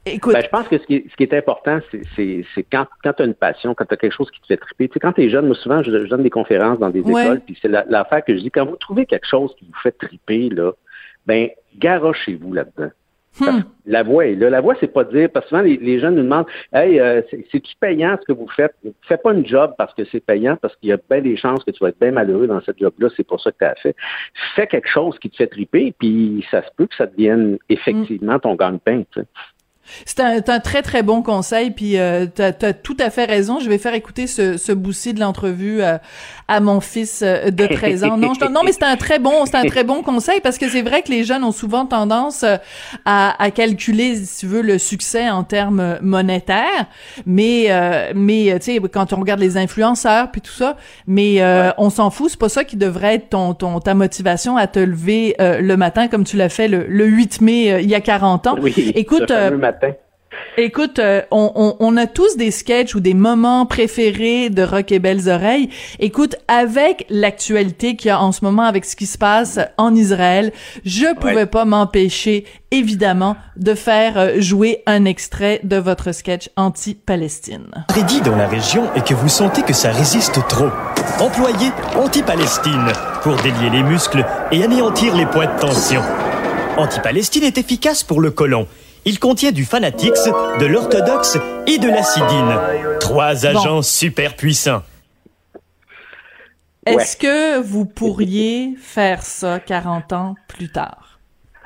Écoute. 0.04 0.34
Ben, 0.34 0.42
je 0.42 0.48
pense 0.48 0.66
que 0.66 0.78
ce 0.78 0.84
qui 0.84 0.96
est, 0.96 1.10
ce 1.10 1.16
qui 1.16 1.22
est 1.22 1.34
important, 1.34 1.78
c'est 2.16 2.44
quand, 2.72 2.86
quand 3.04 3.12
tu 3.12 3.22
as 3.22 3.26
une 3.26 3.34
passion, 3.34 3.74
quand 3.74 3.84
tu 3.84 3.94
as 3.94 3.96
quelque 3.96 4.14
chose 4.14 4.30
qui 4.30 4.40
te 4.40 4.46
fait 4.46 4.56
triper. 4.56 4.88
Tu 4.88 4.94
sais, 4.94 5.00
quand 5.00 5.12
tu 5.12 5.22
es 5.22 5.30
jeune, 5.30 5.46
moi, 5.46 5.54
souvent, 5.54 5.82
je, 5.82 5.90
donne 5.90 6.24
des 6.24 6.30
conférences 6.30 6.78
dans 6.78 6.90
des 6.90 7.00
écoles, 7.00 7.40
puis 7.40 7.56
c'est 7.62 7.68
l'affaire 7.68 8.24
que 8.24 8.36
je 8.36 8.42
dis, 8.42 8.50
quand 8.50 8.66
vous 8.66 8.76
trouvez 8.76 9.06
quelque 9.06 9.26
chose 9.26 9.54
qui 9.56 9.64
vous 9.64 9.78
fait 9.82 9.92
triper, 9.92 10.48
là, 10.50 10.72
ben, 11.26 11.48
garochez-vous 11.78 12.52
là-dedans. 12.52 12.90
Hmm. 13.40 13.62
La 13.86 14.02
voix 14.02 14.26
est 14.26 14.34
là. 14.34 14.50
La 14.50 14.60
voix, 14.60 14.74
c'est 14.78 14.92
pas 14.92 15.04
dire, 15.04 15.30
parce 15.30 15.46
que 15.46 15.50
souvent, 15.50 15.62
les, 15.62 15.78
les 15.78 15.98
gens 15.98 16.10
nous 16.10 16.22
demandent 16.22 16.46
Hey, 16.72 17.00
euh, 17.00 17.22
c'est-tu 17.30 17.74
payant 17.80 18.18
ce 18.20 18.26
que 18.26 18.38
vous 18.38 18.48
faites? 18.48 18.74
Fais 19.08 19.16
pas 19.16 19.32
une 19.32 19.46
job 19.46 19.72
parce 19.78 19.94
que 19.94 20.04
c'est 20.12 20.20
payant, 20.20 20.56
parce 20.56 20.76
qu'il 20.76 20.90
y 20.90 20.92
a 20.92 20.98
bien 21.08 21.22
des 21.22 21.36
chances 21.38 21.64
que 21.64 21.70
tu 21.70 21.82
vas 21.82 21.88
être 21.88 21.98
bien 21.98 22.12
malheureux 22.12 22.46
dans 22.46 22.60
cette 22.60 22.78
job-là, 22.78 23.08
c'est 23.16 23.26
pour 23.26 23.40
ça 23.40 23.50
que 23.50 23.58
tu 23.58 23.64
as 23.64 23.74
fait. 23.76 23.96
Fais 24.54 24.66
quelque 24.66 24.88
chose 24.88 25.18
qui 25.18 25.30
te 25.30 25.36
fait 25.36 25.46
triper, 25.46 25.94
puis 25.98 26.44
ça 26.50 26.62
se 26.62 26.68
peut 26.76 26.86
que 26.86 26.94
ça 26.94 27.06
devienne 27.06 27.56
effectivement 27.70 28.38
ton 28.38 28.54
gagne-pain. 28.54 29.04
C'est 30.04 30.20
un, 30.20 30.40
un, 30.46 30.60
très 30.60 30.82
très 30.82 31.02
bon 31.02 31.22
conseil, 31.22 31.70
puis 31.70 31.98
euh, 31.98 32.26
tu 32.34 32.42
as, 32.42 32.72
tout 32.72 32.96
à 32.98 33.10
fait 33.10 33.24
raison. 33.24 33.60
Je 33.60 33.68
vais 33.68 33.78
faire 33.78 33.94
écouter 33.94 34.26
ce, 34.26 34.56
ce 34.56 34.72
boussi 34.72 35.14
de 35.14 35.20
l'entrevue 35.20 35.82
euh, 35.82 35.98
à 36.48 36.60
mon 36.60 36.80
fils 36.80 37.22
euh, 37.22 37.50
de 37.50 37.66
13 37.66 38.04
ans. 38.04 38.16
Non, 38.16 38.32
non, 38.50 38.60
mais 38.64 38.72
c'est 38.72 38.84
un 38.84 38.96
très 38.96 39.18
bon, 39.18 39.44
c'est 39.46 39.56
un 39.56 39.64
très 39.64 39.84
bon 39.84 40.02
conseil 40.02 40.40
parce 40.40 40.58
que 40.58 40.68
c'est 40.68 40.82
vrai 40.82 41.02
que 41.02 41.10
les 41.10 41.24
jeunes 41.24 41.44
ont 41.44 41.52
souvent 41.52 41.86
tendance 41.86 42.42
euh, 42.42 42.56
à, 43.04 43.42
à, 43.42 43.50
calculer, 43.50 44.16
si 44.16 44.40
tu 44.40 44.46
veux, 44.46 44.62
le 44.62 44.78
succès 44.78 45.28
en 45.30 45.44
termes 45.44 45.98
monétaires, 46.00 46.86
mais 47.26 47.68
mais 48.14 48.58
tu 48.58 48.72
sais 48.72 48.80
quand 48.92 49.12
on 49.12 49.16
regarde 49.16 49.40
les 49.40 49.56
influenceurs 49.56 50.30
puis 50.30 50.40
tout 50.40 50.52
ça, 50.52 50.76
mais 51.06 51.42
on 51.78 51.90
s'en 51.90 52.10
fout. 52.10 52.30
C'est 52.30 52.38
pas 52.38 52.48
ça 52.48 52.64
qui 52.64 52.76
devrait 52.76 53.16
être 53.16 53.30
ton, 53.30 53.54
ton 53.54 53.80
ta 53.80 53.94
motivation 53.94 54.56
à 54.56 54.66
te 54.66 54.78
lever 54.78 55.34
le 55.38 55.74
matin 55.76 56.08
comme 56.08 56.24
tu 56.24 56.36
l'as 56.36 56.48
fait 56.48 56.68
le, 56.68 56.86
le 56.88 57.04
8 57.04 57.40
mai 57.40 57.82
il 57.82 57.88
y 57.88 57.94
a 57.94 58.00
40 58.00 58.46
ans. 58.46 58.56
Oui, 58.60 58.92
Écoute. 58.94 59.32
Écoute, 60.58 60.98
euh, 60.98 61.22
on, 61.30 61.76
on, 61.80 61.96
a 61.96 62.06
tous 62.06 62.36
des 62.36 62.50
sketchs 62.50 62.94
ou 62.94 63.00
des 63.00 63.14
moments 63.14 63.64
préférés 63.64 64.50
de 64.50 64.62
Rock 64.62 64.92
et 64.92 64.98
Belles 64.98 65.30
Oreilles. 65.30 65.70
Écoute, 65.98 66.36
avec 66.46 67.06
l'actualité 67.08 67.96
qu'il 67.96 68.08
y 68.08 68.10
a 68.10 68.20
en 68.20 68.32
ce 68.32 68.44
moment, 68.44 68.64
avec 68.64 68.84
ce 68.84 68.94
qui 68.94 69.06
se 69.06 69.16
passe 69.16 69.58
en 69.78 69.94
Israël, 69.94 70.52
je 70.84 71.14
pouvais 71.14 71.46
pas 71.46 71.64
m'empêcher, 71.64 72.44
évidemment, 72.70 73.36
de 73.56 73.74
faire 73.74 74.18
euh, 74.18 74.40
jouer 74.40 74.82
un 74.84 75.06
extrait 75.06 75.60
de 75.62 75.76
votre 75.76 76.12
sketch 76.12 76.50
anti-Palestine. 76.56 77.84
Prédit 77.88 78.20
dans 78.20 78.36
la 78.36 78.46
région 78.46 78.90
et 78.94 79.00
que 79.00 79.14
vous 79.14 79.30
sentez 79.30 79.62
que 79.62 79.72
ça 79.72 79.90
résiste 79.90 80.38
trop. 80.48 80.68
Employez 81.18 81.70
anti-Palestine 81.96 82.92
pour 83.22 83.36
délier 83.36 83.70
les 83.70 83.82
muscles 83.82 84.24
et 84.50 84.62
anéantir 84.62 85.16
les 85.16 85.26
points 85.26 85.46
de 85.46 85.60
tension. 85.60 86.02
Anti-Palestine 86.76 87.44
est 87.44 87.56
efficace 87.56 88.02
pour 88.02 88.20
le 88.20 88.30
colon 88.30 88.66
il 89.04 89.18
contient 89.18 89.52
du 89.52 89.64
fanatix, 89.64 90.28
de 90.60 90.66
l'orthodoxe 90.66 91.38
et 91.66 91.78
de 91.78 91.88
l'acidine. 91.88 92.98
Trois 93.00 93.46
agents 93.46 93.82
super 93.82 94.36
puissants. 94.36 94.82
Est-ce 96.86 97.16
que 97.16 97.60
vous 97.60 97.84
pourriez 97.84 98.74
faire 98.76 99.22
ça 99.22 99.60
40 99.60 100.12
ans 100.12 100.34
plus 100.48 100.70
tard? 100.70 101.20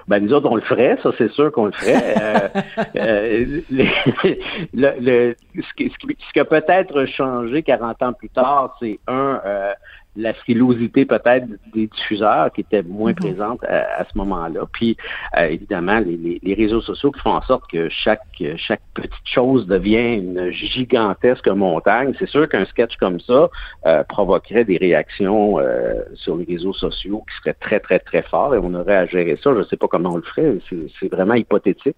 Ben, 0.09 0.25
nous 0.25 0.33
autres, 0.33 0.49
on 0.49 0.55
le 0.55 0.63
ferait, 0.63 0.97
ça, 1.03 1.11
c'est 1.19 1.31
sûr 1.33 1.51
qu'on 1.51 1.67
le 1.67 1.73
ferait. 1.73 2.15
Euh, 2.97 3.61
euh, 3.61 3.61
le, 4.75 5.35
ce 5.57 5.75
qui, 5.77 6.41
a 6.41 6.45
peut-être 6.45 7.07
changé 7.07 7.63
40 7.63 8.03
ans 8.03 8.13
plus 8.13 8.29
tard, 8.29 8.77
c'est 8.81 8.99
un, 9.07 9.41
euh, 9.45 9.73
la 10.17 10.35
frilosité 10.35 11.05
peut-être 11.05 11.47
des 11.75 11.87
diffuseurs 11.87 12.53
qui 12.53 12.63
étaient 12.63 12.83
moins 12.83 13.11
mhm. 13.11 13.17
présentes 13.17 13.65
à, 13.65 14.05
ce 14.05 14.19
moment-là. 14.19 14.67
Puis 14.73 14.97
euh, 15.37 15.47
évidemment, 15.47 15.99
les, 15.99 16.41
les, 16.43 16.55
réseaux 16.55 16.81
sociaux 16.81 17.11
qui 17.13 17.21
font 17.21 17.35
en 17.35 17.43
sorte 17.43 17.71
que 17.71 17.89
chaque 17.89 18.23
chaque 18.57 18.81
petite 18.95 19.13
chose 19.25 19.67
devient 19.67 20.17
une 20.17 20.51
gigantesque 20.51 21.49
montagne. 21.49 22.15
C'est 22.19 22.29
sûr 22.29 22.49
qu'un 22.49 22.65
sketch 22.65 22.97
comme 22.97 23.21
ça 23.21 23.49
euh, 23.87 24.05
provoquerait 24.05 24.65
des 24.65 24.77
réactions 24.77 25.59
euh, 25.59 26.03
sur 26.15 26.37
les 26.37 26.45
réseaux 26.45 26.73
sociaux 26.73 27.25
qui 27.29 27.37
seraient 27.39 27.57
très 27.61 27.81
très 27.81 27.99
très 27.99 28.23
forts 28.23 28.55
et 28.55 28.59
on 28.59 28.75
aurait 28.75 28.97
à 28.97 29.07
gérer 29.07 29.39
ça. 29.43 29.53
Je 29.53 29.59
ne 29.59 29.65
sais 29.65 29.77
pas 29.77 29.89
comment 29.89 30.13
on 30.13 30.17
le 30.17 30.23
ferait. 30.23 30.59
C'est 31.01 31.13
vraiment 31.13 31.35
hypothétique. 31.35 31.97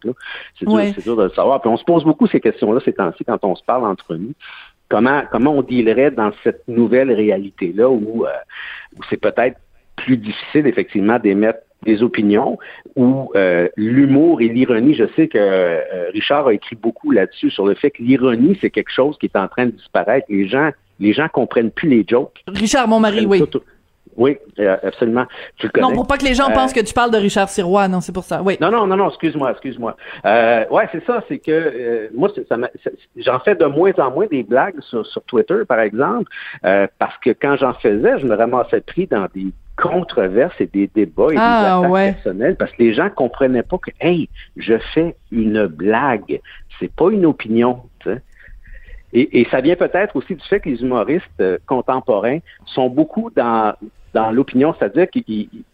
C'est 0.58 0.66
dur, 0.66 0.78
dur, 1.02 1.16
de 1.16 1.24
le 1.24 1.30
savoir. 1.30 1.60
Puis 1.60 1.70
on 1.70 1.76
se 1.76 1.84
pose 1.84 2.04
beaucoup 2.04 2.26
ces 2.26 2.40
questions-là 2.40 2.80
ces 2.84 2.92
temps-ci 2.92 3.24
quand 3.24 3.44
on 3.44 3.54
se 3.54 3.64
parle 3.64 3.86
entre 3.86 4.16
nous 4.16 4.32
comment 4.88 5.22
comment 5.30 5.52
on 5.52 5.62
dealerait 5.62 6.10
dans 6.10 6.32
cette 6.42 6.66
nouvelle 6.68 7.12
réalité 7.12 7.72
là 7.74 7.88
où, 7.88 8.24
euh, 8.24 8.30
où 8.96 9.02
c'est 9.08 9.20
peut-être 9.20 9.58
plus 9.96 10.16
difficile 10.16 10.66
effectivement 10.66 11.18
d'émettre 11.18 11.60
des 11.84 12.02
opinions 12.02 12.58
où 12.96 13.30
euh, 13.36 13.68
l'humour 13.76 14.40
et 14.40 14.48
l'ironie, 14.48 14.94
je 14.94 15.04
sais 15.14 15.28
que 15.28 15.38
euh, 15.38 16.10
Richard 16.12 16.48
a 16.48 16.52
écrit 16.52 16.74
beaucoup 16.74 17.12
là-dessus 17.12 17.50
sur 17.50 17.66
le 17.66 17.74
fait 17.74 17.90
que 17.90 18.02
l'ironie 18.02 18.58
c'est 18.60 18.70
quelque 18.70 18.90
chose 18.90 19.16
qui 19.18 19.26
est 19.26 19.36
en 19.36 19.48
train 19.48 19.66
de 19.66 19.70
disparaître. 19.72 20.26
Les 20.28 20.48
gens 20.48 20.70
les 21.00 21.12
gens 21.12 21.28
comprennent 21.28 21.70
plus 21.70 21.88
les 21.88 22.04
jokes. 22.06 22.42
Richard, 22.48 22.88
mon 22.88 22.98
mari, 22.98 23.24
oui. 23.26 23.40
Oui, 24.18 24.36
euh, 24.58 24.76
absolument. 24.82 25.26
Tu 25.58 25.70
le 25.72 25.80
Non, 25.80 25.92
pour 25.92 26.08
pas 26.08 26.18
que 26.18 26.24
les 26.24 26.34
gens 26.34 26.50
pensent 26.50 26.72
que 26.72 26.80
tu 26.80 26.92
parles 26.92 27.12
de 27.12 27.18
Richard 27.18 27.48
Sirois, 27.48 27.86
non, 27.86 28.00
c'est 28.00 28.12
pour 28.12 28.24
ça. 28.24 28.42
Oui. 28.42 28.56
Non, 28.60 28.68
non, 28.68 28.84
non, 28.84 28.96
non, 28.96 29.08
excuse-moi, 29.08 29.52
excuse-moi. 29.52 29.96
Euh, 30.26 30.64
ouais, 30.70 30.88
c'est 30.90 31.04
ça, 31.06 31.22
c'est 31.28 31.38
que 31.38 31.52
euh, 31.52 32.08
moi, 32.12 32.28
ça, 32.48 32.56
j'en 33.16 33.38
fais 33.38 33.54
de 33.54 33.64
moins 33.64 33.92
en 33.98 34.10
moins 34.10 34.26
des 34.26 34.42
blagues 34.42 34.80
sur, 34.80 35.06
sur 35.06 35.22
Twitter, 35.22 35.60
par 35.68 35.78
exemple, 35.78 36.28
euh, 36.64 36.88
parce 36.98 37.16
que 37.18 37.30
quand 37.30 37.56
j'en 37.58 37.74
faisais, 37.74 38.18
je 38.18 38.26
me 38.26 38.34
ramassais 38.34 38.80
pris 38.80 39.06
dans 39.06 39.28
des 39.32 39.52
controverses 39.76 40.60
et 40.60 40.66
des 40.66 40.88
débats 40.88 41.28
et 41.28 41.36
des 41.36 41.40
ah, 41.40 41.78
attaques 41.78 42.14
personnelles 42.14 42.56
parce 42.56 42.72
que 42.72 42.82
les 42.82 42.94
gens 42.94 43.10
comprenaient 43.10 43.62
pas 43.62 43.78
que, 43.78 43.92
hey, 44.00 44.28
je 44.56 44.74
fais 44.94 45.14
une 45.30 45.66
blague, 45.66 46.40
c'est 46.80 46.92
pas 46.92 47.10
une 47.10 47.24
opinion. 47.24 47.82
Tu 48.00 48.10
sais. 48.10 48.20
Et, 49.12 49.40
et, 49.40 49.48
ça 49.50 49.60
vient 49.60 49.76
peut-être 49.76 50.16
aussi 50.16 50.34
du 50.34 50.44
fait 50.44 50.60
que 50.60 50.68
les 50.68 50.82
humoristes 50.82 51.42
contemporains 51.66 52.40
sont 52.66 52.90
beaucoup 52.90 53.30
dans 53.34 53.74
dans 54.14 54.30
l'opinion, 54.30 54.74
c'est-à-dire 54.78 55.06
que 55.10 55.20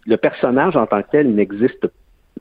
le 0.06 0.16
personnage 0.16 0.76
en 0.76 0.86
tant 0.86 1.02
que 1.02 1.10
tel 1.10 1.34
n'existe 1.34 1.86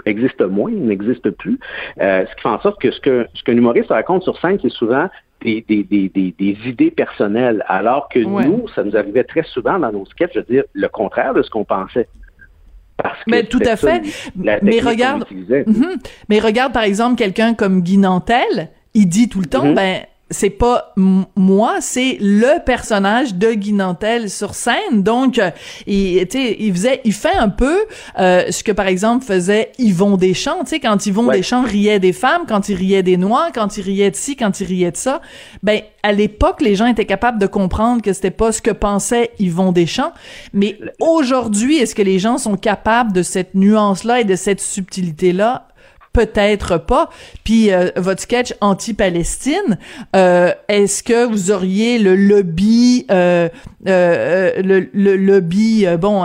existe 0.06 0.42
moins, 0.42 0.72
n'existe 0.72 1.30
plus. 1.30 1.60
Euh, 2.02 2.26
ce 2.26 2.36
qui 2.36 2.42
fait 2.42 2.50
en 2.50 2.60
sorte 2.62 2.82
que 2.82 2.92
ce 2.92 3.00
que 3.00 3.28
ce 3.34 3.44
qu'un 3.44 3.54
humoriste 3.54 3.90
raconte 3.90 4.24
sur 4.24 4.40
scène, 4.40 4.58
c'est 4.62 4.72
souvent 4.72 5.08
des, 5.42 5.64
des, 5.68 5.84
des, 5.84 6.10
des, 6.10 6.58
idées 6.66 6.92
personnelles, 6.92 7.64
alors 7.68 8.08
que 8.10 8.20
nous, 8.20 8.66
ça 8.70 8.84
nous 8.84 8.96
arrivait 8.96 9.26
très 9.26 9.44
souvent 9.44 9.78
dans 9.78 9.92
nos 9.92 10.06
sketchs, 10.06 10.32
je 10.36 10.40
veux 10.40 10.46
dire, 10.46 10.64
le 10.72 10.88
contraire 10.88 11.34
de 11.34 11.44
ce 11.44 11.50
qu'on 11.50 11.66
pensait. 11.66 12.08
Parce 12.96 13.20
que 13.20 13.32
mais 13.32 13.44
tout 13.44 13.60
à 13.66 13.76
fait. 13.76 14.02
Mais 14.36 14.80
regarde, 14.80 15.26
mhm. 15.32 15.98
mais 16.30 16.40
regarde 16.40 16.72
par 16.72 16.84
exemple 16.84 17.16
quelqu'un 17.16 17.54
comme 17.56 17.82
Guy 17.82 17.98
Nantel, 17.98 18.70
il 18.94 19.08
dit 19.08 19.28
tout 19.30 19.42
le 19.42 19.48
temps, 19.48 19.66
mhm. 19.66 19.76
ben 19.76 20.02
c'est 20.34 20.50
pas 20.50 20.94
moi, 21.36 21.78
c'est 21.80 22.18
le 22.20 22.64
personnage 22.64 23.36
de 23.36 23.54
Guy 23.54 23.74
Nantel 23.74 24.30
sur 24.30 24.56
scène. 24.56 25.04
Donc, 25.04 25.40
euh, 25.40 25.52
il, 25.88 26.28
il 26.34 26.74
faisait, 26.74 27.02
il 27.06 27.14
fait 27.14 27.36
un 27.36 27.50
peu 27.50 27.86
euh, 28.20 28.52
ce 28.52 28.64
que 28.64 28.72
par 28.72 28.88
exemple 28.88 29.24
faisait 29.24 29.72
Yvon 29.80 30.18
Deschamps. 30.18 30.64
Tu 30.64 30.72
sais, 30.72 30.80
quand 30.80 31.06
Yvon 31.06 31.32
Deschamps 31.32 31.64
riait 31.64 32.00
des 32.00 32.14
femmes, 32.14 32.44
quand 32.48 32.70
il 32.70 32.76
riait 32.76 33.04
des 33.04 33.18
noirs, 33.18 33.52
quand 33.54 33.78
il 33.78 33.82
riait 33.84 34.12
de 34.12 34.16
ci, 34.16 34.36
quand 34.36 34.60
il 34.60 34.68
riait 34.68 34.92
de 34.92 34.98
ça. 34.98 35.22
Ben, 35.62 35.82
à 36.04 36.12
l'époque, 36.12 36.62
les 36.62 36.76
gens 36.76 36.88
étaient 36.88 37.06
capables 37.06 37.40
de 37.40 37.48
comprendre 37.48 38.02
que 38.02 38.12
c'était 38.12 38.32
pas 38.32 38.52
ce 38.52 38.62
que 38.62 38.72
pensait 38.72 39.32
Yvon 39.40 39.72
Deschamps. 39.72 40.14
Mais 40.54 40.78
aujourd'hui, 41.00 41.78
est-ce 41.78 41.96
que 41.96 42.02
les 42.02 42.20
gens 42.20 42.38
sont 42.38 42.58
capables 42.58 43.14
de 43.14 43.22
cette 43.22 43.56
nuance-là 43.56 44.22
et 44.22 44.24
de 44.26 44.36
cette 44.36 44.60
subtilité-là? 44.60 45.68
Peut-être 46.14 46.78
pas. 46.78 47.10
Puis 47.44 47.72
euh, 47.72 47.90
votre 47.98 48.22
sketch 48.22 48.54
anti-Palestine, 48.62 49.78
euh, 50.16 50.54
est-ce 50.68 51.04
que 51.04 51.26
vous 51.26 51.52
auriez 51.52 52.00
le 52.00 52.16
lobby, 52.16 53.06
euh, 53.12 53.50
le, 53.86 54.90
le, 54.94 55.16
lobby, 55.18 55.86
bon 56.00 56.24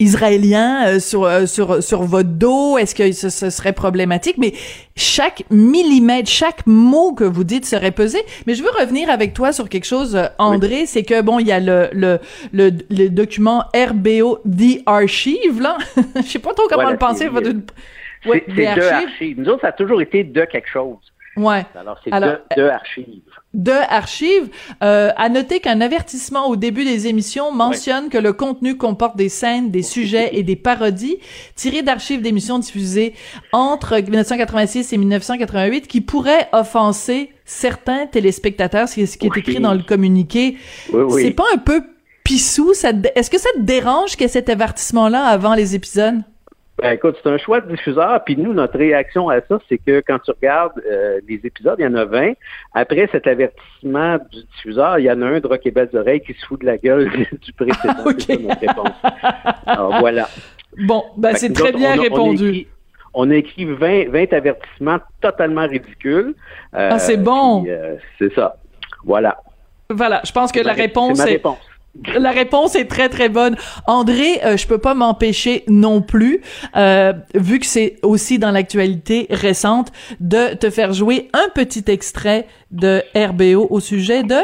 israélien 0.00 0.86
euh, 0.86 0.98
sur 0.98 1.24
euh, 1.24 1.46
sur 1.46 1.82
sur 1.82 2.02
votre 2.02 2.30
dos? 2.30 2.78
Est-ce 2.78 2.94
que 2.94 3.12
ce, 3.12 3.50
serait 3.50 3.72
problématique? 3.72 4.36
Mais 4.38 4.52
chaque 4.96 5.44
millimètre, 5.50 6.28
chaque 6.28 6.66
mot 6.66 7.12
que 7.12 7.24
vous 7.24 7.44
dites 7.44 7.64
serait 7.64 7.92
pesé. 7.92 8.18
Mais 8.46 8.54
je 8.54 8.62
veux 8.62 8.70
revenir 8.70 9.10
avec 9.10 9.34
toi 9.34 9.52
sur 9.52 9.68
quelque 9.68 9.84
chose, 9.84 10.16
euh, 10.16 10.26
André. 10.38 10.86
C'est 10.86 11.04
que 11.04 11.20
bon, 11.22 11.38
il 11.38 11.46
y 11.46 11.52
a 11.52 11.60
le 11.60 11.88
le 11.92 12.18
le, 12.52 12.70
le 12.90 13.08
document 13.08 13.64
RBO 13.74 14.38
The 14.38 14.82
Archive 14.86 15.60
là. 15.60 15.78
je 16.16 16.22
sais 16.22 16.38
pas 16.40 16.54
trop 16.54 16.66
comment 16.68 16.90
le 16.90 16.96
penser. 16.96 17.28
Votre... 17.28 17.50
Ouais, 18.26 18.44
c'est 18.48 18.74
de 18.74 18.82
archives. 18.82 19.38
Nous 19.38 19.48
autres, 19.48 19.62
ça 19.62 19.68
a 19.68 19.72
toujours 19.72 20.02
été 20.02 20.24
de 20.24 20.44
quelque 20.44 20.68
chose. 20.68 20.98
Ouais. 21.36 21.64
Alors, 21.74 21.98
c'est 22.04 22.10
de, 22.10 22.38
de 22.56 22.68
archives 22.68 23.22
de 23.54 23.72
archives. 23.72 24.48
Euh, 24.82 25.10
à 25.16 25.28
noter 25.28 25.60
qu'un 25.60 25.80
avertissement 25.80 26.48
au 26.48 26.56
début 26.56 26.84
des 26.84 27.08
émissions 27.08 27.52
mentionne 27.52 28.08
que 28.08 28.18
le 28.18 28.32
contenu 28.32 28.76
comporte 28.76 29.16
des 29.16 29.28
scènes, 29.28 29.70
des 29.70 29.82
sujets 29.82 30.30
et 30.36 30.42
des 30.42 30.56
parodies 30.56 31.18
tirés 31.56 31.82
d'archives 31.82 32.22
d'émissions 32.22 32.58
diffusées 32.58 33.14
entre 33.52 33.98
1986 33.98 34.92
et 34.92 34.96
1988 34.98 35.88
qui 35.88 36.00
pourraient 36.00 36.48
offenser 36.52 37.30
certains 37.44 38.06
téléspectateurs, 38.06 38.88
ce 38.88 38.94
qui 38.94 39.26
est 39.26 39.36
écrit 39.36 39.60
dans 39.60 39.74
le 39.74 39.82
communiqué. 39.82 40.56
C'est 41.18 41.32
pas 41.32 41.46
un 41.52 41.58
peu 41.58 41.82
pissou? 42.22 42.72
Est-ce 42.72 43.30
que 43.30 43.38
ça 43.38 43.48
te 43.56 43.60
dérange 43.60 44.12
qu'il 44.12 44.22
y 44.22 44.24
ait 44.24 44.28
cet 44.28 44.48
avertissement-là 44.48 45.24
avant 45.24 45.54
les 45.54 45.74
épisodes? 45.74 46.22
Ben, 46.78 46.92
écoute, 46.92 47.16
c'est 47.22 47.28
un 47.28 47.36
choix 47.36 47.60
de 47.60 47.70
diffuseur, 47.70 48.24
puis 48.24 48.36
nous, 48.36 48.54
notre 48.54 48.78
réaction 48.78 49.28
à 49.28 49.40
ça, 49.42 49.58
c'est 49.68 49.78
que 49.78 50.02
quand 50.06 50.18
tu 50.20 50.30
regardes 50.30 50.80
euh, 50.90 51.20
les 51.28 51.40
épisodes, 51.44 51.76
il 51.78 51.84
y 51.84 51.86
en 51.86 51.94
a 51.94 52.06
20. 52.06 52.32
Après 52.74 53.08
cet 53.12 53.26
avertissement 53.26 54.16
du 54.32 54.42
diffuseur, 54.44 54.98
il 54.98 55.04
y 55.04 55.10
en 55.10 55.20
a 55.20 55.26
un 55.26 55.40
de 55.40 55.46
Rock 55.46 55.60
et 55.66 55.70
Belles 55.70 55.90
Oreilles 55.94 56.22
qui 56.22 56.32
se 56.32 56.46
fout 56.46 56.60
de 56.60 56.66
la 56.66 56.78
gueule 56.78 57.10
du 57.42 57.52
précédent. 57.52 58.04
C'est 58.18 58.32
ça 58.32 58.40
notre 58.40 58.60
réponse. 58.60 58.92
Alors 59.66 59.98
voilà. 60.00 60.28
Bon, 60.78 61.04
ben 61.16 61.34
c'est 61.34 61.52
très 61.52 61.72
bien 61.72 62.00
répondu. 62.00 62.66
On 63.12 63.30
a 63.30 63.34
écrit, 63.34 63.64
20, 63.64 64.08
20 64.10 64.32
avertissements 64.32 64.98
totalement 65.20 65.66
ridicules. 65.66 66.34
ah, 66.72 66.98
c'est 66.98 67.16
bon. 67.16 67.66
Euh, 67.66 67.96
c'est 68.18 68.32
ça. 68.34 68.56
Voilà. 69.04 69.42
Voilà, 69.90 70.22
je 70.24 70.30
pense 70.30 70.52
que 70.52 70.60
la 70.60 70.72
réponse 70.72 71.18
est... 71.26 71.42
La 72.14 72.30
réponse 72.30 72.76
est 72.76 72.86
très 72.86 73.08
très 73.08 73.28
bonne. 73.28 73.56
André, 73.86 74.40
euh, 74.44 74.56
je 74.56 74.66
peux 74.66 74.78
pas 74.78 74.94
m'empêcher 74.94 75.64
non 75.66 76.00
plus, 76.00 76.40
euh, 76.76 77.12
vu 77.34 77.58
que 77.58 77.66
c'est 77.66 77.96
aussi 78.02 78.38
dans 78.38 78.52
l'actualité 78.52 79.26
récente, 79.30 79.88
de 80.20 80.54
te 80.54 80.70
faire 80.70 80.92
jouer 80.92 81.28
un 81.32 81.48
petit 81.54 81.84
extrait 81.88 82.46
de 82.70 83.02
RBO 83.14 83.66
au 83.70 83.80
sujet 83.80 84.22
de 84.22 84.38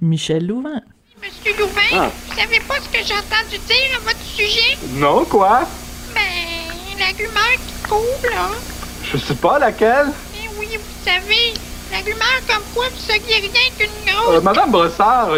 Michel 0.00 0.46
Louvain. 0.46 0.82
Monsieur 1.22 1.52
Louvain, 1.58 1.80
ah. 1.92 2.10
vous 2.28 2.34
savez 2.34 2.60
pas 2.66 2.76
ce 2.76 2.88
que 2.88 3.04
j'ai 3.04 3.14
entendu 3.14 3.58
dire 3.66 3.96
à 3.96 4.00
votre 4.00 4.20
sujet? 4.20 4.78
Non, 4.94 5.24
quoi? 5.24 5.62
Ben, 6.14 6.98
l'argument 6.98 7.40
qui 7.66 7.88
coule, 7.88 8.30
là. 8.30 8.48
Je 9.04 9.16
sais 9.18 9.34
pas 9.34 9.58
laquelle. 9.58 10.06
Eh 10.34 10.48
oui, 10.58 10.68
vous 10.72 11.04
savez, 11.04 11.54
l'argument 11.90 12.24
comme 12.46 12.62
quoi 12.74 12.86
vous 12.88 12.96
seriez 12.96 13.40
rien 13.40 13.70
qu'une 13.78 14.12
grosse... 14.12 14.36
Euh, 14.36 14.40
Madame 14.40 14.70
Brossard, 14.70 15.36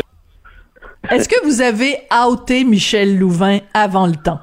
est-ce 1.10 1.28
que 1.28 1.44
vous 1.44 1.60
avez 1.60 1.96
outé 2.28 2.64
Michel 2.64 3.18
Louvain 3.18 3.58
avant 3.74 4.06
le 4.06 4.14
temps? 4.14 4.40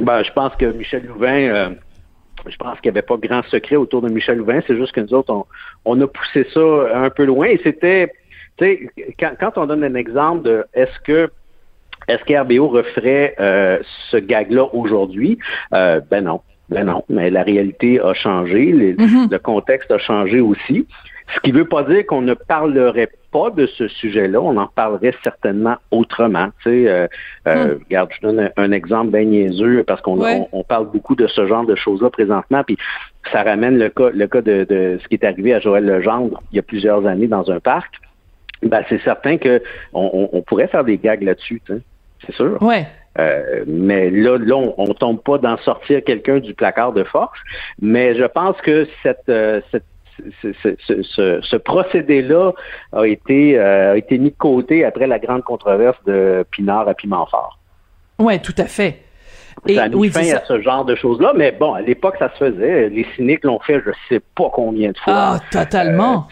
Ben, 0.00 0.22
je 0.22 0.32
pense 0.32 0.54
que 0.56 0.66
Michel 0.66 1.06
Louvain, 1.06 1.48
euh, 1.48 1.70
je 2.46 2.56
pense 2.56 2.80
qu'il 2.80 2.90
n'y 2.90 2.98
avait 2.98 3.06
pas 3.06 3.16
grand 3.16 3.42
secret 3.44 3.76
autour 3.76 4.02
de 4.02 4.08
Michel 4.08 4.38
Louvain. 4.38 4.60
C'est 4.66 4.76
juste 4.76 4.92
que 4.92 5.00
nous 5.00 5.14
autres, 5.14 5.46
on, 5.84 6.00
a 6.00 6.06
poussé 6.06 6.46
ça 6.52 6.60
un 6.94 7.10
peu 7.10 7.24
loin. 7.24 7.46
Et 7.46 7.60
c'était, 7.62 8.12
tu 8.58 8.90
sais, 8.96 9.14
quand, 9.18 9.52
on 9.56 9.66
donne 9.66 9.84
un 9.84 9.94
exemple 9.94 10.42
de 10.42 10.64
est-ce 10.74 10.98
que 11.04 11.30
est-ce 12.08 12.24
qu'RBO 12.24 12.68
referait 12.68 13.36
euh, 13.38 13.78
ce 14.10 14.16
gag-là 14.16 14.66
aujourd'hui? 14.74 15.38
Euh, 15.72 16.00
ben 16.10 16.24
non. 16.24 16.40
Ben 16.68 16.84
non, 16.84 17.04
mais 17.08 17.30
la 17.30 17.42
réalité 17.42 18.00
a 18.00 18.14
changé, 18.14 18.72
mm-hmm. 18.72 19.30
le 19.30 19.38
contexte 19.38 19.90
a 19.90 19.98
changé 19.98 20.40
aussi. 20.40 20.86
Ce 21.34 21.40
qui 21.40 21.52
ne 21.52 21.58
veut 21.58 21.68
pas 21.68 21.82
dire 21.82 22.06
qu'on 22.06 22.22
ne 22.22 22.34
parlerait 22.34 23.10
pas 23.32 23.50
de 23.50 23.66
ce 23.66 23.88
sujet-là, 23.88 24.40
on 24.40 24.56
en 24.58 24.66
parlerait 24.66 25.14
certainement 25.24 25.76
autrement. 25.90 26.48
Tu 26.62 26.70
sais, 26.70 26.88
euh, 26.88 27.06
euh, 27.48 27.74
hmm. 27.74 27.78
regarde, 27.84 28.10
je 28.14 28.20
donne 28.20 28.50
un, 28.56 28.72
exemple 28.72 29.10
bien 29.10 29.24
niaiseux 29.24 29.82
parce 29.84 30.00
qu'on 30.02 30.20
on, 30.52 30.64
parle 30.64 30.90
beaucoup 30.90 31.16
de 31.16 31.26
ce 31.26 31.46
genre 31.46 31.64
de 31.64 31.74
choses-là 31.74 32.10
présentement, 32.10 32.62
puis 32.62 32.76
ça 33.32 33.42
ramène 33.42 33.78
le 33.78 33.88
cas, 33.88 34.10
le 34.12 34.26
cas 34.26 34.42
de, 34.42 34.64
de, 34.68 34.98
ce 35.02 35.08
qui 35.08 35.14
est 35.14 35.24
arrivé 35.24 35.54
à 35.54 35.60
Joël 35.60 35.84
Legendre 35.84 36.40
il 36.52 36.56
y 36.56 36.58
a 36.58 36.62
plusieurs 36.62 37.06
années 37.06 37.26
dans 37.26 37.50
un 37.50 37.58
parc. 37.58 37.94
Ben, 38.62 38.84
c'est 38.88 39.02
certain 39.02 39.38
que 39.38 39.60
on, 39.92 40.28
on, 40.32 40.42
pourrait 40.42 40.68
faire 40.68 40.84
des 40.84 40.98
gags 40.98 41.22
là-dessus, 41.22 41.60
c'est 41.66 42.34
sûr. 42.34 42.62
Ouais. 42.62 42.86
Euh, 43.18 43.64
mais 43.66 44.10
là, 44.10 44.38
là, 44.38 44.56
on, 44.76 44.86
ne 44.86 44.92
tombe 44.92 45.20
pas 45.20 45.38
d'en 45.38 45.58
sortir 45.58 46.02
quelqu'un 46.04 46.38
du 46.38 46.54
placard 46.54 46.92
de 46.92 47.02
force. 47.02 47.38
Mais 47.80 48.14
je 48.14 48.24
pense 48.24 48.56
que 48.62 48.86
cette, 49.02 49.30
cette 49.70 49.84
ce, 50.42 51.56
procédé-là 51.56 52.52
a 52.92 53.06
été, 53.06 53.58
a 53.58 53.96
été 53.96 54.18
mis 54.18 54.30
de 54.30 54.36
côté 54.36 54.84
après 54.84 55.06
la 55.06 55.18
grande 55.18 55.42
controverse 55.42 55.98
de 56.06 56.44
Pinard 56.50 56.88
à 56.88 56.94
Pimentfort. 56.94 57.58
Oui, 58.18 58.40
tout 58.40 58.54
à 58.58 58.66
fait. 58.66 59.02
Et, 59.66 59.74
ça 59.74 59.84
a 59.84 59.88
mis 59.88 60.08
fin 60.08 60.34
à 60.34 60.44
ce 60.44 60.60
genre 60.60 60.84
de 60.84 60.94
choses-là, 60.94 61.32
mais 61.36 61.52
bon, 61.52 61.74
à 61.74 61.80
l'époque, 61.80 62.16
ça 62.18 62.30
se 62.30 62.44
faisait. 62.44 62.88
Les 62.88 63.06
cyniques 63.16 63.44
l'ont 63.44 63.60
fait, 63.60 63.80
je 63.84 63.90
sais 64.08 64.20
pas 64.34 64.50
combien 64.52 64.90
de 64.90 64.98
fois. 64.98 65.14
Ah, 65.14 65.40
totalement. 65.50 66.26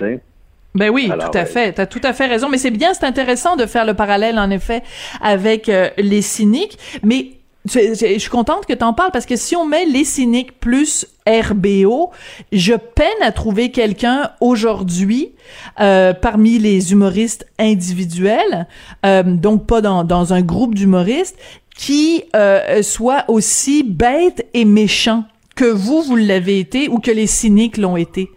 Ben 0.74 0.91
oui, 0.91 1.11
tout 1.11 1.39
à 1.39 1.45
fait. 1.45 1.72
Tu 1.74 1.81
as 1.81 1.87
tout 1.87 2.01
à 2.03 2.12
fait 2.12 2.26
raison. 2.26 2.49
Mais 2.49 2.59
c'est 2.59 2.70
bien, 2.70 2.95
c'est 2.95 3.05
intéressant 3.05 3.57
de 3.57 3.66
faire 3.66 3.85
le 3.85 3.95
parallèle, 3.95 4.39
en 4.39 4.51
effet, 4.51 4.83
avec 5.20 5.68
euh, 5.68 5.91
les 5.97 6.22
cyniques. 6.22 6.78
Mais 7.03 7.39
je, 7.66 8.18
suis 8.18 8.30
contente 8.30 8.66
que 8.66 8.72
tu 8.72 8.84
en 8.84 8.94
parles 8.94 9.11
parce 9.12 9.26
que 9.26 9.36
si 9.36 9.54
on 9.54 9.66
met 9.66 9.84
les 9.84 10.04
cyniques 10.04 10.58
plus 10.61 11.06
RBO, 11.26 12.11
je 12.52 12.74
peine 12.74 13.08
à 13.22 13.32
trouver 13.32 13.70
quelqu'un 13.70 14.30
aujourd'hui 14.40 15.32
euh, 15.78 16.14
parmi 16.14 16.58
les 16.58 16.92
humoristes 16.92 17.46
individuels, 17.58 18.66
euh, 19.04 19.22
donc 19.22 19.66
pas 19.66 19.80
dans, 19.80 20.04
dans 20.04 20.32
un 20.32 20.40
groupe 20.40 20.74
d'humoristes, 20.74 21.36
qui 21.76 22.24
euh, 22.34 22.82
soit 22.82 23.24
aussi 23.28 23.82
bête 23.82 24.46
et 24.54 24.64
méchant 24.64 25.24
que 25.54 25.64
vous, 25.64 26.02
vous 26.02 26.16
l'avez 26.16 26.58
été 26.58 26.88
ou 26.88 26.98
que 26.98 27.11
les 27.11 27.26
cyniques 27.26 27.76
l'ont 27.76 27.96
été. 27.96 28.30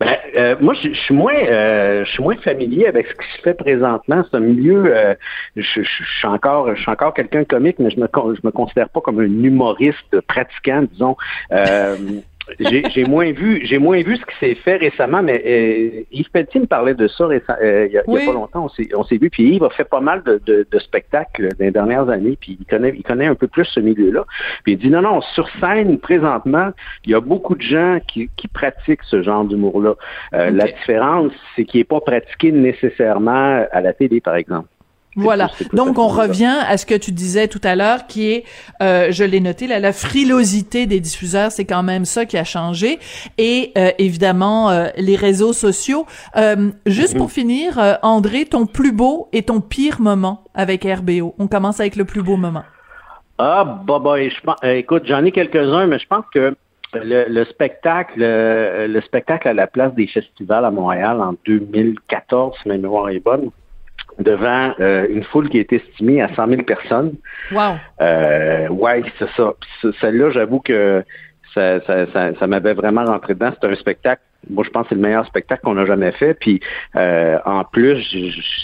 Ben, 0.00 0.16
euh, 0.36 0.56
moi, 0.60 0.74
je, 0.74 0.92
suis 0.92 1.14
moins, 1.14 1.34
euh, 1.34 2.04
je 2.04 2.10
suis 2.10 2.22
moins 2.22 2.36
familier 2.36 2.86
avec 2.86 3.06
ce 3.06 3.12
qui 3.14 3.36
se 3.36 3.42
fait 3.42 3.54
présentement. 3.54 4.22
C'est 4.30 4.36
un 4.36 4.40
milieu. 4.40 4.94
Euh, 4.94 5.14
je, 5.56 5.82
suis 5.82 6.26
encore, 6.26 6.74
je 6.74 6.80
suis 6.80 6.90
encore 6.90 7.14
quelqu'un 7.14 7.40
de 7.40 7.46
comique, 7.46 7.78
mais 7.78 7.90
je 7.90 7.98
me, 7.98 8.06
je 8.06 8.40
me 8.44 8.50
considère 8.50 8.88
pas 8.88 9.00
comme 9.00 9.20
un 9.20 9.24
humoriste 9.24 10.20
pratiquant, 10.26 10.82
disons. 10.90 11.16
J'ai 12.58 13.04
moins 13.04 13.32
vu 13.32 13.60
j'ai 13.64 13.78
moins 13.78 14.02
vu 14.02 14.16
ce 14.16 14.24
qui 14.24 14.36
s'est 14.38 14.54
fait 14.54 14.76
récemment, 14.76 15.22
mais 15.22 15.42
euh, 15.44 16.02
Yves 16.12 16.30
Pelletier 16.30 16.60
me 16.60 16.66
parlait 16.66 16.94
de 16.94 17.08
ça 17.08 17.24
euh, 17.24 17.86
il 17.88 17.92
y, 17.92 17.98
a, 17.98 18.02
pas 18.02 18.32
longtemps. 18.32 18.68
On 18.94 19.04
s'est 19.04 19.16
vu, 19.16 19.30
puis 19.30 19.54
Yves 19.54 19.64
a 19.64 19.70
fait 19.70 19.84
pas 19.84 20.00
mal 20.00 20.22
de, 20.22 20.40
de, 20.46 20.78
spectacles 20.78 21.48
dans 21.58 21.64
les 21.64 21.70
dernières 21.70 22.08
années, 22.08 22.36
puis 22.40 22.56
il 22.60 22.66
connaît 22.66 22.94
il 22.96 23.02
connaît 23.02 23.26
un 23.26 23.34
peu 23.34 23.48
plus 23.48 23.64
ce 23.64 23.80
milieu-là. 23.80 24.24
Puis 24.64 24.74
il 24.74 24.78
dit 24.78 24.90
non 24.90 25.02
non 25.02 25.20
sur 25.20 25.48
scène 25.60 25.98
présentement, 25.98 26.70
il 27.04 27.12
y 27.12 27.14
a 27.14 27.20
beaucoup 27.20 27.54
de 27.54 27.62
gens 27.62 27.98
qui, 28.06 28.28
qui 28.36 28.48
pratiquent 28.48 29.04
ce 29.04 29.22
genre 29.22 29.44
d'humour-là. 29.44 29.94
Euh, 30.34 30.50
la 30.50 30.66
différence, 30.66 31.32
c'est 31.54 31.64
qu'il 31.64 31.80
n'est 31.80 31.84
pas 31.84 32.00
pratiqué 32.00 32.52
nécessairement 32.52 33.66
à 33.70 33.80
la 33.80 33.92
télé, 33.92 34.20
par 34.20 34.36
exemple. 34.36 34.68
Voilà. 35.16 35.50
Donc 35.72 35.98
on 35.98 36.08
revient 36.08 36.54
à 36.68 36.76
ce 36.76 36.84
que 36.84 36.94
tu 36.94 37.10
disais 37.10 37.48
tout 37.48 37.60
à 37.64 37.74
l'heure, 37.74 38.06
qui 38.06 38.30
est, 38.30 38.44
euh, 38.82 39.08
je 39.10 39.24
l'ai 39.24 39.40
noté, 39.40 39.66
la 39.66 39.92
frilosité 39.92 40.86
des 40.86 41.00
diffuseurs, 41.00 41.50
c'est 41.50 41.64
quand 41.64 41.82
même 41.82 42.04
ça 42.04 42.26
qui 42.26 42.36
a 42.36 42.44
changé, 42.44 42.98
et 43.38 43.72
euh, 43.78 43.90
évidemment 43.98 44.70
euh, 44.70 44.88
les 44.96 45.16
réseaux 45.16 45.52
sociaux. 45.52 46.06
juste 46.84 47.16
pour 47.16 47.32
finir, 47.32 47.98
André, 48.02 48.44
ton 48.44 48.66
plus 48.66 48.92
beau 48.92 49.28
et 49.32 49.42
ton 49.42 49.60
pire 49.60 50.00
moment 50.00 50.44
avec 50.54 50.84
RBO. 50.84 51.34
On 51.38 51.46
commence 51.46 51.80
avec 51.80 51.96
le 51.96 52.04
plus 52.04 52.22
beau 52.22 52.36
moment. 52.36 52.64
Ah, 53.38 53.64
bah, 53.86 53.98
bah, 53.98 54.16
écoute, 54.74 55.04
j'en 55.06 55.24
ai 55.24 55.32
quelques-uns, 55.32 55.86
mais 55.86 55.98
je 55.98 56.06
pense 56.06 56.24
que 56.32 56.54
le, 56.94 57.44
spectacle, 57.44 58.18
le, 58.18 59.00
spectacle 59.00 59.48
à 59.48 59.54
la 59.54 59.66
place 59.66 59.94
des 59.94 60.06
festivals 60.06 60.64
à 60.64 60.70
Montréal 60.70 61.20
en 61.20 61.34
2014, 61.46 62.56
si 62.62 62.68
ma 62.68 62.76
mémoire 62.76 63.08
est 63.08 63.20
bonne, 63.20 63.50
devant 64.18 64.74
euh, 64.80 65.06
une 65.10 65.24
foule 65.24 65.48
qui 65.48 65.58
est 65.58 65.72
estimée 65.72 66.22
à 66.22 66.34
100 66.34 66.48
000 66.48 66.62
personnes. 66.62 67.14
Wow. 67.52 67.74
Euh, 68.00 68.68
ouais, 68.68 69.02
c'est 69.18 69.28
ça. 69.36 69.54
Celle-là, 70.00 70.30
j'avoue 70.30 70.60
que 70.60 71.04
ça, 71.54 71.80
ça, 71.86 72.06
ça, 72.12 72.34
ça 72.38 72.46
m'avait 72.46 72.74
vraiment 72.74 73.04
rentré 73.04 73.34
dedans. 73.34 73.50
C'était 73.54 73.72
un 73.72 73.76
spectacle 73.76 74.22
moi, 74.48 74.64
je 74.64 74.70
pense 74.70 74.84
que 74.84 74.90
c'est 74.90 74.94
le 74.94 75.00
meilleur 75.00 75.26
spectacle 75.26 75.62
qu'on 75.64 75.76
a 75.76 75.84
jamais 75.84 76.12
fait. 76.12 76.34
Puis, 76.34 76.60
euh, 76.96 77.38
en 77.44 77.64
plus, 77.64 78.02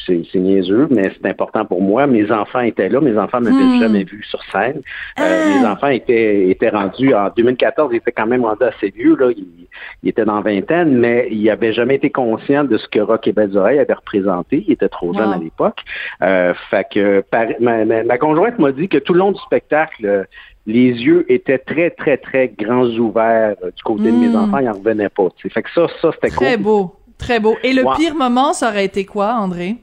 c'est 0.07 0.35
niaiseux, 0.35 0.89
mais 0.91 1.13
c'est 1.15 1.29
important 1.29 1.65
pour 1.65 1.83
moi. 1.83 2.07
Mes 2.07 2.31
enfants 2.31 2.61
étaient 2.61 2.89
là. 2.89 3.01
Mes 3.01 3.19
enfants 3.19 3.41
m'avaient 3.41 3.57
hmm. 3.57 3.81
jamais 3.81 4.05
vu 4.05 4.23
sur 4.25 4.43
scène. 4.45 4.83
Euh, 5.19 5.59
mes 5.59 5.67
ah. 5.67 5.73
enfants 5.73 5.89
étaient, 5.89 6.49
étaient 6.51 6.69
rendus, 6.69 7.15
en 7.15 7.31
2014, 7.37 7.91
ils 7.93 7.97
étaient 7.97 8.13
quand 8.13 8.27
même 8.27 8.45
rendus 8.45 8.65
assez 8.65 8.91
vieux. 8.91 9.17
Là. 9.17 9.31
Ils, 9.37 10.09
étaient 10.09 10.25
dans 10.25 10.41
vingtaine, 10.41 10.99
mais 10.99 11.29
ils 11.31 11.45
n'avaient 11.45 11.73
jamais 11.73 11.95
été 11.95 12.11
conscients 12.11 12.65
de 12.65 12.77
ce 12.77 12.87
que 12.89 12.99
Rock 12.99 13.27
et 13.27 13.33
Belles 13.33 13.57
Oreilles 13.57 13.79
avait 13.79 13.95
représenté. 13.95 14.65
Ils 14.67 14.75
étaient 14.75 14.89
trop 14.89 15.15
jeunes 15.15 15.33
à 15.33 15.39
l'époque. 15.39 15.81
Euh, 16.23 16.53
fait 16.71 16.87
que 16.93 17.25
ma, 17.61 17.85
ma, 17.85 18.19
conjointe 18.19 18.59
m'a 18.59 18.73
dit 18.73 18.89
que 18.89 18.99
tout 18.99 19.15
le 19.15 19.21
long 19.21 19.33
du 19.33 19.41
spectacle, 19.41 20.27
les 20.67 20.91
yeux 20.91 21.25
étaient 21.31 21.59
très, 21.59 21.91
très, 21.91 22.17
très 22.17 22.49
grands 22.49 22.87
ouverts 22.87 23.57
euh, 23.63 23.71
du 23.75 23.83
côté 23.83 24.05
de 24.05 24.17
mes 24.17 24.29
hmm. 24.29 24.37
enfants, 24.37 24.59
ils 24.59 24.67
n'en 24.67 24.73
revenaient 24.73 25.09
pas. 25.09 25.29
Fait 25.37 25.63
que 25.63 25.71
ça, 25.75 25.87
ça, 26.01 26.11
c'était 26.13 26.31
cool. 26.31 26.47
Très 26.47 26.57
beau, 26.57 26.95
très 27.19 27.41
beau. 27.41 27.57
Et 27.63 27.73
le 27.73 27.83
pire 27.97 28.15
moment, 28.15 28.53
ça 28.53 28.69
aurait 28.69 28.85
été 28.85 29.05
quoi, 29.05 29.35
André? 29.35 29.77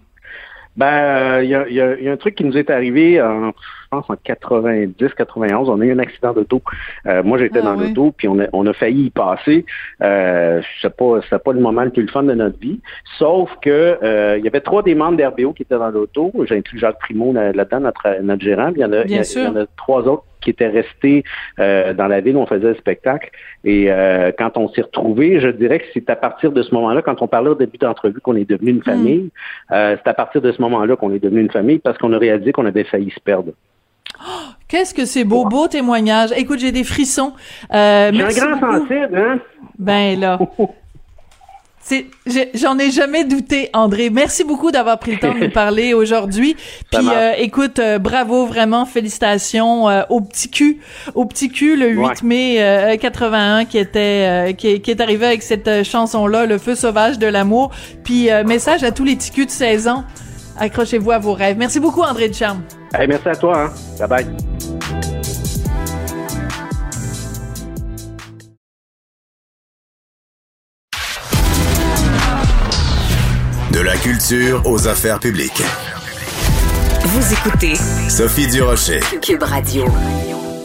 Ben, 0.78 1.42
il 1.42 1.50
y, 1.50 1.82
a, 1.82 2.12
un 2.14 2.18
truc 2.18 2.36
qui 2.36 2.46
nous 2.46 2.58
est 2.58 2.70
arrivé 2.70 3.22
en, 3.22 3.52
je 3.92 3.98
pense, 3.98 4.10
en 4.10 4.16
90, 4.24 5.14
91. 5.18 5.70
On 5.70 5.82
a 5.82 5.86
eu 5.86 5.92
un 5.92 6.00
accident 6.00 6.32
d'auto. 6.32 6.62
Euh, 7.06 7.24
moi, 7.24 7.38
j'étais 7.38 7.60
ah 7.60 7.64
dans 7.64 7.74
l'auto, 7.74 8.14
puis 8.16 8.28
on 8.28 8.40
a, 8.40 8.46
on 8.54 8.66
a 8.68 8.74
failli 8.74 9.06
y 9.06 9.10
passer. 9.10 9.66
Euh, 10.02 10.62
c'est 10.82 10.96
pas, 10.96 11.20
c'est 11.30 11.44
pas 11.44 11.54
le 11.54 11.60
moment 11.60 11.84
le 11.84 11.90
plus 11.90 12.08
fun 12.08 12.24
de 12.24 12.34
notre 12.34 12.60
vie. 12.60 12.80
Sauf 13.18 13.50
que 13.62 13.98
euh, 14.02 14.38
il 14.38 14.46
y 14.46 14.48
avait 14.48 14.62
trois 14.62 14.84
des 14.84 14.96
membres 14.96 15.18
d'RBO 15.18 15.54
qui 15.54 15.64
étaient 15.64 15.78
dans 15.78 15.90
l'auto. 15.90 16.32
J'ai 16.48 16.58
inclus 16.58 16.80
Jacques 16.80 17.00
Primo 17.00 17.34
là-dedans, 17.34 17.80
notre, 17.82 18.22
notre 18.22 18.42
gérant. 18.42 18.72
il 18.76 18.82
y 18.82 18.86
en 18.86 18.94
a, 18.94 19.04
il 19.04 19.12
y 19.12 19.48
en 19.48 19.56
a 19.56 19.66
trois 19.76 20.08
autres 20.08 20.24
qui 20.42 20.50
étaient 20.50 20.68
restés 20.68 21.24
euh, 21.60 21.94
dans 21.94 22.08
la 22.08 22.22
ville 22.22 22.36
où 22.36 22.40
on 22.40 22.46
faisait 22.46 22.70
le 22.70 22.76
spectacle. 22.76 23.30
Et 23.64 23.92
euh, 23.92 24.32
quand 24.38 24.58
on 24.58 24.70
s'est 24.70 24.82
retrouvés, 24.82 25.40
je 25.40 25.50
dirais 25.50 25.80
que 25.80 25.86
c'est 25.94 26.10
à 26.10 26.16
partir 26.16 26.52
de 26.52 26.62
ce 26.62 26.74
moment-là, 26.74 27.02
quand 27.02 27.22
on 27.22 27.28
parlait 27.28 27.50
au 27.50 27.56
début 27.56 27.78
d'entrevue 27.78 28.20
qu'on 28.22 28.36
est 28.36 28.50
devenu 28.50 28.72
une 28.72 28.78
hmm. 28.78 28.84
famille, 28.84 29.30
euh, 29.72 29.96
c'est 29.98 30.10
à 30.10 30.14
partir 30.14 30.42
de 30.42 30.52
ce 30.52 30.62
moment-là 30.62 30.96
qu'on 30.96 31.14
est 31.14 31.20
devenu 31.20 31.42
une 31.42 31.52
famille 31.52 31.80
parce 31.80 31.98
qu'on 31.98 32.14
a 32.14 32.18
réalisé 32.18 32.52
qu'on 32.52 32.66
avait 32.66 32.84
failli 32.84 33.12
se 33.12 33.20
perdre. 33.20 33.52
Oh, 34.22 34.52
qu'est-ce 34.68 34.94
que 34.94 35.06
c'est 35.06 35.24
beau, 35.24 35.46
beau 35.46 35.68
témoignage. 35.68 36.32
Écoute, 36.36 36.60
j'ai 36.60 36.72
des 36.72 36.84
frissons. 36.84 37.34
Euh, 37.74 38.12
j'ai 38.12 38.42
un 38.42 38.56
grand 38.56 38.60
sensible, 38.60 39.18
hein? 39.18 39.40
Ben 39.78 40.20
là. 40.20 40.40
j'en 42.54 42.78
ai 42.78 42.92
jamais 42.92 43.24
douté, 43.24 43.70
André. 43.74 44.10
Merci 44.10 44.44
beaucoup 44.44 44.72
d'avoir 44.72 45.00
pris 45.00 45.14
le 45.14 45.20
temps 45.20 45.34
de 45.34 45.40
nous 45.40 45.52
parler 45.54 45.94
aujourd'hui. 45.94 46.56
Puis, 46.92 47.08
euh, 47.10 47.34
écoute, 47.38 47.80
euh, 47.80 48.00
bravo 48.00 48.46
vraiment, 48.46 48.86
félicitations 48.86 49.90
euh, 49.90 50.02
au 50.10 50.22
petit 50.22 50.50
cul, 50.50 50.80
au 51.16 51.26
petit 51.26 51.50
cul 51.50 51.76
le 51.76 51.90
8 51.90 52.24
mai 52.24 52.98
81 53.00 53.66
qui 53.66 53.78
était 53.78 54.54
qui, 54.58 54.68
est 54.68 55.02
arrivé 55.02 55.26
avec 55.26 55.44
cette 55.44 55.84
chanson 55.84 56.28
là, 56.28 56.46
le 56.46 56.58
feu 56.58 56.76
sauvage 56.76 57.20
de 57.20 57.28
l'amour. 57.28 57.72
Puis 58.04 58.30
message 58.46 58.84
à 58.84 58.92
tous 58.92 59.04
les 59.04 59.16
petits 59.16 59.32
culs 59.32 59.46
de 59.46 59.52
16 59.52 59.88
ans. 59.88 60.04
Accrochez-vous 60.60 61.12
à 61.12 61.20
vos 61.20 61.34
rêves. 61.34 61.58
Merci 61.58 61.80
beaucoup, 61.80 62.02
André 62.02 62.28
Ducharme. 62.28 62.64
Hey, 62.94 63.08
merci 63.08 63.30
à 63.30 63.36
toi. 63.36 63.66
Hein. 63.66 64.08
Bye 64.08 64.26
bye. 64.26 65.19
Culture 74.30 74.62
aux 74.66 74.88
affaires 74.88 75.20
publiques. 75.20 75.64
Vous 77.02 77.34
écoutez 77.34 77.74
Sophie 78.10 78.48
Durocher. 78.48 79.00
Cube 79.22 79.42
Radio. 79.42 79.86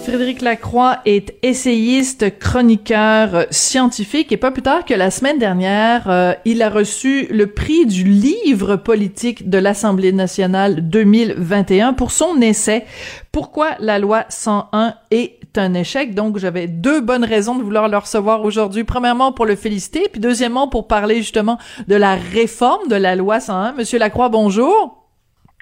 Frédéric 0.02 0.42
Lacroix 0.42 0.98
est 1.06 1.34
essayiste, 1.42 2.38
chroniqueur 2.38 3.46
scientifique 3.50 4.32
et 4.32 4.36
pas 4.36 4.50
plus 4.50 4.60
tard 4.60 4.84
que 4.84 4.92
la 4.92 5.10
semaine 5.10 5.38
dernière, 5.38 6.10
euh, 6.10 6.34
il 6.44 6.60
a 6.60 6.68
reçu 6.68 7.26
le 7.30 7.46
prix 7.46 7.86
du 7.86 8.04
livre 8.04 8.76
politique 8.76 9.48
de 9.48 9.56
l'Assemblée 9.56 10.12
nationale 10.12 10.86
2021 10.86 11.94
pour 11.94 12.10
son 12.10 12.42
essai 12.42 12.84
Pourquoi 13.32 13.76
la 13.80 13.98
loi 13.98 14.26
101 14.28 14.94
est 15.10 15.38
un 15.58 15.74
échec. 15.74 16.14
Donc, 16.14 16.38
j'avais 16.38 16.66
deux 16.66 17.00
bonnes 17.00 17.24
raisons 17.24 17.56
de 17.56 17.62
vouloir 17.62 17.88
le 17.88 17.96
recevoir 17.96 18.44
aujourd'hui. 18.44 18.84
Premièrement, 18.84 19.32
pour 19.32 19.46
le 19.46 19.56
féliciter, 19.56 20.08
puis 20.10 20.20
deuxièmement, 20.20 20.68
pour 20.68 20.86
parler 20.86 21.16
justement 21.16 21.58
de 21.88 21.96
la 21.96 22.14
réforme 22.14 22.88
de 22.88 22.96
la 22.96 23.16
loi 23.16 23.40
101. 23.40 23.72
Monsieur 23.72 23.98
Lacroix, 23.98 24.28
bonjour. 24.28 25.04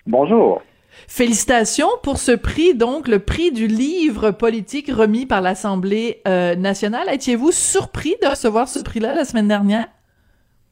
Bonjour. 0.07 0.63
Félicitations 1.09 1.89
pour 2.03 2.19
ce 2.19 2.33
prix, 2.33 2.75
donc 2.75 3.09
le 3.09 3.19
prix 3.19 3.51
du 3.51 3.67
livre 3.67 4.31
politique 4.31 4.91
remis 4.91 5.27
par 5.27 5.41
l'Assemblée 5.41 6.21
euh, 6.29 6.55
nationale. 6.55 7.07
Étiez-vous 7.13 7.51
surpris 7.51 8.15
de 8.23 8.29
recevoir 8.29 8.69
ce 8.69 8.83
prix-là 8.83 9.15
la 9.15 9.25
semaine 9.25 9.49
dernière? 9.49 9.87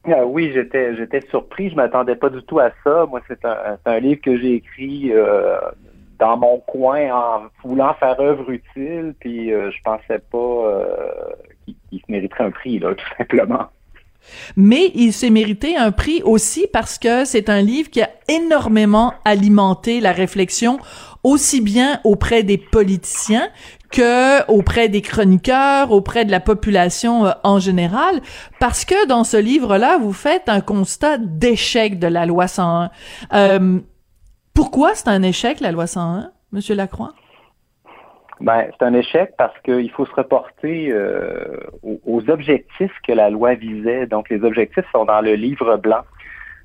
Ah 0.05 0.25
oui, 0.25 0.51
j'étais 0.53 0.95
j'étais 0.95 1.21
surpris. 1.29 1.69
Je 1.69 1.75
m'attendais 1.75 2.15
pas 2.15 2.29
du 2.29 2.41
tout 2.43 2.59
à 2.59 2.71
ça. 2.83 3.05
Moi, 3.07 3.21
c'est 3.27 3.45
un, 3.45 3.77
un, 3.85 3.99
livre 3.99 4.21
que 4.21 4.35
j'ai 4.35 4.55
écrit 4.55 5.11
euh, 5.11 5.59
dans 6.21 6.37
mon 6.37 6.59
coin 6.59 7.09
en 7.11 7.41
voulant 7.63 7.93
faire 7.95 8.19
œuvre 8.19 8.51
utile, 8.51 9.15
puis 9.19 9.51
euh, 9.51 9.71
je 9.71 9.77
pensais 9.83 10.19
pas 10.31 10.37
euh, 10.37 10.85
qu'il 11.65 11.99
se 11.99 12.05
mériterait 12.09 12.45
un 12.45 12.51
prix, 12.51 12.77
là, 12.79 12.93
tout 12.95 13.05
simplement. 13.17 13.65
Mais 14.55 14.91
il 14.93 15.13
s'est 15.13 15.31
mérité 15.31 15.75
un 15.75 15.91
prix 15.91 16.21
aussi 16.23 16.67
parce 16.71 16.99
que 16.99 17.25
c'est 17.25 17.49
un 17.49 17.61
livre 17.61 17.89
qui 17.89 18.03
a 18.03 18.09
énormément 18.27 19.15
alimenté 19.25 19.99
la 19.99 20.11
réflexion 20.11 20.77
aussi 21.23 21.59
bien 21.59 21.99
auprès 22.03 22.43
des 22.43 22.59
politiciens 22.59 23.49
que 23.91 24.47
auprès 24.49 24.89
des 24.89 25.01
chroniqueurs, 25.01 25.91
auprès 25.91 26.23
de 26.23 26.31
la 26.31 26.39
population 26.39 27.25
euh, 27.25 27.31
en 27.43 27.59
général, 27.59 28.21
parce 28.59 28.85
que 28.85 29.07
dans 29.07 29.23
ce 29.23 29.37
livre-là, 29.37 29.97
vous 29.97 30.13
faites 30.13 30.47
un 30.47 30.61
constat 30.61 31.17
d'échec 31.17 31.99
de 31.99 32.07
la 32.07 32.25
loi 32.25 32.47
101. 32.47 32.89
Euh, 33.33 33.79
pourquoi 34.53 34.95
c'est 34.95 35.09
un 35.09 35.23
échec, 35.23 35.59
la 35.59 35.71
loi 35.71 35.87
101, 35.87 36.31
Monsieur 36.51 36.75
Lacroix? 36.75 37.13
Ben, 38.41 38.65
c'est 38.71 38.85
un 38.85 38.93
échec 38.93 39.33
parce 39.37 39.57
qu'il 39.59 39.89
faut 39.91 40.05
se 40.05 40.15
reporter 40.15 40.89
euh, 40.91 41.57
aux, 41.83 42.27
objectifs 42.29 42.93
que 43.07 43.11
la 43.11 43.29
loi 43.29 43.53
visait. 43.53 44.07
Donc, 44.07 44.29
les 44.29 44.43
objectifs 44.43 44.85
sont 44.91 45.05
dans 45.05 45.21
le 45.21 45.35
livre 45.35 45.77
blanc 45.77 46.01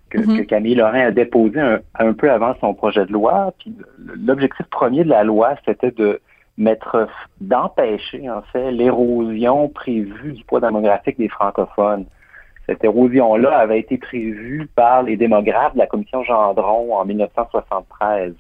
que, 0.09 0.19
mm-hmm. 0.19 0.47
Camille 0.47 0.75
Lorrain 0.77 1.07
a 1.07 1.11
déposé 1.11 1.61
un, 1.61 2.13
peu 2.15 2.31
avant 2.31 2.55
son 2.61 2.73
projet 2.73 3.05
de 3.05 3.13
loi. 3.13 3.53
Puis 3.59 3.75
l'objectif 3.99 4.65
premier 4.67 5.05
de 5.05 5.11
la 5.11 5.23
loi, 5.23 5.55
c'était 5.67 5.91
de 5.91 6.21
mettre, 6.57 7.09
d'empêcher 7.43 8.31
en 8.31 8.43
fait 8.53 8.71
l'érosion 8.71 9.69
prévue 9.69 10.33
du 10.33 10.45
poids 10.45 10.61
démographique 10.61 11.19
des 11.19 11.29
francophones. 11.29 12.07
Cette 12.67 12.83
érosion-là 12.85 13.57
avait 13.57 13.79
été 13.79 13.97
prévue 13.97 14.69
par 14.75 15.03
les 15.03 15.17
démographes 15.17 15.75
de 15.75 15.79
la 15.79 15.87
commission 15.87 16.25
Gendron 16.25 16.95
en 16.95 17.05
1973. 17.05 18.35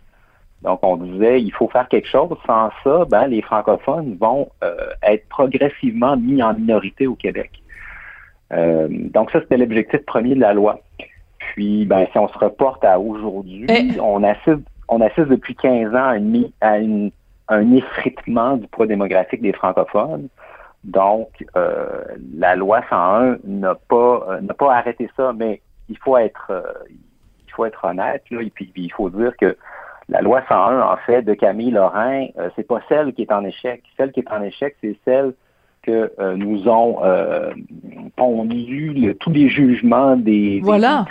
Donc, 0.62 0.81
on 0.83 0.97
disait, 0.97 1.41
il 1.41 1.53
faut 1.53 1.68
faire 1.68 1.89
quelque 1.89 2.09
chose. 2.09 2.37
Sans 2.47 2.70
ça, 2.83 3.05
ben, 3.09 3.29
les 3.29 3.43
francophones 3.43 4.16
vont 4.20 4.49
euh, 4.64 4.74
être 5.03 5.29
progressivement 5.29 6.16
mis 6.16 6.43
en 6.43 6.55
minorité 6.55 7.07
au 7.07 7.14
Québec. 7.14 7.51
Euh, 8.53 8.89
donc, 8.91 9.31
ça, 9.31 9.41
c'était 9.41 9.59
l'objectif 9.59 10.05
premier 10.07 10.35
de 10.35 10.41
la 10.41 10.55
loi. 10.55 10.81
Puis, 11.39 11.85
ben, 11.85 12.07
si 12.11 12.18
on 12.18 12.29
se 12.29 12.39
reporte 12.39 12.85
à 12.85 12.99
aujourd'hui, 12.99 13.66
eh. 13.68 14.01
on 14.01 14.24
assiste, 14.24 14.66
on 14.89 15.01
assiste 15.01 15.29
depuis 15.29 15.55
15 15.55 15.95
ans 15.95 16.09
à, 16.09 16.16
une, 16.16 16.51
à 16.61 16.79
une 16.79 17.11
un 17.49 17.72
effritement 17.72 18.57
du 18.57 18.66
poids 18.66 18.87
démographique 18.87 19.43
des 19.43 19.53
francophones. 19.53 20.29
Donc, 20.87 21.45
euh, 21.57 22.05
la 22.39 22.55
loi 22.55 22.80
101 22.89 23.39
n'a 23.45 23.74
pas 23.74 24.24
euh, 24.28 24.41
n'a 24.41 24.55
pas 24.55 24.72
arrêté 24.72 25.11
ça, 25.16 25.32
mais 25.37 25.61
il 25.89 25.99
faut 25.99 26.16
être 26.16 26.47
euh, 26.51 26.62
il 26.89 27.53
faut 27.53 27.64
être 27.64 27.84
honnête 27.84 28.22
là, 28.30 28.41
et 28.41 28.51
puis, 28.51 28.70
il 28.76 28.93
faut 28.93 29.11
dire 29.11 29.32
que 29.37 29.57
la 30.09 30.20
loi 30.20 30.43
101 30.49 30.80
en 30.80 30.97
fait 30.99 31.22
de 31.22 31.34
Camille 31.34 31.72
Lorrain, 31.72 32.26
c'est 32.55 32.66
pas 32.66 32.80
celle 32.89 33.12
qui 33.14 33.22
est 33.22 33.32
en 33.32 33.45
échec. 33.45 33.82
Celle 33.97 34.12
qui 34.12 34.20
est 34.20 34.30
en 34.30 34.41
échec, 34.43 34.76
c'est 34.80 34.97
celle 35.05 35.34
que 35.82 36.12
nous 36.37 36.68
ont 36.68 37.01
pondu 38.14 39.16
tous 39.18 39.30
les 39.30 39.49
jugements 39.49 40.14
des, 40.16 40.62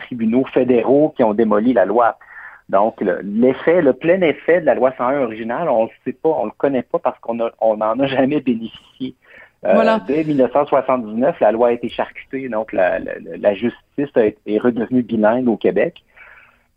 tribunaux 0.05 0.45
fédéraux 0.45 1.13
qui 1.17 1.23
ont 1.23 1.33
démoli 1.33 1.73
la 1.73 1.83
loi. 1.83 2.17
Donc, 2.69 3.01
l'effet, 3.01 3.81
le, 3.81 3.91
plein 3.91 4.21
effet 4.21 4.61
de 4.61 4.65
la 4.65 4.75
loi 4.75 4.93
101 4.97 5.23
originale, 5.23 5.67
on 5.67 5.83
ne 5.83 5.89
sait 6.05 6.13
pas, 6.13 6.29
on 6.29 6.45
le 6.45 6.51
connaît 6.57 6.83
pas 6.83 6.99
parce 6.99 7.19
qu'on 7.19 7.35
n'en 7.35 7.99
a 7.99 8.07
jamais 8.07 8.39
bénéficié. 8.39 9.15
Euh, 9.65 9.99
dès 10.07 10.23
1979, 10.23 11.39
la 11.39 11.51
loi 11.51 11.69
a 11.69 11.71
été 11.71 11.89
charcutée, 11.89 12.49
donc 12.49 12.71
la, 12.71 12.99
justice 13.55 14.09
est 14.17 14.57
redevenue 14.59 15.01
bilingue 15.01 15.47
au 15.47 15.57
Québec. 15.57 16.03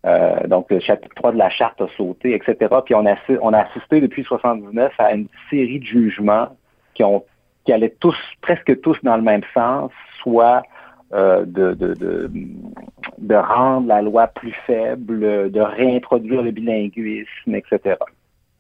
Euh, 0.07 0.47
donc, 0.47 0.71
le 0.71 0.81
chapitre 0.81 1.15
3 1.17 1.33
de 1.33 1.39
la 1.39 1.51
charte 1.51 1.81
a 1.81 1.89
sauté, 1.97 2.35
etc. 2.35 2.75
Puis 2.85 2.95
on 2.95 3.05
a, 3.05 3.17
on 3.43 3.53
a 3.53 3.61
assisté 3.61 4.01
depuis 4.01 4.23
1979 4.23 4.93
à 4.99 5.13
une 5.13 5.27
série 5.51 5.81
de 5.81 5.85
jugements 5.85 6.57
qui 6.95 7.05
ont 7.05 7.25
qui 7.65 7.73
allaient 7.75 7.95
tous, 8.01 8.17
presque 8.41 8.81
tous 8.81 8.97
dans 9.03 9.17
le 9.17 9.23
même 9.23 9.43
sens, 9.53 9.91
soit 10.23 10.63
euh, 11.13 11.45
de, 11.45 11.75
de, 11.75 11.93
de, 11.93 12.31
de, 13.19 13.35
rendre 13.35 13.89
la 13.89 14.01
loi 14.01 14.27
plus 14.29 14.55
faible, 14.67 15.51
de 15.51 15.61
réintroduire 15.61 16.41
le 16.41 16.51
bilinguisme, 16.51 17.55
etc. 17.55 17.97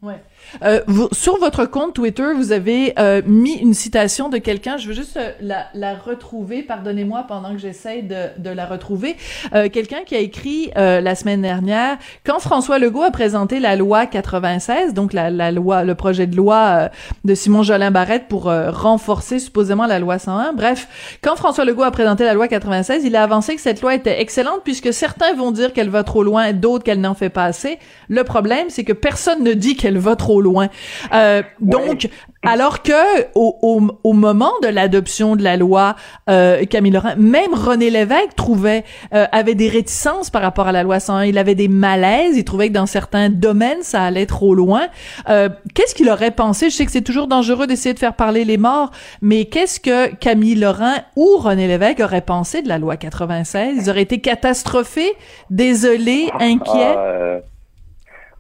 Ouais. 0.01 0.23
Euh, 0.63 0.81
vous, 0.87 1.09
sur 1.11 1.39
votre 1.39 1.65
compte 1.65 1.93
Twitter, 1.93 2.33
vous 2.37 2.53
avez 2.53 2.93
euh, 3.01 3.21
mis 3.27 3.55
une 3.55 3.75
citation 3.75 4.29
de 4.29 4.39
quelqu'un. 4.39 4.77
Je 4.77 4.87
veux 4.87 4.95
juste 4.95 5.17
euh, 5.17 5.33
la, 5.41 5.67
la 5.75 5.97
retrouver. 5.97 6.63
Pardonnez-moi 6.63 7.25
pendant 7.27 7.53
que 7.53 7.59
j'essaye 7.59 8.05
de, 8.05 8.29
de, 8.39 8.51
la 8.51 8.67
retrouver. 8.67 9.17
Euh, 9.55 9.69
quelqu'un 9.69 10.05
qui 10.07 10.15
a 10.15 10.21
écrit 10.21 10.71
euh, 10.77 11.01
la 11.01 11.17
semaine 11.17 11.43
dernière 11.43 11.99
quand 12.25 12.39
François 12.39 12.79
Legault 12.79 13.03
a 13.03 13.11
présenté 13.11 13.59
la 13.59 13.75
loi 13.75 14.07
96, 14.07 14.95
donc 14.95 15.13
la, 15.13 15.31
la 15.31 15.51
loi, 15.51 15.83
le 15.83 15.97
projet 15.97 16.29
de 16.29 16.37
loi 16.37 16.91
de 17.25 17.35
Simon 17.35 17.65
Jolin 17.65 17.91
Barrette 17.91 18.29
pour 18.29 18.45
renforcer 18.45 19.41
supposément 19.41 19.87
la 19.87 19.99
loi 19.99 20.21
101. 20.21 20.53
Bref, 20.53 21.19
quand 21.23 21.35
François 21.35 21.65
Legault 21.65 21.83
a 21.83 21.91
présenté 21.91 22.23
la 22.23 22.35
loi 22.35 22.47
96, 22.47 23.03
il 23.05 23.17
a 23.17 23.25
avancé 23.25 23.57
que 23.57 23.61
cette 23.61 23.83
loi 23.83 23.97
était 23.97 24.21
excellente 24.21 24.61
puisque 24.63 24.93
certains 24.93 25.35
vont 25.35 25.51
dire 25.51 25.73
qu'elle 25.73 25.91
va 25.91 26.05
trop 26.05 26.23
loin, 26.23 26.53
d'autres 26.53 26.85
qu'elle 26.85 27.01
n'en 27.01 27.15
fait 27.15 27.31
pas 27.31 27.47
assez. 27.47 27.81
Le 28.09 28.23
problème, 28.23 28.67
c'est 28.69 28.85
que 28.85 28.93
personne 28.93 29.43
ne 29.43 29.55
dit 29.55 29.75
qu'elle 29.75 29.88
va 29.97 30.17
trop 30.17 30.43
loin. 30.43 30.69
Euh, 31.15 31.43
donc, 31.61 32.09
alors 32.43 32.83
que 32.83 32.93
au, 33.35 33.91
au, 34.05 34.13
moment 34.13 34.53
de 34.63 34.69
l'adoption 34.69 35.35
de 35.35 35.43
la 35.43 35.57
loi, 35.57 35.97
euh, 36.31 36.65
Camille 36.67 36.93
Laurent, 36.93 37.15
même 37.17 37.53
René 37.53 37.91
Lévesque 37.91 38.37
trouvait 38.37 38.85
euh, 39.13 39.27
avait 39.33 39.55
des 39.55 39.69
réticences 39.69 40.31
par 40.31 40.43
rapport 40.43 40.69
à 40.69 40.73
la 40.73 40.83
loi 40.85 41.01
101. 41.01 41.25
Il 41.25 41.39
avait 41.39 41.57
des 41.57 41.69
malaises. 41.69 42.37
Il 42.37 42.45
trouvait 42.45 42.69
que 42.69 42.75
dans 42.75 42.87
certains 42.87 43.29
domaines, 43.29 43.83
ça 43.83 44.05
allait 44.05 44.27
trop 44.27 44.55
loin. 44.55 44.87
Euh, 45.29 45.49
qu'est-ce 45.75 45.95
qu'il 45.95 46.09
aurait 46.09 46.31
pensé? 46.31 46.71
Je 46.71 46.77
sais 46.77 46.87
que 46.87 46.93
c'est 46.93 47.03
toujours 47.03 47.27
dangereux 47.27 47.67
d'essayer 47.67 47.93
de 47.93 47.99
faire 47.99 48.15
parler 48.15 48.45
les 48.45 48.57
morts, 48.57 48.93
mais 49.21 49.47
qu'est-ce 49.47 49.81
que 49.81 50.15
Camille 50.15 50.55
Laurent 50.55 50.97
ou 51.17 51.39
René 51.39 51.67
Lévesque 51.67 52.01
auraient 52.01 52.21
pensé 52.21 52.63
de 52.63 52.69
la 52.69 52.79
loi 52.79 52.97
96 52.97 53.75
Ils 53.79 53.91
auraient 53.91 54.03
été 54.03 54.21
catastrophés, 54.21 55.13
désolés, 55.51 56.31
inquiets? 56.39 57.43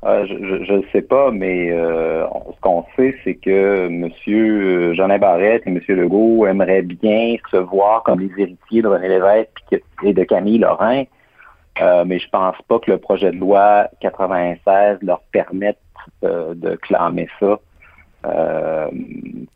Euh, 0.04 0.26
je 0.26 0.72
ne 0.72 0.82
sais 0.92 1.02
pas, 1.02 1.32
mais 1.32 1.72
euh, 1.72 2.24
ce 2.54 2.60
qu'on 2.60 2.84
sait, 2.94 3.16
c'est 3.24 3.34
que 3.34 3.86
M. 3.88 4.08
Euh, 4.28 4.94
jean 4.94 5.08
Barrette 5.18 5.64
et 5.66 5.70
M. 5.70 5.80
Legault 5.88 6.46
aimeraient 6.46 6.82
bien 6.82 7.34
se 7.50 7.56
voir 7.56 8.04
comme 8.04 8.20
les 8.20 8.30
héritiers 8.40 8.82
de 8.82 8.86
René 8.86 9.08
Lévesque 9.08 9.82
et 10.04 10.12
de 10.12 10.24
Camille 10.24 10.58
Lorrain, 10.58 11.04
mais 12.06 12.18
je 12.18 12.28
pense 12.30 12.56
pas 12.68 12.78
que 12.78 12.90
le 12.92 12.98
projet 12.98 13.32
de 13.32 13.38
loi 13.38 13.88
96 14.00 14.98
leur 15.02 15.20
permette 15.32 15.78
de 16.22 16.76
clamer 16.76 17.28
ça. 17.40 17.58
Euh, 18.28 18.86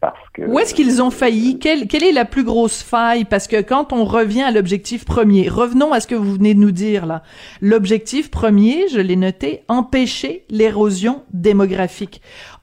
parce 0.00 0.18
que 0.34 0.42
où 0.42 0.58
est-ce 0.58 0.74
qu'ils 0.74 1.02
ont 1.02 1.10
failli? 1.10 1.58
Quelle, 1.58 1.86
quelle 1.86 2.04
est 2.04 2.12
la 2.12 2.24
plus 2.24 2.44
grosse 2.44 2.82
faille? 2.82 3.24
Parce 3.24 3.46
que 3.46 3.60
quand 3.60 3.92
on 3.92 4.04
revient 4.04 4.42
à 4.42 4.50
l'objectif 4.50 5.04
premier, 5.04 5.48
revenons 5.48 5.92
à 5.92 6.00
ce 6.00 6.06
que 6.06 6.14
vous 6.14 6.34
venez 6.34 6.54
de 6.54 6.60
nous 6.60 6.72
dire 6.72 7.06
là. 7.06 7.22
L'objectif 7.60 8.30
premier, 8.30 8.88
je 8.88 9.00
l'ai 9.00 9.16
noté, 9.16 9.62
empêcher 9.68 10.44
l'érosion 10.50 11.22
démographique. 11.32 12.20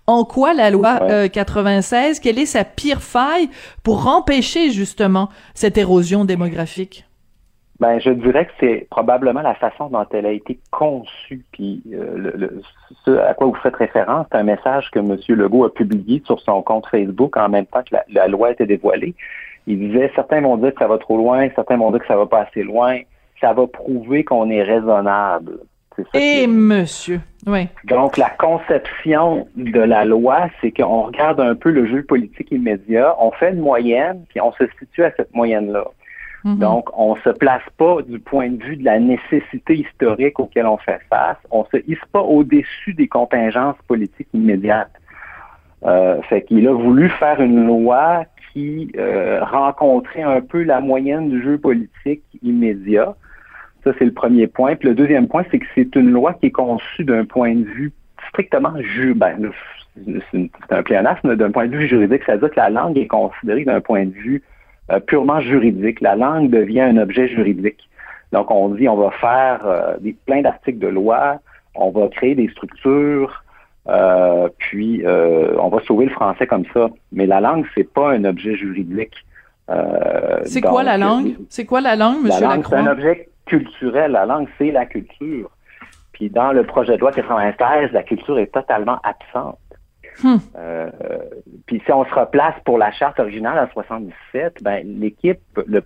En 0.07 0.25
quoi 0.25 0.53
la 0.53 0.71
loi 0.71 1.27
96, 1.29 2.17
euh, 2.17 2.19
quelle 2.21 2.39
est 2.39 2.47
sa 2.47 2.63
pire 2.63 3.01
faille 3.01 3.49
pour 3.83 4.07
empêcher 4.07 4.71
justement 4.71 5.29
cette 5.53 5.77
érosion 5.77 6.25
démographique? 6.25 7.05
Ben, 7.79 7.99
je 7.99 8.09
dirais 8.09 8.45
que 8.45 8.51
c'est 8.59 8.87
probablement 8.89 9.41
la 9.41 9.55
façon 9.55 9.87
dont 9.89 10.05
elle 10.11 10.25
a 10.25 10.31
été 10.31 10.59
conçue. 10.71 11.43
Puis, 11.51 11.81
euh, 11.93 12.31
le, 12.35 12.61
ce 13.05 13.11
à 13.11 13.33
quoi 13.33 13.47
vous 13.47 13.55
faites 13.55 13.75
référence, 13.75 14.27
c'est 14.31 14.37
un 14.37 14.43
message 14.43 14.91
que 14.91 14.99
M. 14.99 15.17
Legault 15.29 15.65
a 15.65 15.73
publié 15.73 16.21
sur 16.25 16.39
son 16.41 16.61
compte 16.61 16.87
Facebook 16.87 17.37
en 17.37 17.49
même 17.49 17.65
temps 17.65 17.83
que 17.83 17.95
la, 17.95 18.03
la 18.09 18.27
loi 18.27 18.51
était 18.51 18.65
dévoilée. 18.65 19.15
Il 19.67 19.79
disait 19.79 20.11
certains 20.15 20.41
vont 20.41 20.57
dire 20.57 20.73
que 20.73 20.79
ça 20.79 20.87
va 20.87 20.97
trop 20.97 21.17
loin, 21.17 21.47
certains 21.55 21.77
vont 21.77 21.91
dire 21.91 22.01
que 22.01 22.07
ça 22.07 22.17
va 22.17 22.25
pas 22.25 22.41
assez 22.41 22.63
loin. 22.63 22.99
Ça 23.39 23.53
va 23.53 23.67
prouver 23.67 24.25
qu'on 24.25 24.49
est 24.49 24.63
raisonnable. 24.63 25.59
Et 26.13 26.47
monsieur, 26.47 27.21
oui. 27.45 27.67
Donc, 27.85 28.17
la 28.17 28.29
conception 28.29 29.47
de 29.55 29.79
la 29.79 30.05
loi, 30.05 30.49
c'est 30.61 30.71
qu'on 30.71 31.03
regarde 31.03 31.39
un 31.39 31.55
peu 31.55 31.71
le 31.71 31.87
jeu 31.87 32.03
politique 32.03 32.51
immédiat, 32.51 33.15
on 33.19 33.31
fait 33.31 33.51
une 33.51 33.59
moyenne, 33.59 34.23
puis 34.29 34.41
on 34.41 34.51
se 34.53 34.63
situe 34.79 35.03
à 35.03 35.11
cette 35.15 35.33
moyenne-là. 35.33 35.85
Mhm. 36.45 36.59
Donc, 36.59 36.89
on 36.97 37.15
se 37.17 37.29
place 37.29 37.63
pas 37.77 38.01
du 38.01 38.19
point 38.19 38.49
de 38.49 38.63
vue 38.63 38.77
de 38.77 38.85
la 38.85 38.99
nécessité 38.99 39.75
historique 39.75 40.39
auquel 40.39 40.65
on 40.65 40.77
fait 40.77 40.99
face. 41.09 41.37
On 41.51 41.65
se 41.65 41.77
hisse 41.87 42.05
pas 42.11 42.21
au-dessus 42.21 42.93
des 42.93 43.07
contingences 43.07 43.77
politiques 43.87 44.29
immédiates. 44.33 44.91
Euh, 45.85 46.21
fait 46.23 46.43
qu'il 46.43 46.67
a 46.67 46.73
voulu 46.73 47.09
faire 47.09 47.41
une 47.41 47.65
loi 47.65 48.25
qui 48.51 48.91
euh, 48.97 49.43
rencontrait 49.43 50.23
un 50.23 50.41
peu 50.41 50.63
la 50.63 50.81
moyenne 50.81 51.29
du 51.29 51.41
jeu 51.41 51.57
politique 51.57 52.23
immédiat. 52.43 53.15
Ça, 53.83 53.91
c'est 53.97 54.05
le 54.05 54.13
premier 54.13 54.47
point. 54.47 54.75
Puis 54.75 54.89
le 54.89 54.95
deuxième 54.95 55.27
point, 55.27 55.43
c'est 55.51 55.59
que 55.59 55.65
c'est 55.75 55.95
une 55.95 56.11
loi 56.11 56.33
qui 56.33 56.47
est 56.47 56.51
conçue 56.51 57.05
d'un 57.05 57.25
point 57.25 57.55
de 57.55 57.63
vue 57.63 57.93
strictement 58.29 58.73
ju 58.81 59.13
ben, 59.13 59.51
c'est 60.31 60.49
un 60.69 60.83
pléonasme 60.83 61.35
d'un 61.35 61.51
point 61.51 61.67
de 61.67 61.75
vue 61.75 61.87
juridique, 61.87 62.21
c'est-à-dire 62.25 62.49
que 62.49 62.59
la 62.59 62.69
langue 62.69 62.97
est 62.97 63.07
considérée 63.07 63.65
d'un 63.65 63.81
point 63.81 64.05
de 64.05 64.11
vue 64.11 64.43
purement 65.07 65.39
juridique. 65.39 66.01
La 66.01 66.15
langue 66.15 66.49
devient 66.49 66.81
un 66.81 66.97
objet 66.97 67.27
juridique. 67.27 67.89
Donc, 68.31 68.51
on 68.51 68.69
dit 68.69 68.87
on 68.87 68.95
va 68.95 69.11
faire 69.11 69.61
euh, 69.65 69.97
des, 69.99 70.13
plein 70.13 70.41
d'articles 70.41 70.79
de 70.79 70.87
loi, 70.87 71.39
on 71.75 71.89
va 71.91 72.07
créer 72.09 72.35
des 72.35 72.47
structures, 72.49 73.43
euh, 73.87 74.49
puis 74.57 75.03
on 75.05 75.69
va 75.69 75.79
sauver 75.81 76.05
le 76.05 76.11
français 76.11 76.45
comme 76.45 76.65
ça. 76.73 76.89
Mais 77.11 77.25
la 77.25 77.41
langue, 77.41 77.65
c'est 77.75 77.91
pas 77.91 78.11
un 78.11 78.23
objet 78.25 78.55
juridique. 78.55 79.15
c'est 80.45 80.61
quoi 80.61 80.83
la 80.83 80.97
langue? 80.97 81.35
C'est 81.49 81.65
quoi 81.65 81.81
la 81.81 81.95
langue, 81.95 82.23
Monsieur 82.23 82.41
La 82.41 82.55
langue, 82.55 82.65
c'est 82.67 82.75
un 82.75 82.87
objet 82.87 83.29
culturel. 83.45 84.11
La 84.11 84.25
langue, 84.25 84.47
c'est 84.57 84.71
la 84.71 84.85
culture. 84.85 85.49
Puis 86.19 86.29
dans 86.29 86.51
le 86.51 86.63
projet 86.63 86.95
de 86.95 86.99
loi 86.99 87.11
96, 87.11 87.91
la 87.93 88.03
culture 88.03 88.37
est 88.39 88.53
totalement 88.53 88.99
absente. 89.03 89.57
Hmm. 90.23 90.37
Euh, 90.57 90.89
puis 91.65 91.81
si 91.85 91.91
on 91.91 92.05
se 92.05 92.13
replace 92.13 92.55
pour 92.65 92.77
la 92.77 92.91
charte 92.91 93.19
originale 93.19 93.59
en 93.59 93.71
77, 93.71 94.61
ben 94.61 94.83
l'équipe, 94.99 95.39
le, 95.65 95.83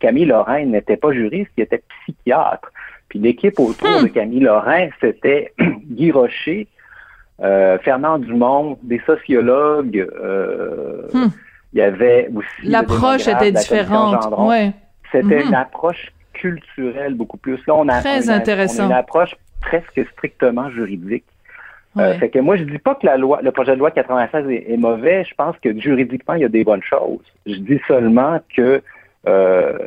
Camille 0.00 0.24
Lorrain 0.24 0.64
n'était 0.64 0.96
pas 0.96 1.12
juriste, 1.12 1.50
il 1.56 1.62
était 1.62 1.82
psychiatre. 2.00 2.72
Puis 3.08 3.18
l'équipe 3.18 3.58
autour 3.58 4.00
hmm. 4.00 4.04
de 4.04 4.08
Camille 4.08 4.40
Lorrain, 4.40 4.88
c'était 5.00 5.52
Guy 5.60 6.10
Rocher, 6.10 6.68
euh, 7.42 7.78
Fernand 7.78 8.18
Dumont, 8.18 8.78
des 8.82 9.00
sociologues. 9.06 9.98
Euh, 9.98 11.08
hmm. 11.12 11.28
Il 11.72 11.78
y 11.78 11.82
avait 11.82 12.30
aussi 12.34 12.46
l'approche 12.66 13.28
était 13.28 13.52
différente. 13.52 14.26
Ouais. 14.38 14.72
C'était 15.12 15.44
une 15.44 15.54
approche 15.54 16.12
culturelle 16.32 17.14
beaucoup 17.14 17.36
plus. 17.36 17.58
Là, 17.66 17.74
on 17.74 17.88
a, 17.88 18.00
Très 18.00 18.30
intéressant. 18.30 18.86
une 18.86 18.92
approche 18.92 19.36
presque 19.60 20.00
strictement 20.12 20.70
juridique. 20.70 21.24
Euh, 21.98 22.18
fait 22.18 22.28
que 22.28 22.38
moi, 22.38 22.56
je 22.56 22.64
dis 22.64 22.78
pas 22.78 22.94
que 22.94 23.06
la 23.06 23.16
loi, 23.16 23.40
le 23.42 23.50
projet 23.52 23.72
de 23.72 23.78
loi 23.78 23.90
96 23.90 24.46
est, 24.50 24.76
mauvais. 24.76 25.24
Je 25.24 25.34
pense 25.34 25.56
que 25.58 25.78
juridiquement, 25.78 26.34
il 26.34 26.42
y 26.42 26.44
a 26.44 26.48
des 26.48 26.64
bonnes 26.64 26.82
choses. 26.82 27.24
Je 27.46 27.56
dis 27.56 27.80
seulement 27.88 28.38
que 28.54 28.82
euh, 29.26 29.78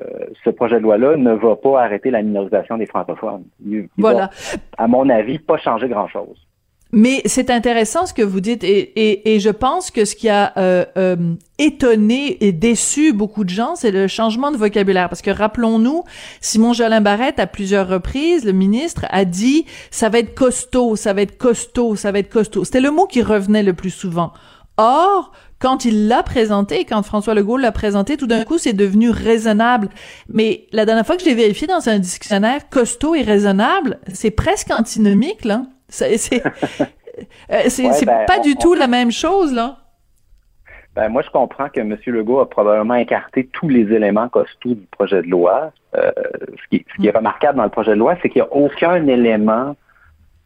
ce 0.43 0.49
projet 0.49 0.77
de 0.77 0.83
loi-là 0.83 1.15
ne 1.17 1.33
va 1.33 1.55
pas 1.55 1.83
arrêter 1.83 2.09
la 2.09 2.21
minorisation 2.21 2.77
des 2.77 2.87
francophones. 2.87 3.43
Il, 3.65 3.87
voilà. 3.97 4.29
à 4.77 4.87
mon 4.87 5.07
avis, 5.09 5.39
pas 5.39 5.57
changer 5.57 5.87
grand-chose. 5.87 6.45
Mais 6.91 7.21
c'est 7.25 7.51
intéressant 7.51 8.07
ce 8.07 8.15
que 8.15 8.23
vous 8.23 8.39
dites 8.39 8.63
et, 8.63 8.79
et, 8.79 9.35
et 9.35 9.39
je 9.39 9.51
pense 9.51 9.91
que 9.91 10.05
ce 10.05 10.15
qui 10.15 10.27
a 10.27 10.53
euh, 10.57 10.85
euh, 10.97 11.35
étonné 11.59 12.43
et 12.43 12.51
déçu 12.51 13.13
beaucoup 13.13 13.43
de 13.43 13.49
gens, 13.49 13.75
c'est 13.75 13.91
le 13.91 14.07
changement 14.07 14.51
de 14.51 14.57
vocabulaire. 14.57 15.07
Parce 15.07 15.21
que 15.21 15.29
rappelons-nous, 15.29 16.03
Simon 16.41 16.73
Jolin 16.73 17.01
Barrette, 17.01 17.37
à 17.37 17.45
plusieurs 17.45 17.87
reprises, 17.87 18.43
le 18.43 18.53
ministre, 18.53 19.05
a 19.11 19.23
dit 19.23 19.65
«ça 19.91 20.09
va 20.09 20.17
être 20.17 20.33
costaud, 20.33 20.95
ça 20.95 21.13
va 21.13 21.21
être 21.21 21.37
costaud, 21.37 21.95
ça 21.95 22.11
va 22.11 22.19
être 22.19 22.29
costaud». 22.29 22.63
C'était 22.65 22.81
le 22.81 22.89
mot 22.89 23.05
qui 23.05 23.21
revenait 23.21 23.63
le 23.63 23.73
plus 23.73 23.91
souvent. 23.91 24.33
Or, 24.77 25.31
quand 25.59 25.85
il 25.85 26.07
l'a 26.07 26.23
présenté, 26.23 26.85
quand 26.85 27.03
François 27.03 27.35
Legault 27.35 27.57
l'a 27.57 27.71
présenté, 27.71 28.17
tout 28.17 28.27
d'un 28.27 28.45
coup, 28.45 28.57
c'est 28.57 28.73
devenu 28.73 29.11
raisonnable. 29.11 29.89
Mais 30.27 30.65
la 30.71 30.85
dernière 30.85 31.05
fois 31.05 31.17
que 31.17 31.21
je 31.21 31.27
l'ai 31.27 31.35
vérifié 31.35 31.67
dans 31.67 31.87
un 31.87 31.99
dictionnaire, 31.99 32.67
costaud 32.69 33.13
et 33.13 33.21
raisonnable, 33.21 33.99
c'est 34.11 34.31
presque 34.31 34.71
antinomique, 34.71 35.45
là. 35.45 35.65
C'est 35.89 36.41
euh, 37.51 38.05
ben, 38.05 38.25
pas 38.25 38.39
du 38.39 38.55
tout 38.55 38.73
la 38.73 38.87
même 38.87 39.11
chose, 39.11 39.53
là. 39.53 39.77
Ben, 40.95 41.09
moi, 41.09 41.21
je 41.21 41.29
comprends 41.29 41.69
que 41.69 41.79
M. 41.79 41.95
Legault 42.07 42.39
a 42.39 42.49
probablement 42.49 42.95
écarté 42.95 43.47
tous 43.53 43.69
les 43.69 43.93
éléments 43.93 44.27
costauds 44.29 44.75
du 44.75 44.87
projet 44.91 45.21
de 45.21 45.27
loi. 45.27 45.71
Euh, 45.95 46.11
ce, 46.71 46.77
qui, 46.77 47.07
est 47.07 47.15
remarquable 47.15 47.57
dans 47.57 47.63
le 47.63 47.69
projet 47.69 47.91
de 47.91 47.99
loi, 47.99 48.15
c'est 48.21 48.29
qu'il 48.29 48.41
n'y 48.41 48.47
a 48.47 48.53
aucun 48.53 49.05
élément 49.07 49.75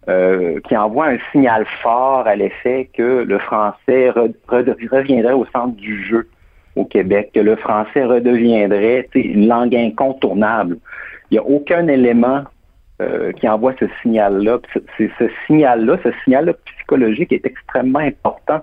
euh, 0.09 0.59
qui 0.67 0.75
envoie 0.75 1.07
un 1.07 1.17
signal 1.31 1.65
fort 1.81 2.27
à 2.27 2.35
l'effet 2.35 2.89
que 2.93 3.23
le 3.23 3.39
français 3.39 4.09
reviendrait 4.09 5.33
au 5.33 5.45
centre 5.45 5.75
du 5.75 6.03
jeu 6.05 6.29
au 6.75 6.85
Québec, 6.85 7.31
que 7.33 7.39
le 7.39 7.55
français 7.55 8.03
redeviendrait 8.03 9.07
une 9.13 9.47
langue 9.47 9.75
incontournable. 9.75 10.77
Il 11.29 11.35
n'y 11.35 11.39
a 11.39 11.43
aucun 11.43 11.87
élément 11.87 12.43
euh, 13.01 13.31
qui 13.31 13.47
envoie 13.49 13.73
ce 13.79 13.85
signal-là. 14.01 14.59
C'est 14.97 15.09
ce 15.17 15.25
signal-là, 15.47 15.97
ce 16.03 16.09
signal 16.23 16.53
psychologique 16.65 17.31
est 17.31 17.45
extrêmement 17.45 17.99
important. 17.99 18.61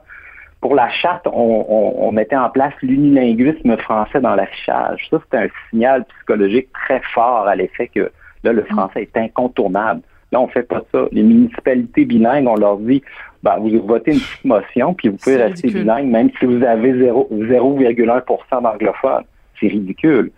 Pour 0.61 0.75
la 0.75 0.89
charte, 0.91 1.27
on, 1.33 2.13
mettait 2.13 2.37
en 2.37 2.51
place 2.51 2.75
l'unilinguisme 2.83 3.77
français 3.79 4.21
dans 4.21 4.35
l'affichage. 4.35 5.09
Ça, 5.11 5.19
c'est 5.31 5.39
un 5.39 5.49
signal 5.71 6.05
psychologique 6.05 6.69
très 6.73 7.01
fort 7.15 7.49
à 7.49 7.57
l'effet 7.57 7.89
que 7.89 8.13
là, 8.45 8.53
le 8.53 8.63
français 8.65 9.03
est 9.03 9.17
incontournable. 9.17 10.03
Là, 10.33 10.41
on 10.41 10.49
fait 10.49 10.63
pas 10.63 10.83
ça. 10.93 11.07
Les 11.13 11.23
municipalités 11.23 12.05
bilingues, 12.05 12.47
on 12.47 12.57
leur 12.57 12.77
dit, 12.77 13.03
ben, 13.43 13.57
vous 13.59 13.85
votez 13.85 14.13
une 14.13 14.21
petite 14.21 14.45
motion, 14.45 14.95
puis 14.95 15.09
vous 15.09 15.17
pouvez 15.17 15.37
rester 15.37 15.69
bilingue, 15.69 16.07
même 16.07 16.31
si 16.39 16.45
vous 16.45 16.63
avez 16.63 16.93
0,1% 16.93 18.63
d'anglophones. 18.63 19.25
C'est 19.59 19.69
ridicule. 19.69 20.31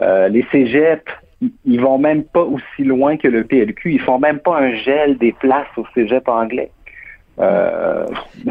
Euh, 0.00 0.28
les 0.28 0.44
cégeps, 0.50 1.12
ils 1.64 1.80
vont 1.80 1.98
même 1.98 2.24
pas 2.24 2.42
aussi 2.42 2.84
loin 2.84 3.16
que 3.16 3.28
le 3.28 3.44
PLQ. 3.44 3.94
Ils 3.94 4.00
font 4.00 4.18
même 4.18 4.40
pas 4.40 4.58
un 4.58 4.74
gel 4.74 5.16
des 5.18 5.32
places 5.32 5.68
au 5.76 5.84
cégep 5.94 6.28
anglais. 6.28 6.70
Euh, 7.40 8.04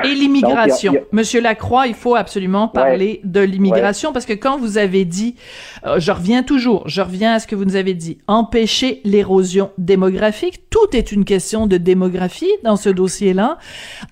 Et 0.03 0.15
l'immigration. 0.15 0.93
Monsieur 1.11 1.41
Lacroix, 1.41 1.85
il 1.85 1.93
faut 1.93 2.15
absolument 2.15 2.67
parler 2.67 3.21
de 3.23 3.39
l'immigration 3.39 4.11
parce 4.13 4.25
que 4.25 4.33
quand 4.33 4.57
vous 4.57 4.79
avez 4.79 5.05
dit, 5.05 5.35
euh, 5.85 5.99
je 5.99 6.11
reviens 6.11 6.41
toujours, 6.41 6.87
je 6.87 7.01
reviens 7.01 7.33
à 7.33 7.39
ce 7.39 7.45
que 7.45 7.55
vous 7.55 7.65
nous 7.65 7.75
avez 7.75 7.93
dit, 7.93 8.17
empêcher 8.27 9.01
l'érosion 9.03 9.69
démographique, 9.77 10.69
tout 10.71 10.95
est 10.95 11.11
une 11.11 11.23
question 11.23 11.67
de 11.67 11.77
démographie 11.77 12.51
dans 12.63 12.77
ce 12.77 12.89
dossier-là. 12.89 13.59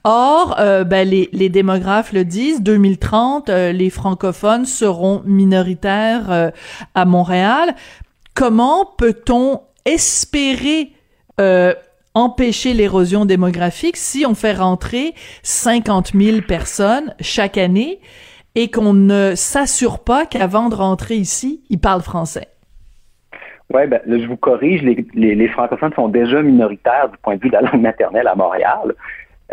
Or, 0.03 0.57
euh, 0.59 0.83
ben, 0.83 1.07
les, 1.07 1.29
les, 1.33 1.49
démographes 1.49 2.13
le 2.13 2.23
disent, 2.23 2.61
2030, 2.61 3.49
les 3.49 3.89
francophones 3.89 4.65
seront 4.65 5.23
minoritaires 5.25 6.51
à 6.93 7.05
Montréal 7.05 7.73
comment 8.37 8.85
peut-on 8.97 9.61
espérer 9.85 10.91
euh, 11.39 11.73
empêcher 12.13 12.73
l'érosion 12.73 13.25
démographique 13.25 13.97
si 13.97 14.25
on 14.27 14.35
fait 14.35 14.53
rentrer 14.53 15.13
50 15.41 16.11
000 16.13 16.41
personnes 16.47 17.15
chaque 17.19 17.57
année 17.57 17.99
et 18.53 18.69
qu'on 18.69 18.93
ne 18.93 19.33
s'assure 19.35 20.03
pas 20.03 20.25
qu'avant 20.27 20.69
de 20.69 20.75
rentrer 20.75 21.15
ici, 21.15 21.63
ils 21.69 21.79
parlent 21.79 22.01
français? 22.01 22.47
Oui, 23.73 23.87
ben, 23.87 24.01
je 24.07 24.27
vous 24.27 24.37
corrige, 24.37 24.83
les, 24.83 25.47
francophones 25.49 25.93
sont 25.93 26.07
déjà 26.07 26.41
minoritaires 26.41 27.09
du 27.09 27.17
point 27.17 27.35
de 27.35 27.41
vue 27.41 27.49
de 27.49 27.53
la 27.53 27.61
langue 27.61 27.81
maternelle 27.81 28.27
à 28.27 28.35
Montréal. 28.35 28.93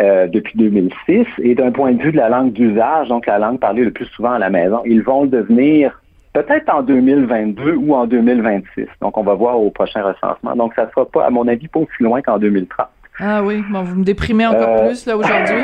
Euh, 0.00 0.26
depuis 0.26 0.58
2006 0.58 1.24
et 1.38 1.54
d'un 1.54 1.70
point 1.70 1.92
de 1.92 2.02
vue 2.02 2.10
de 2.10 2.16
la 2.16 2.28
langue 2.28 2.52
d'usage, 2.52 3.06
donc 3.08 3.26
la 3.26 3.38
langue 3.38 3.60
parlée 3.60 3.84
le 3.84 3.92
plus 3.92 4.06
souvent 4.06 4.32
à 4.32 4.40
la 4.40 4.50
maison, 4.50 4.82
ils 4.84 5.02
vont 5.02 5.22
le 5.22 5.28
devenir 5.28 6.02
peut-être 6.34 6.68
en 6.68 6.82
2022 6.82 7.76
ou 7.76 7.94
en 7.94 8.06
2026. 8.06 8.86
Donc, 9.00 9.16
on 9.16 9.22
va 9.22 9.34
voir 9.34 9.58
au 9.58 9.70
prochain 9.70 10.02
recensement. 10.02 10.54
Donc, 10.54 10.74
ça 10.74 10.84
ne 10.84 10.90
sera 10.90 11.06
pas, 11.06 11.26
à 11.26 11.30
mon 11.30 11.48
avis, 11.48 11.68
pas 11.68 11.80
aussi 11.80 12.02
loin 12.02 12.20
qu'en 12.20 12.38
2030. 12.38 12.86
Ah 13.20 13.42
oui, 13.42 13.62
bon, 13.70 13.82
vous 13.82 13.96
me 13.96 14.04
déprimez 14.04 14.46
encore 14.46 14.68
euh, 14.68 14.86
plus, 14.88 15.06
là, 15.06 15.16
aujourd'hui. 15.16 15.62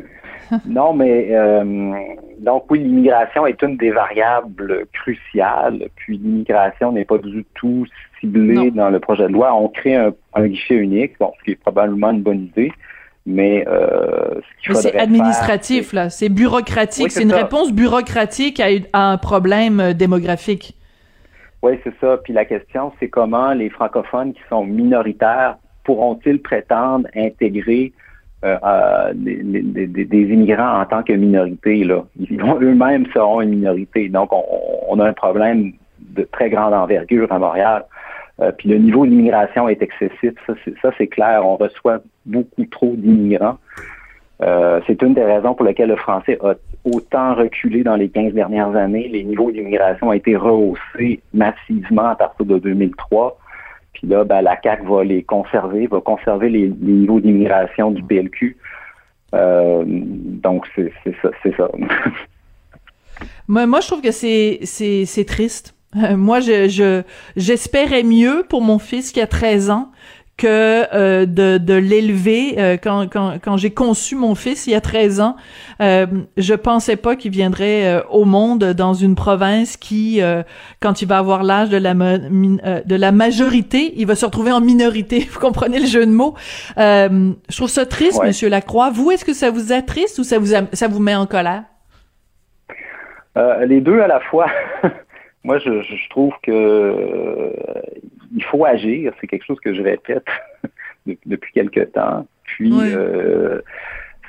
non, 0.66 0.92
mais 0.92 1.28
euh, 1.30 1.94
donc 2.40 2.64
oui, 2.70 2.80
l'immigration 2.80 3.46
est 3.46 3.62
une 3.62 3.76
des 3.76 3.92
variables 3.92 4.86
cruciales. 4.92 5.88
Puis 5.94 6.18
l'immigration 6.18 6.90
n'est 6.90 7.04
pas 7.04 7.18
du 7.18 7.44
tout 7.54 7.86
ciblée 8.18 8.72
dans 8.72 8.90
le 8.90 8.98
projet 8.98 9.28
de 9.28 9.32
loi. 9.32 9.54
On 9.54 9.68
crée 9.68 9.94
un, 9.94 10.12
un, 10.34 10.46
guichet 10.48 10.74
unique, 10.74 11.12
bon, 11.20 11.32
ce 11.38 11.44
qui 11.44 11.50
est 11.52 11.60
probablement 11.60 12.10
une 12.10 12.22
bonne 12.22 12.50
idée. 12.56 12.72
Mais, 13.24 13.64
euh, 13.68 14.40
c'est 14.72 14.98
administratif 14.98 15.92
là, 15.92 16.10
c'est 16.10 16.28
bureaucratique, 16.28 17.12
c'est 17.12 17.22
une 17.22 17.32
réponse 17.32 17.72
bureaucratique 17.72 18.60
à, 18.60 19.10
un 19.10 19.16
problème 19.16 19.78
euh, 19.78 19.92
démographique. 19.92 20.76
Oui, 21.62 21.78
c'est 21.84 21.94
ça. 22.00 22.16
Puis 22.24 22.32
la 22.32 22.44
question, 22.44 22.92
c'est 22.98 23.08
comment 23.08 23.52
les 23.52 23.70
francophones 23.70 24.32
qui 24.32 24.40
sont 24.48 24.64
minoritaires 24.64 25.56
pourront-ils 25.84 26.42
prétendre 26.42 27.06
intégrer 27.14 27.92
euh, 28.44 29.12
des, 29.14 29.38
immigrants 30.10 30.80
en 30.80 30.84
tant 30.84 31.04
que 31.04 31.12
minorité 31.12 31.84
là? 31.84 32.04
Ils 32.18 32.40
eux-mêmes 32.40 33.06
seront 33.14 33.40
une 33.40 33.50
minorité. 33.50 34.08
Donc, 34.08 34.30
on, 34.32 34.98
a 34.98 35.06
un 35.06 35.12
problème 35.12 35.72
de 36.00 36.24
très 36.24 36.50
grande 36.50 36.74
envergure 36.74 37.30
à 37.30 37.38
Montréal. 37.38 37.84
Euh, 38.40 38.50
puis 38.50 38.68
le 38.68 38.78
niveau 38.78 39.06
d'immigration 39.06 39.68
est 39.68 39.82
excessif, 39.82 40.32
ça 40.80 40.90
c'est 40.96 41.06
clair. 41.06 41.46
On 41.46 41.56
reçoit 41.56 42.00
beaucoup 42.24 42.64
trop 42.66 42.94
d'immigrants. 42.96 43.58
Euh, 44.42 44.80
c'est 44.86 45.02
une 45.02 45.14
des 45.14 45.22
raisons 45.22 45.54
pour 45.54 45.64
lesquelles 45.64 45.90
le 45.90 45.96
français 45.96 46.38
a 46.42 46.54
autant 46.84 47.34
reculé 47.34 47.84
dans 47.84 47.96
les 47.96 48.08
15 48.08 48.32
dernières 48.32 48.74
années. 48.74 49.08
Les 49.08 49.22
niveaux 49.22 49.52
d'immigration 49.52 50.08
ont 50.08 50.12
été 50.12 50.36
rehaussés 50.36 51.20
massivement 51.32 52.08
à 52.08 52.16
partir 52.16 52.46
de 52.46 52.58
2003. 52.58 53.38
Puis 53.92 54.08
là, 54.08 54.24
ben, 54.24 54.40
la 54.40 54.58
CAQ 54.60 54.86
va 54.86 55.04
les 55.04 55.22
conserver, 55.22 55.86
va 55.86 56.00
conserver 56.00 56.48
les, 56.48 56.68
niveaux 56.68 57.20
d'immigration 57.20 57.92
du 57.92 58.02
PLQ. 58.02 58.56
Euh, 59.34 59.84
donc, 59.86 60.66
c'est 60.74 60.92
ça. 61.56 61.68
moi, 63.48 63.80
je 63.80 63.86
trouve 63.86 64.02
que 64.02 64.10
c'est 64.10 65.24
triste. 65.26 65.76
Euh, 65.96 66.16
moi, 66.16 66.40
je, 66.40 67.02
j'espérais 67.36 68.02
mieux 68.02 68.44
pour 68.48 68.62
mon 68.62 68.78
fils 68.78 69.12
qui 69.12 69.20
a 69.20 69.26
13 69.26 69.70
ans 69.70 69.92
que 70.36 70.92
euh, 70.94 71.26
de, 71.26 71.58
de 71.58 71.74
l'élever 71.74 72.54
euh, 72.58 72.76
quand, 72.82 73.06
quand, 73.08 73.34
quand 73.42 73.56
j'ai 73.56 73.70
conçu 73.70 74.16
mon 74.16 74.34
fils 74.34 74.66
il 74.66 74.72
y 74.72 74.74
a 74.74 74.80
13 74.80 75.20
ans. 75.20 75.36
Euh, 75.80 76.06
je 76.36 76.54
pensais 76.54 76.96
pas 76.96 77.16
qu'il 77.16 77.30
viendrait 77.30 78.02
au 78.10 78.24
monde 78.24 78.64
dans 78.64 78.94
une 78.94 79.14
province 79.14 79.76
qui 79.76 80.20
quand 80.80 81.02
il 81.02 81.08
va 81.08 81.18
avoir 81.18 81.42
l'âge 81.42 81.68
de 81.68 81.76
la 81.76 81.94
de 81.94 82.96
la 82.96 83.12
majorité 83.12 83.92
il 83.96 84.06
va 84.06 84.14
se 84.14 84.24
retrouver 84.24 84.52
en 84.52 84.60
minorité. 84.60 85.20
Vous 85.30 85.40
comprenez 85.40 85.78
le 85.78 85.86
jeu 85.86 86.06
de 86.06 86.12
mots? 86.12 86.34
Je 86.76 87.56
trouve 87.56 87.68
ça 87.68 87.86
triste 87.86 88.22
monsieur 88.24 88.48
Lacroix. 88.48 88.90
Vous 88.90 89.10
est-ce 89.10 89.24
que 89.24 89.34
ça 89.34 89.50
vous 89.50 89.72
attriste 89.72 90.18
ou 90.18 90.24
ça 90.24 90.38
vous 90.38 90.52
ça 90.72 90.88
vous 90.88 91.00
met 91.00 91.14
en 91.14 91.26
colère? 91.26 91.64
Les 93.66 93.80
deux 93.80 94.00
à 94.00 94.08
la 94.08 94.20
fois 94.20 94.46
moi, 95.44 95.58
je, 95.58 95.82
je 95.82 96.08
trouve 96.10 96.32
que 96.42 96.50
euh, 96.52 97.50
il 98.34 98.44
faut 98.44 98.64
agir. 98.64 99.12
C'est 99.20 99.26
quelque 99.26 99.44
chose 99.44 99.60
que 99.60 99.74
je 99.74 99.82
répète 99.82 100.26
depuis 101.26 101.52
quelque 101.52 101.80
temps. 101.80 102.26
Puis, 102.44 102.72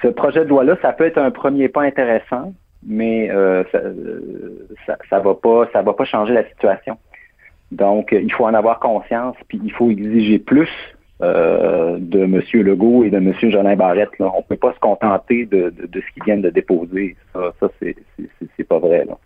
ce 0.02 0.08
projet 0.10 0.44
de 0.44 0.50
loi-là, 0.50 0.78
ça 0.82 0.92
peut 0.92 1.06
être 1.06 1.18
un 1.18 1.32
premier 1.32 1.70
pas 1.70 1.84
intéressant, 1.84 2.54
mais 2.86 3.30
ça, 3.72 4.98
ça, 5.10 5.20
va 5.20 5.34
pas, 5.36 5.70
ça 5.72 5.82
va 5.82 5.94
pas 5.94 6.06
changer 6.06 6.34
la 6.34 6.48
situation. 6.50 6.98
Donc, 7.72 8.10
il 8.12 8.32
faut 8.32 8.46
en 8.46 8.54
avoir 8.54 8.80
conscience, 8.80 9.36
puis 9.48 9.62
il 9.64 9.72
faut 9.72 9.90
exiger 9.90 10.40
plus 10.40 10.70
euh, 11.24 11.98
de 12.00 12.24
M. 12.24 12.42
Legault 12.54 13.04
et 13.04 13.10
de 13.10 13.18
M. 13.18 13.34
Jolin 13.44 13.76
Barrette. 13.76 14.18
Là. 14.20 14.32
On 14.34 14.40
ne 14.40 14.44
peut 14.44 14.58
pas 14.58 14.74
se 14.74 14.80
contenter 14.80 15.46
de, 15.46 15.70
de, 15.70 15.86
de 15.86 16.02
ce 16.02 16.14
qu'ils 16.14 16.24
viennent 16.24 16.42
de 16.42 16.50
déposer. 16.50 17.16
Ça, 17.32 17.54
ça 17.60 17.68
c'est 17.80 18.64
pas 18.64 18.80
vrai. 18.80 19.06
Là. 19.06 19.18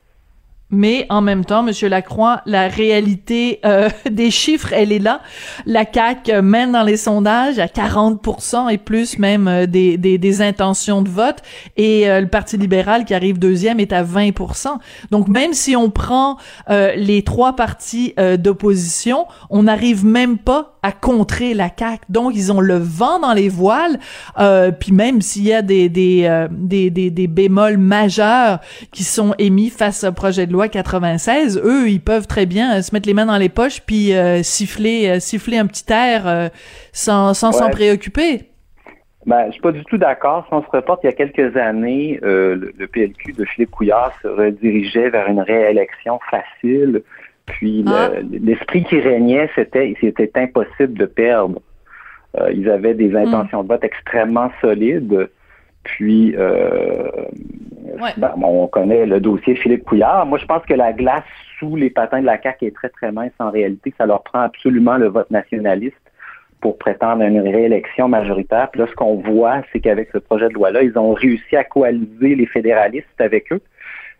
Mais 0.70 1.06
en 1.10 1.22
même 1.22 1.46
temps, 1.46 1.64
Monsieur 1.64 1.88
Lacroix, 1.88 2.42
la 2.46 2.68
réalité 2.68 3.62
euh, 3.66 3.90
des 4.12 4.32
chiffres, 4.32 4.74
elle 4.74 4.92
est 4.92 5.00
là. 5.00 5.22
La 5.66 5.86
CAC 5.86 6.30
mène 6.44 6.74
dans 6.74 6.84
les 6.84 6.98
sondages 6.98 7.58
à 7.58 7.68
40% 7.68 8.70
et 8.70 8.78
plus 8.78 9.18
même 9.18 9.48
euh, 9.48 9.66
des, 9.66 10.42
intentions 10.42 11.02
de 11.02 11.10
vote, 11.10 11.38
et 11.78 12.10
euh, 12.10 12.22
le 12.22 12.28
Parti 12.28 12.58
libéral 12.58 13.06
qui 13.06 13.14
arrive 13.14 13.40
deuxième 13.40 13.80
est 13.80 13.94
à 13.94 14.04
20%. 14.04 14.78
Donc 15.10 15.30
même 15.30 15.54
si 15.54 15.76
on 15.76 15.90
prend 15.90 16.38
les 16.70 17.24
trois 17.24 17.56
partis 17.56 18.14
d'opposition, 18.38 19.26
on 19.50 19.64
n'arrive 19.64 20.06
même 20.06 20.38
pas 20.38 20.77
à 20.88 20.92
contrer 20.92 21.54
la 21.54 21.70
CAC. 21.70 22.02
Donc 22.10 22.34
ils 22.36 22.52
ont 22.52 22.62
le 22.62 22.78
vent 22.78 23.20
dans 23.20 23.34
les 23.34 23.50
voiles. 23.50 24.00
puis 24.80 24.92
même 24.92 25.22
s'il 25.22 25.44
y 25.44 25.54
a 25.54 25.62
des 25.62 25.90
des, 25.90 26.48
des 26.52 26.90
des, 26.90 27.10
des 27.10 27.28
bémols 27.28 27.78
majeurs 27.78 28.60
qui 28.92 29.04
sont 29.04 29.34
émis 29.38 29.70
face 29.70 30.04
au 30.04 30.12
projet 30.12 30.48
de 30.48 30.54
loi 30.54 30.68
96, 30.68 31.62
eux, 31.64 31.90
ils 31.90 32.02
peuvent 32.02 32.28
très 32.28 32.46
bien 32.46 32.78
euh, 32.78 32.82
se 32.82 32.94
mettre 32.94 33.08
les 33.08 33.14
mains 33.14 33.26
dans 33.26 33.38
les 33.38 33.50
poches 33.50 33.82
puis 33.82 34.14
euh, 34.14 34.44
siffler, 34.44 35.10
euh, 35.10 35.20
siffler 35.20 35.58
un 35.58 35.68
petit 35.68 35.86
air 35.92 36.50
sans 36.92 37.34
s'en 37.34 37.70
préoccuper. 37.70 38.50
Ben, 39.26 39.48
je 39.48 39.54
suis 39.54 39.62
pas 39.62 39.74
du 39.74 39.84
tout 39.86 39.98
d'accord. 39.98 40.46
Si 40.48 40.54
on 40.54 40.62
se 40.62 40.70
reporte 40.70 41.04
il 41.04 41.08
y 41.08 41.10
a 41.10 41.14
quelques 41.14 41.58
années, 41.58 42.18
le, 42.22 42.88
PLQ 42.88 43.34
de 43.34 43.46
Philippe 43.46 43.72
Couillard 43.72 44.14
se 44.22 44.28
redirigeait 44.28 45.10
vers 45.10 45.28
une 45.28 45.42
réélection 45.42 46.20
facile. 46.32 47.04
Puis 47.48 47.84
ah. 47.88 48.12
l'esprit 48.32 48.84
qui 48.84 49.00
régnait, 49.00 49.50
c'était 49.56 49.96
c'était 50.00 50.32
impossible 50.36 50.94
de 50.94 51.06
perdre. 51.06 51.60
ils 52.54 52.70
avaient 52.70 52.94
des 52.94 53.10
hmm. 53.10 53.18
intentions 53.18 53.64
de 53.64 53.70
vote 53.70 53.84
extrêmement 53.84 54.52
solides. 54.62 55.30
Puis, 55.88 56.36
euh, 56.38 57.10
ben, 58.18 58.34
on 58.44 58.68
connaît 58.68 59.06
le 59.06 59.22
dossier 59.22 59.56
Philippe 59.56 59.86
Couillard. 59.86 60.26
Moi, 60.26 60.38
je 60.38 60.46
pense 60.46 60.64
que 60.66 60.74
la 60.74 60.92
glace 60.92 61.24
sous 61.58 61.78
les 61.78 61.90
patins 61.90 62.20
de 62.20 62.26
la 62.26 62.42
CAQ 62.42 62.66
est 62.66 62.76
très, 62.76 62.90
très 62.90 63.12
mince 63.12 63.32
en 63.40 63.52
réalité. 63.52 63.94
Ça 63.98 64.06
leur 64.06 64.22
prend 64.24 64.42
absolument 64.42 64.98
le 64.98 65.08
vote 65.08 65.32
nationaliste 65.32 65.96
pour 66.60 66.78
prétendre 66.78 67.24
à 67.24 67.28
une 67.28 67.40
réélection 67.40 68.10
majoritaire. 68.10 68.70
Puis 68.72 68.82
là, 68.82 68.88
ce 68.88 68.96
qu'on 68.96 69.16
voit, 69.16 69.62
c'est 69.72 69.80
qu'avec 69.80 70.10
ce 70.12 70.18
projet 70.18 70.50
de 70.50 70.56
loi-là, 70.56 70.84
ils 70.84 70.98
ont 70.98 71.14
réussi 71.14 71.56
à 71.56 71.64
coaliser 71.64 72.36
les 72.36 72.46
fédéralistes 72.48 73.08
avec 73.20 73.52
eux. 73.54 73.62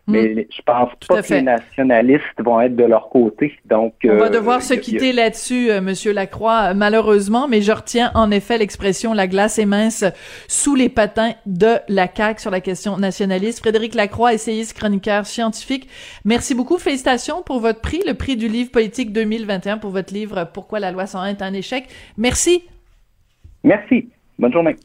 Mais 0.08 0.28
mm. 0.28 0.44
je 0.50 0.62
pense 0.62 0.90
pas 1.06 1.22
que 1.22 1.34
les 1.34 1.42
nationalistes 1.42 2.24
vont 2.38 2.60
être 2.60 2.74
de 2.74 2.84
leur 2.84 3.10
côté. 3.10 3.52
Donc, 3.66 3.94
on 4.04 4.16
va 4.16 4.26
euh, 4.26 4.30
devoir 4.30 4.62
se 4.62 4.74
quitter 4.74 5.12
là-dessus, 5.12 5.70
euh, 5.70 5.80
Monsieur 5.80 6.12
Lacroix, 6.12 6.72
malheureusement. 6.74 7.46
Mais 7.46 7.60
je 7.60 7.72
retiens 7.72 8.10
en 8.14 8.30
effet 8.30 8.56
l'expression 8.58 9.12
"la 9.12 9.26
glace 9.26 9.58
est 9.58 9.66
mince 9.66 10.04
sous 10.48 10.74
les 10.74 10.88
patins" 10.88 11.34
de 11.44 11.76
la 11.88 12.08
CAQ 12.12 12.40
sur 12.40 12.50
la 12.50 12.60
question 12.60 12.96
nationaliste. 12.96 13.60
Frédéric 13.60 13.94
Lacroix, 13.94 14.32
essayiste, 14.32 14.76
chroniqueur 14.76 15.26
scientifique. 15.26 15.88
Merci 16.24 16.54
beaucoup. 16.54 16.78
Félicitations 16.78 17.42
pour 17.42 17.60
votre 17.60 17.80
prix, 17.80 18.02
le 18.06 18.14
prix 18.14 18.36
du 18.36 18.48
livre 18.48 18.70
politique 18.70 19.12
2021 19.12 19.78
pour 19.78 19.90
votre 19.90 20.14
livre 20.14 20.48
"Pourquoi 20.54 20.80
la 20.80 20.90
loi 20.90 21.06
101 21.06 21.26
est 21.26 21.42
un 21.42 21.52
échec". 21.52 21.84
Merci. 22.16 22.64
Merci. 23.62 24.08
Bonne 24.38 24.52
journée. 24.52 24.76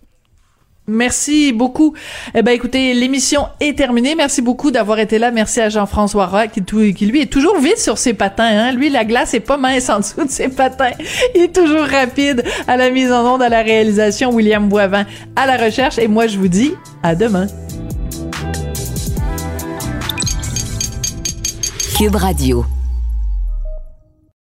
Merci 0.87 1.53
beaucoup. 1.53 1.93
Eh 2.35 2.41
ben, 2.41 2.51
écoutez, 2.51 2.93
l'émission 2.93 3.47
est 3.61 3.77
terminée. 3.77 4.15
Merci 4.15 4.41
beaucoup 4.41 4.69
d'avoir 4.69 4.99
été 4.99 5.17
là. 5.17 5.31
Merci 5.31 5.61
à 5.61 5.69
Jean-François 5.69 6.25
Roy, 6.25 6.47
qui, 6.47 6.61
lui 7.05 7.21
est 7.21 7.31
toujours 7.31 7.57
vite 7.57 7.77
sur 7.77 7.97
ses 7.97 8.13
patins. 8.13 8.43
Hein? 8.43 8.71
Lui, 8.73 8.89
la 8.89 9.05
glace 9.05 9.33
est 9.33 9.39
pas 9.39 9.55
mince 9.55 9.89
en 9.89 9.99
dessous 9.99 10.25
de 10.25 10.29
ses 10.29 10.49
patins. 10.49 10.91
Il 11.35 11.43
est 11.43 11.55
toujours 11.55 11.85
rapide 11.85 12.43
à 12.67 12.75
la 12.75 12.89
mise 12.89 13.13
en 13.13 13.35
onde, 13.35 13.41
à 13.41 13.49
la 13.49 13.61
réalisation. 13.61 14.31
William 14.31 14.67
Boivin 14.67 15.05
à 15.37 15.45
la 15.45 15.55
recherche. 15.55 15.97
Et 15.99 16.09
moi, 16.09 16.27
je 16.27 16.37
vous 16.37 16.49
dis 16.49 16.73
à 17.01 17.15
demain. 17.15 17.47
Cube 21.97 22.15
Radio. 22.15 22.65